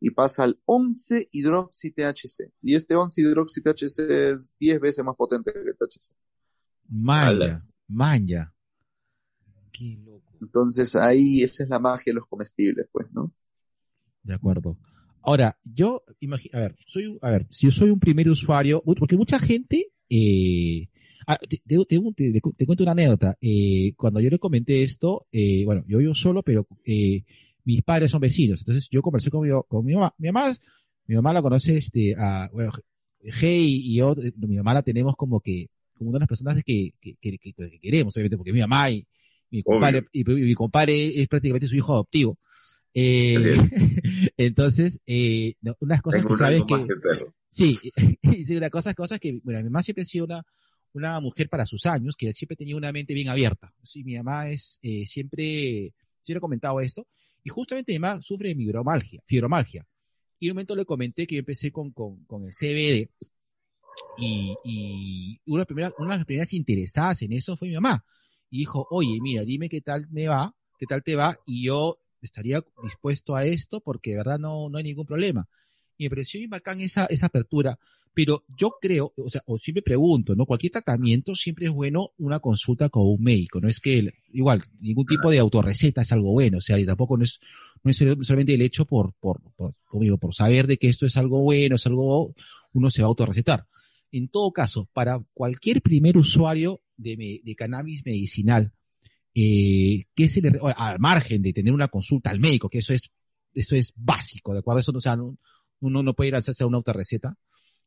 [0.00, 2.50] y pasa al 11 hidroxi THC.
[2.62, 6.16] Y este 11 hidroxi THC es 10 veces más potente que el THC.
[6.88, 8.54] Manja, manja.
[9.72, 10.27] Qué loco.
[10.40, 13.32] Entonces ahí esa es la magia de los comestibles, pues, ¿no?
[14.22, 14.76] De acuerdo.
[15.22, 16.02] Ahora, yo
[16.52, 20.88] a ver, soy, a ver, si yo soy un primer usuario, porque mucha gente, eh,
[21.26, 23.36] ah, te, cuento una anécdota.
[23.40, 27.24] Eh, cuando yo le comenté esto, eh, bueno, yo vivo solo, pero eh,
[27.64, 28.60] mis padres son vecinos.
[28.60, 30.14] Entonces yo conversé con mi, con mi mamá.
[30.18, 30.54] Mi mamá,
[31.06, 32.70] mi mamá la conoce, este, a, bueno,
[33.20, 36.62] Hey y yo, eh, mi mamá la tenemos como que, como una de las personas
[36.64, 37.16] que- que
[37.80, 39.06] queremos, obviamente, porque mi mamá y
[39.50, 42.38] mi compadre, y, y mi compadre es prácticamente su hijo adoptivo.
[42.94, 43.34] Eh,
[44.36, 46.74] entonces, eh, no, unas cosas que sabes que.
[47.46, 47.74] Sí,
[48.44, 50.44] sí, una cosa, cosas que, bueno, mi mamá siempre ha sido una,
[50.92, 53.72] una mujer para sus años, que siempre tenía una mente bien abierta.
[53.82, 55.92] Sí, mi mamá es, eh, siempre,
[56.22, 57.06] siempre ha comentado esto,
[57.44, 59.86] y justamente mi mamá sufre de fibromalgia, fibromalgia.
[60.40, 63.08] Y en un momento le comenté que yo empecé con, con, con el CBD,
[64.18, 67.74] y, y una, de las primeras- una de las primeras interesadas en eso fue mi
[67.74, 68.04] mamá.
[68.50, 71.98] Y dijo, oye, mira, dime qué tal me va, qué tal te va, y yo
[72.20, 75.48] estaría dispuesto a esto porque de verdad no, no hay ningún problema.
[75.96, 77.78] Y me pareció bien bacán esa, esa apertura.
[78.14, 80.44] Pero yo creo, o sea, o siempre pregunto, ¿no?
[80.44, 83.60] Cualquier tratamiento siempre es bueno una consulta con un médico.
[83.60, 86.58] No es que, el- igual, ningún tipo de autorreceta es algo bueno.
[86.58, 87.38] O sea, y tampoco no es,
[87.84, 91.06] no es solamente el hecho por, por, por, como digo, por saber de que esto
[91.06, 92.34] es algo bueno, es algo,
[92.72, 93.66] uno se va a autorrecetar.
[94.10, 98.72] En todo caso, para cualquier primer usuario de, cannabis medicinal,
[99.34, 103.10] eh, ¿qué se le, al margen de tener una consulta al médico, que eso es,
[103.54, 104.80] eso es básico, ¿de acuerdo?
[104.80, 105.38] Eso no, o sea, no-
[105.80, 107.36] uno no puede ir a hacerse una autorreceta.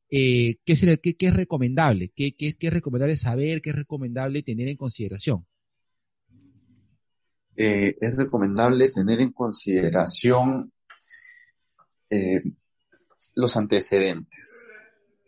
[0.10, 2.12] Eh, ¿qué, se le- qué, qué es recomendable?
[2.16, 3.62] ¿Qué, qué, ¿Qué es recomendable saber?
[3.62, 5.46] ¿Qué es recomendable tener en consideración?
[7.56, 10.72] Eh, es recomendable tener en consideración
[12.10, 12.42] eh,
[13.36, 14.70] los antecedentes.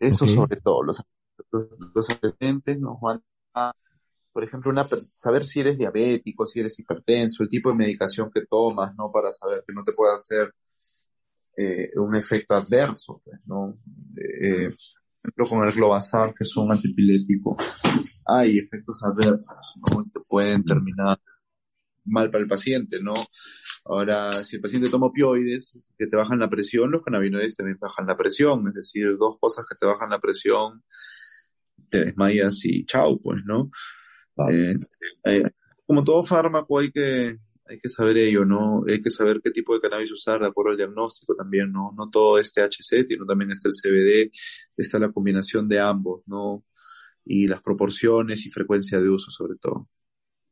[0.00, 1.02] Eso sobre todo, los,
[1.52, 3.22] los, los antecedentes nos van
[4.32, 8.46] por ejemplo, una, saber si eres diabético, si eres hipertenso, el tipo de medicación que
[8.46, 9.10] tomas, ¿no?
[9.12, 10.52] Para saber que no te pueda hacer
[11.56, 13.78] eh, un efecto adverso, pues, ¿no?
[14.16, 14.74] Eh,
[15.24, 17.56] ejemplo, con el Globasan, que es un antipilético,
[18.26, 20.04] hay efectos adversos, ¿no?
[20.04, 21.18] Que pueden terminar
[22.04, 23.14] mal para el paciente, ¿no?
[23.86, 28.06] Ahora, si el paciente toma opioides que te bajan la presión, los cannabinoides también bajan
[28.06, 30.82] la presión, es decir, dos cosas que te bajan la presión,
[31.94, 33.70] te desmayas y chao, pues, ¿no?
[34.50, 34.74] Eh,
[35.26, 35.42] eh,
[35.86, 38.82] como todo fármaco hay que, hay que saber ello, ¿no?
[38.88, 41.94] Hay que saber qué tipo de cannabis usar de acuerdo al diagnóstico también, ¿no?
[41.96, 44.32] No todo es THC, sino también está el CBD,
[44.76, 46.60] está la combinación de ambos, ¿no?
[47.24, 49.88] Y las proporciones y frecuencia de uso sobre todo.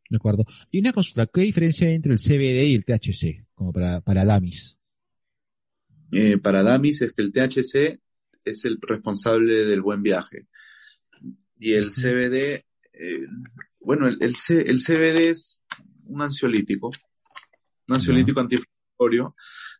[0.09, 0.45] De acuerdo.
[0.71, 4.25] Y una consulta, ¿qué diferencia hay entre el CBD y el THC, como para, para
[4.25, 4.79] DAMIS?
[6.13, 7.99] Eh, para DAMIS es que el THC
[8.45, 10.47] es el responsable del buen viaje.
[11.63, 13.27] Y el CBD, eh,
[13.81, 15.63] bueno, el, el, C, el CBD es
[16.07, 16.91] un ansiolítico,
[17.89, 19.35] un ansiolítico antiinflamatorio,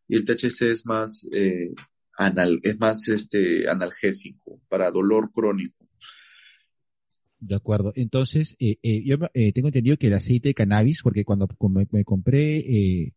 [0.09, 1.73] y el THC es más, eh,
[2.17, 5.89] anal, es más este, analgésico para dolor crónico.
[7.41, 7.93] De acuerdo.
[7.97, 11.89] Entonces, eh, eh, yo eh, tengo entendido que el aceite de cannabis, porque cuando me,
[11.91, 13.13] me compré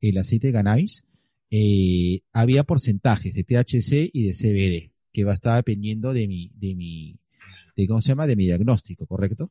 [0.00, 1.04] el aceite de cannabis,
[2.32, 6.74] había porcentajes de THC y de CBD, que va a estar dependiendo de mi, de
[6.74, 7.20] mi,
[7.86, 9.50] cómo se llama, de mi diagnóstico, ¿correcto?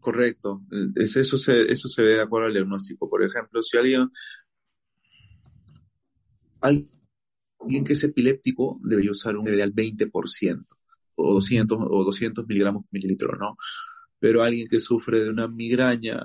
[0.00, 0.62] Correcto.
[0.94, 3.08] Es, eso, se, ve de acuerdo al diagnóstico.
[3.08, 4.08] Por ejemplo, si alguien,
[6.60, 10.64] alguien que es epiléptico debería usar un CBD al 20%
[11.16, 13.56] o 200, o 200 miligramos por mililitro, ¿no?
[14.20, 16.24] Pero alguien que sufre de una migraña,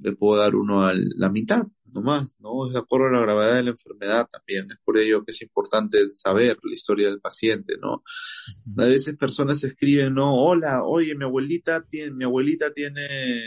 [0.00, 2.66] le puedo dar uno a la mitad, nomás, ¿no?
[2.66, 4.66] Es de acuerdo a la gravedad de la enfermedad también.
[4.68, 8.02] Es por ello que es importante saber la historia del paciente, ¿no?
[8.76, 10.34] A veces personas escriben, ¿no?
[10.34, 13.40] Hola, oye, mi abuelita tiene, mi abuelita tiene,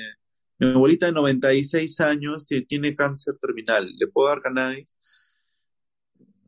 [0.59, 4.97] mi abuelita de 96 años tiene cáncer terminal, ¿le puedo dar cannabis?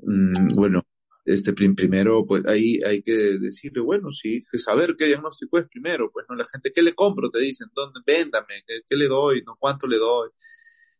[0.02, 0.82] Mm, bueno,
[1.26, 6.10] este primero, pues ahí hay que decirle, bueno, sí, que saber qué diagnóstico es primero,
[6.12, 7.30] pues no la gente, ¿qué le compro?
[7.30, 8.00] Te dicen, ¿dónde?
[8.06, 9.44] Véndame, ¿qué, qué le doy?
[9.46, 9.56] ¿No?
[9.60, 10.30] ¿Cuánto le doy?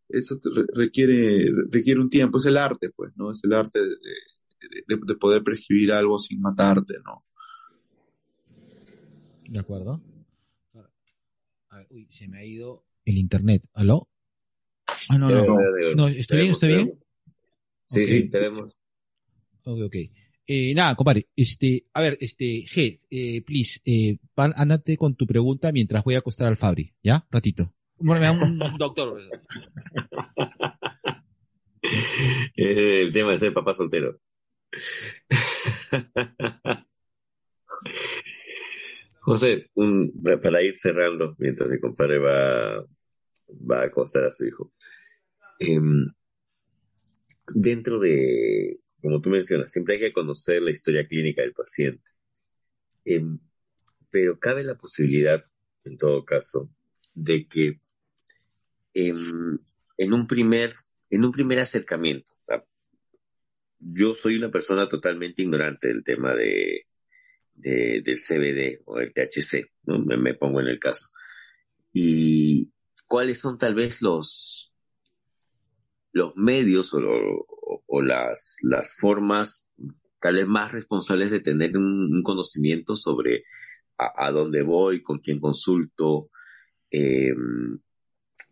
[0.10, 0.40] Eso
[0.74, 3.32] requiere, requiere un tiempo, es el arte, pues, ¿no?
[3.32, 3.88] Es el arte de,
[4.88, 7.20] de, de poder prescribir algo sin matarte, ¿no?
[9.50, 10.02] De acuerdo.
[11.70, 13.68] A ver, uy, se me ha ido el internet.
[13.74, 14.10] ¿Aló?
[15.10, 15.56] Ah, no, no.
[15.96, 16.52] no ¿Estoy bien?
[16.52, 17.00] ¿Estoy bien?
[17.86, 18.08] Sí, okay.
[18.08, 18.80] sí, te vemos.
[19.64, 19.96] Ok, ok.
[20.52, 25.28] Eh, nada, compadre, este, a ver, este, G, eh, please, eh, van, ándate con tu
[25.28, 27.28] pregunta mientras voy a acostar al Fabri, ¿ya?
[27.30, 27.76] Ratito.
[28.00, 29.20] Bueno, me da un doctor.
[32.56, 34.20] el tema de ser papá soltero.
[39.22, 42.86] José, un, para ir cerrando, mientras mi compadre va,
[43.50, 44.72] va a acostar a su hijo.
[45.60, 45.80] Eh,
[47.54, 52.12] dentro de, como tú mencionas, siempre hay que conocer la historia clínica del paciente.
[53.06, 53.22] Eh,
[54.10, 55.42] pero cabe la posibilidad,
[55.84, 56.70] en todo caso,
[57.14, 57.82] de que
[58.94, 59.14] eh,
[59.98, 60.74] en un primer,
[61.10, 62.34] en un primer acercamiento,
[63.80, 66.86] yo soy una persona totalmente ignorante del tema de,
[67.54, 70.00] de del CBD o del THC, ¿no?
[70.00, 71.10] me, me pongo en el caso.
[71.94, 72.72] Y
[73.08, 74.74] cuáles son tal vez los,
[76.12, 79.68] los medios o, o, o, las, las formas
[80.20, 83.46] tal vez más responsables de tener un, un conocimiento sobre
[83.98, 86.30] a, a, dónde voy, con quién consulto,
[86.92, 87.34] eh,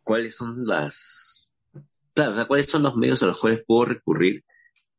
[0.07, 1.53] cuáles son las,
[2.13, 4.45] claro, o sea, cuáles son los medios a los cuales puedo recurrir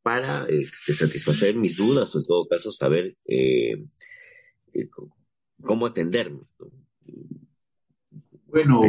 [0.03, 3.87] para este, satisfacer mis dudas o en todo caso saber eh,
[4.73, 4.87] eh,
[5.63, 6.43] cómo atenderme.
[6.59, 6.67] ¿no?
[8.45, 8.81] Bueno,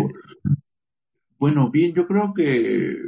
[1.38, 2.98] bueno, bien, yo creo que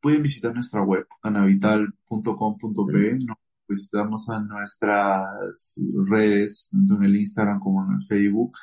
[0.00, 3.36] pueden visitar nuestra web, canavital.com.pe, ¿no?
[3.66, 8.56] visitarnos a nuestras redes, tanto en el Instagram como en el Facebook,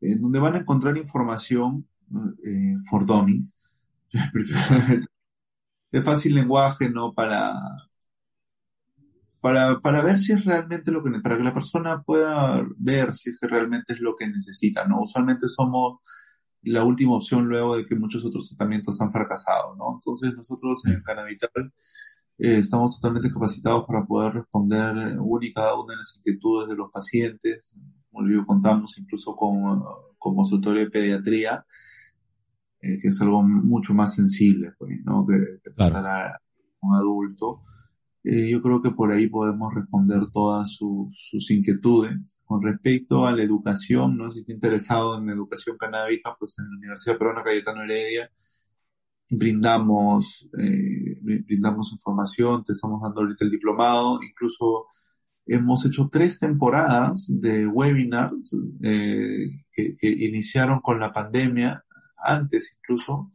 [0.00, 1.86] en donde van a encontrar información
[2.44, 3.76] eh, for dummies,
[5.92, 7.12] de fácil lenguaje, ¿no?
[7.14, 7.54] Para,
[9.40, 13.30] para, para ver si es realmente lo que, para que la persona pueda ver si
[13.30, 15.02] es que realmente es lo que necesita, ¿no?
[15.02, 16.00] Usualmente somos
[16.62, 19.94] la última opción luego de que muchos otros tratamientos han fracasado, ¿no?
[19.94, 21.72] Entonces nosotros en Canavital
[22.38, 26.76] eh, estamos totalmente capacitados para poder responder una y cada una de las inquietudes de
[26.76, 27.76] los pacientes.
[28.10, 29.82] Como digo, contamos incluso con,
[30.18, 31.64] con consultorio de pediatría,
[32.84, 35.26] eh, que es algo mucho más sensible, pues, ¿no?
[35.26, 36.34] Que, que tratar claro.
[36.34, 36.40] a
[36.82, 37.60] un adulto.
[38.22, 42.40] Eh, yo creo que por ahí podemos responder todas sus, sus inquietudes.
[42.44, 46.76] Con respecto a la educación, no si está interesado en educación canábica, pues en la
[46.78, 48.30] Universidad Peruana Cayetano Heredia
[49.30, 54.86] brindamos, eh, brindamos información, te estamos dando ahorita el diplomado, incluso
[55.46, 61.83] hemos hecho tres temporadas de webinars eh, que, que, iniciaron con la pandemia,
[62.24, 63.30] antes incluso,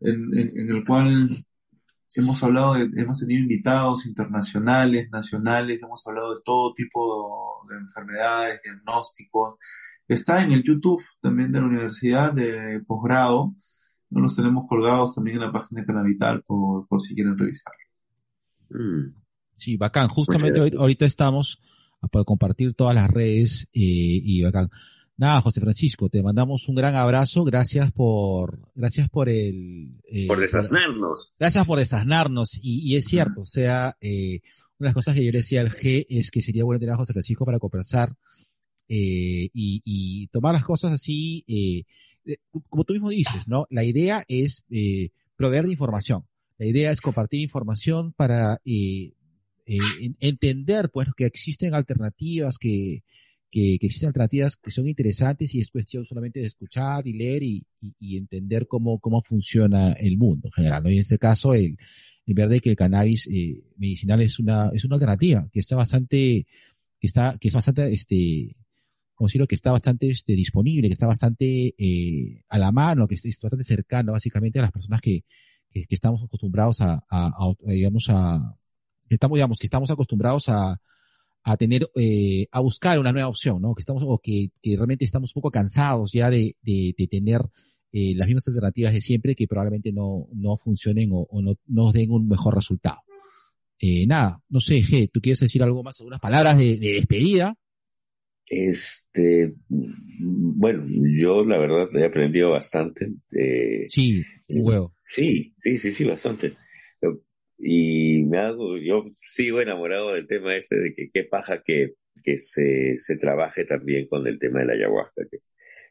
[0.00, 1.28] en, en, en, el cual
[2.14, 8.60] hemos hablado de, hemos tenido invitados internacionales, nacionales, hemos hablado de todo tipo de enfermedades,
[8.62, 9.56] diagnósticos.
[10.06, 13.54] Está en el YouTube también de la universidad de posgrado.
[14.10, 17.72] No los tenemos colgados también en la página de Canavital por, por si quieren revisar.
[18.68, 19.22] Mm.
[19.54, 20.08] Sí, bacán.
[20.08, 21.62] Justamente ahorita estamos
[22.10, 24.68] para compartir todas las redes eh, y bacán.
[25.16, 27.44] Nada, José Francisco, te mandamos un gran abrazo.
[27.44, 30.00] Gracias por, gracias por el.
[30.08, 31.32] Eh, por desasnarnos.
[31.38, 32.58] Gracias por desasnarnos.
[32.62, 34.40] Y, y es cierto, o sea, eh,
[34.78, 36.94] una de las cosas que yo le decía al G es que sería bueno tener
[36.94, 38.14] a José Francisco para conversar
[38.88, 41.84] eh, y, y, tomar las cosas así, eh,
[42.68, 43.66] como tú mismo dices, ¿no?
[43.70, 46.24] La idea es eh, proveer de información.
[46.58, 49.14] La idea es compartir información para eh,
[49.66, 49.78] eh,
[50.20, 53.02] entender, pues, que existen alternativas, que,
[53.52, 57.64] que, existen alternativas que son interesantes y es cuestión solamente de escuchar y leer y,
[58.16, 60.90] entender cómo, cómo funciona el mundo en general.
[60.90, 61.76] Y en este caso, el,
[62.26, 66.46] el verdad que el cannabis eh, medicinal es una, es una alternativa que está bastante,
[66.98, 68.56] que está, que es bastante, este,
[69.14, 73.16] como decirlo, que está bastante este, disponible, que está bastante eh, a la mano, que
[73.16, 75.24] es bastante cercano básicamente a las personas que,
[75.70, 78.56] que, que estamos acostumbrados a, a, a, digamos, a,
[79.10, 80.80] estamos, digamos, que estamos acostumbrados a,
[81.44, 83.74] a tener, eh, a buscar una nueva opción, ¿no?
[83.74, 87.40] Que estamos, o que, que realmente estamos un poco cansados ya de, de, de tener
[87.92, 91.92] eh, las mismas alternativas de siempre que probablemente no, no funcionen o, o no nos
[91.92, 93.00] den un mejor resultado.
[93.80, 97.56] Eh, nada, no sé, G, ¿tú quieres decir algo más, algunas palabras de, de despedida?
[98.46, 100.84] Este, bueno,
[101.18, 103.06] yo la verdad he aprendido bastante.
[103.32, 104.94] Eh, sí, un huevo.
[105.02, 106.52] Sí, sí, sí, sí, bastante.
[107.64, 111.94] Y me hago, yo sigo enamorado del tema este de que qué paja que,
[112.24, 115.22] que se, se trabaje también con el tema de la ayahuasca.
[115.30, 115.38] Que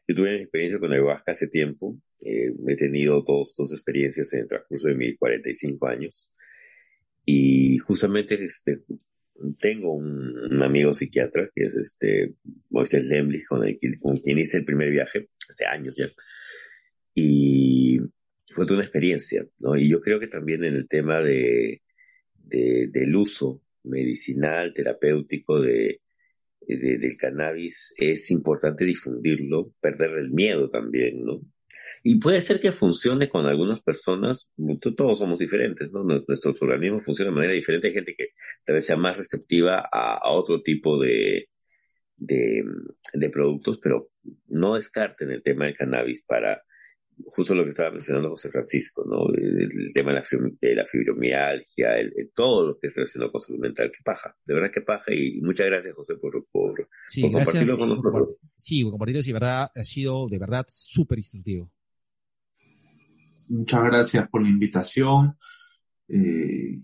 [0.06, 1.96] yo tuve una experiencia con ayahuasca hace tiempo.
[2.20, 6.30] Eh, he tenido dos, dos experiencias en el transcurso de mis 45 años.
[7.24, 8.80] Y justamente este,
[9.58, 12.34] tengo un, un, amigo psiquiatra que es este
[12.68, 16.06] Moisés Lemlich con, el, con quien hice el primer viaje hace años ya
[17.14, 18.00] y
[18.52, 21.82] fue toda una experiencia no y yo creo que también en el tema de,
[22.36, 26.00] de del uso medicinal terapéutico de,
[26.60, 31.42] de, del cannabis es importante difundirlo perder el miedo también no
[32.02, 34.50] y puede ser que funcione con algunas personas,
[34.96, 36.04] todos somos diferentes, ¿no?
[36.04, 37.88] Nuestros organismos funcionan de manera diferente.
[37.88, 38.28] Hay gente que
[38.64, 41.48] tal vez sea más receptiva a, a otro tipo de,
[42.16, 42.64] de,
[43.14, 44.10] de, productos, pero
[44.48, 46.62] no descarten el tema del cannabis para
[47.26, 49.28] justo lo que estaba mencionando José Francisco, ¿no?
[49.34, 50.24] El, el tema de la,
[50.60, 53.90] de la fibromialgia, el, el, todo lo que es relacionado con salud mental.
[53.90, 55.12] Qué paja, de verdad que paja.
[55.14, 58.36] Y muchas gracias, José, por, por, sí, por gracias, compartirlo con nosotros.
[58.56, 61.70] Sí, compartirlo, sí, de verdad, ha sido de verdad súper instructivo.
[63.48, 65.36] Muchas gracias por la invitación.
[66.08, 66.80] Eh,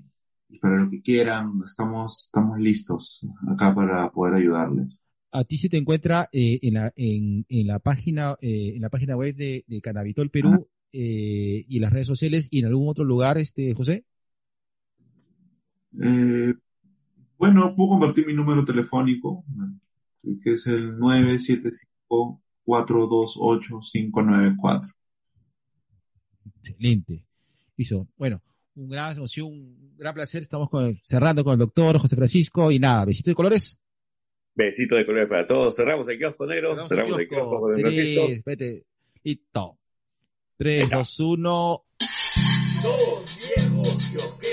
[0.51, 5.07] y para lo que quieran, estamos, estamos listos acá para poder ayudarles.
[5.30, 8.88] A ti se te encuentra eh, en, la, en, en, la página, eh, en la
[8.88, 12.88] página web de, de Cannabitol Perú eh, y en las redes sociales y en algún
[12.88, 14.05] otro lugar, este José.
[16.02, 16.55] Eh,
[17.36, 19.44] bueno, puedo compartir mi número telefónico,
[20.42, 24.92] que es el 975 428 594
[26.56, 27.24] Excelente.
[27.76, 28.42] Hizo, bueno,
[28.74, 30.42] un gran emoción, un gran placer.
[30.42, 33.78] Estamos con, cerrando con el doctor José Francisco y nada, besito de colores.
[34.59, 35.76] Besito de colores para todos.
[35.76, 36.70] Cerramos el kiosco negro.
[36.70, 38.86] Cerramos, cerramos el kiosco, con el Tres, vete,
[39.22, 39.78] listo.
[40.56, 41.85] 3, 2, 1.
[42.82, 44.47] Dos viejos kiosqueros.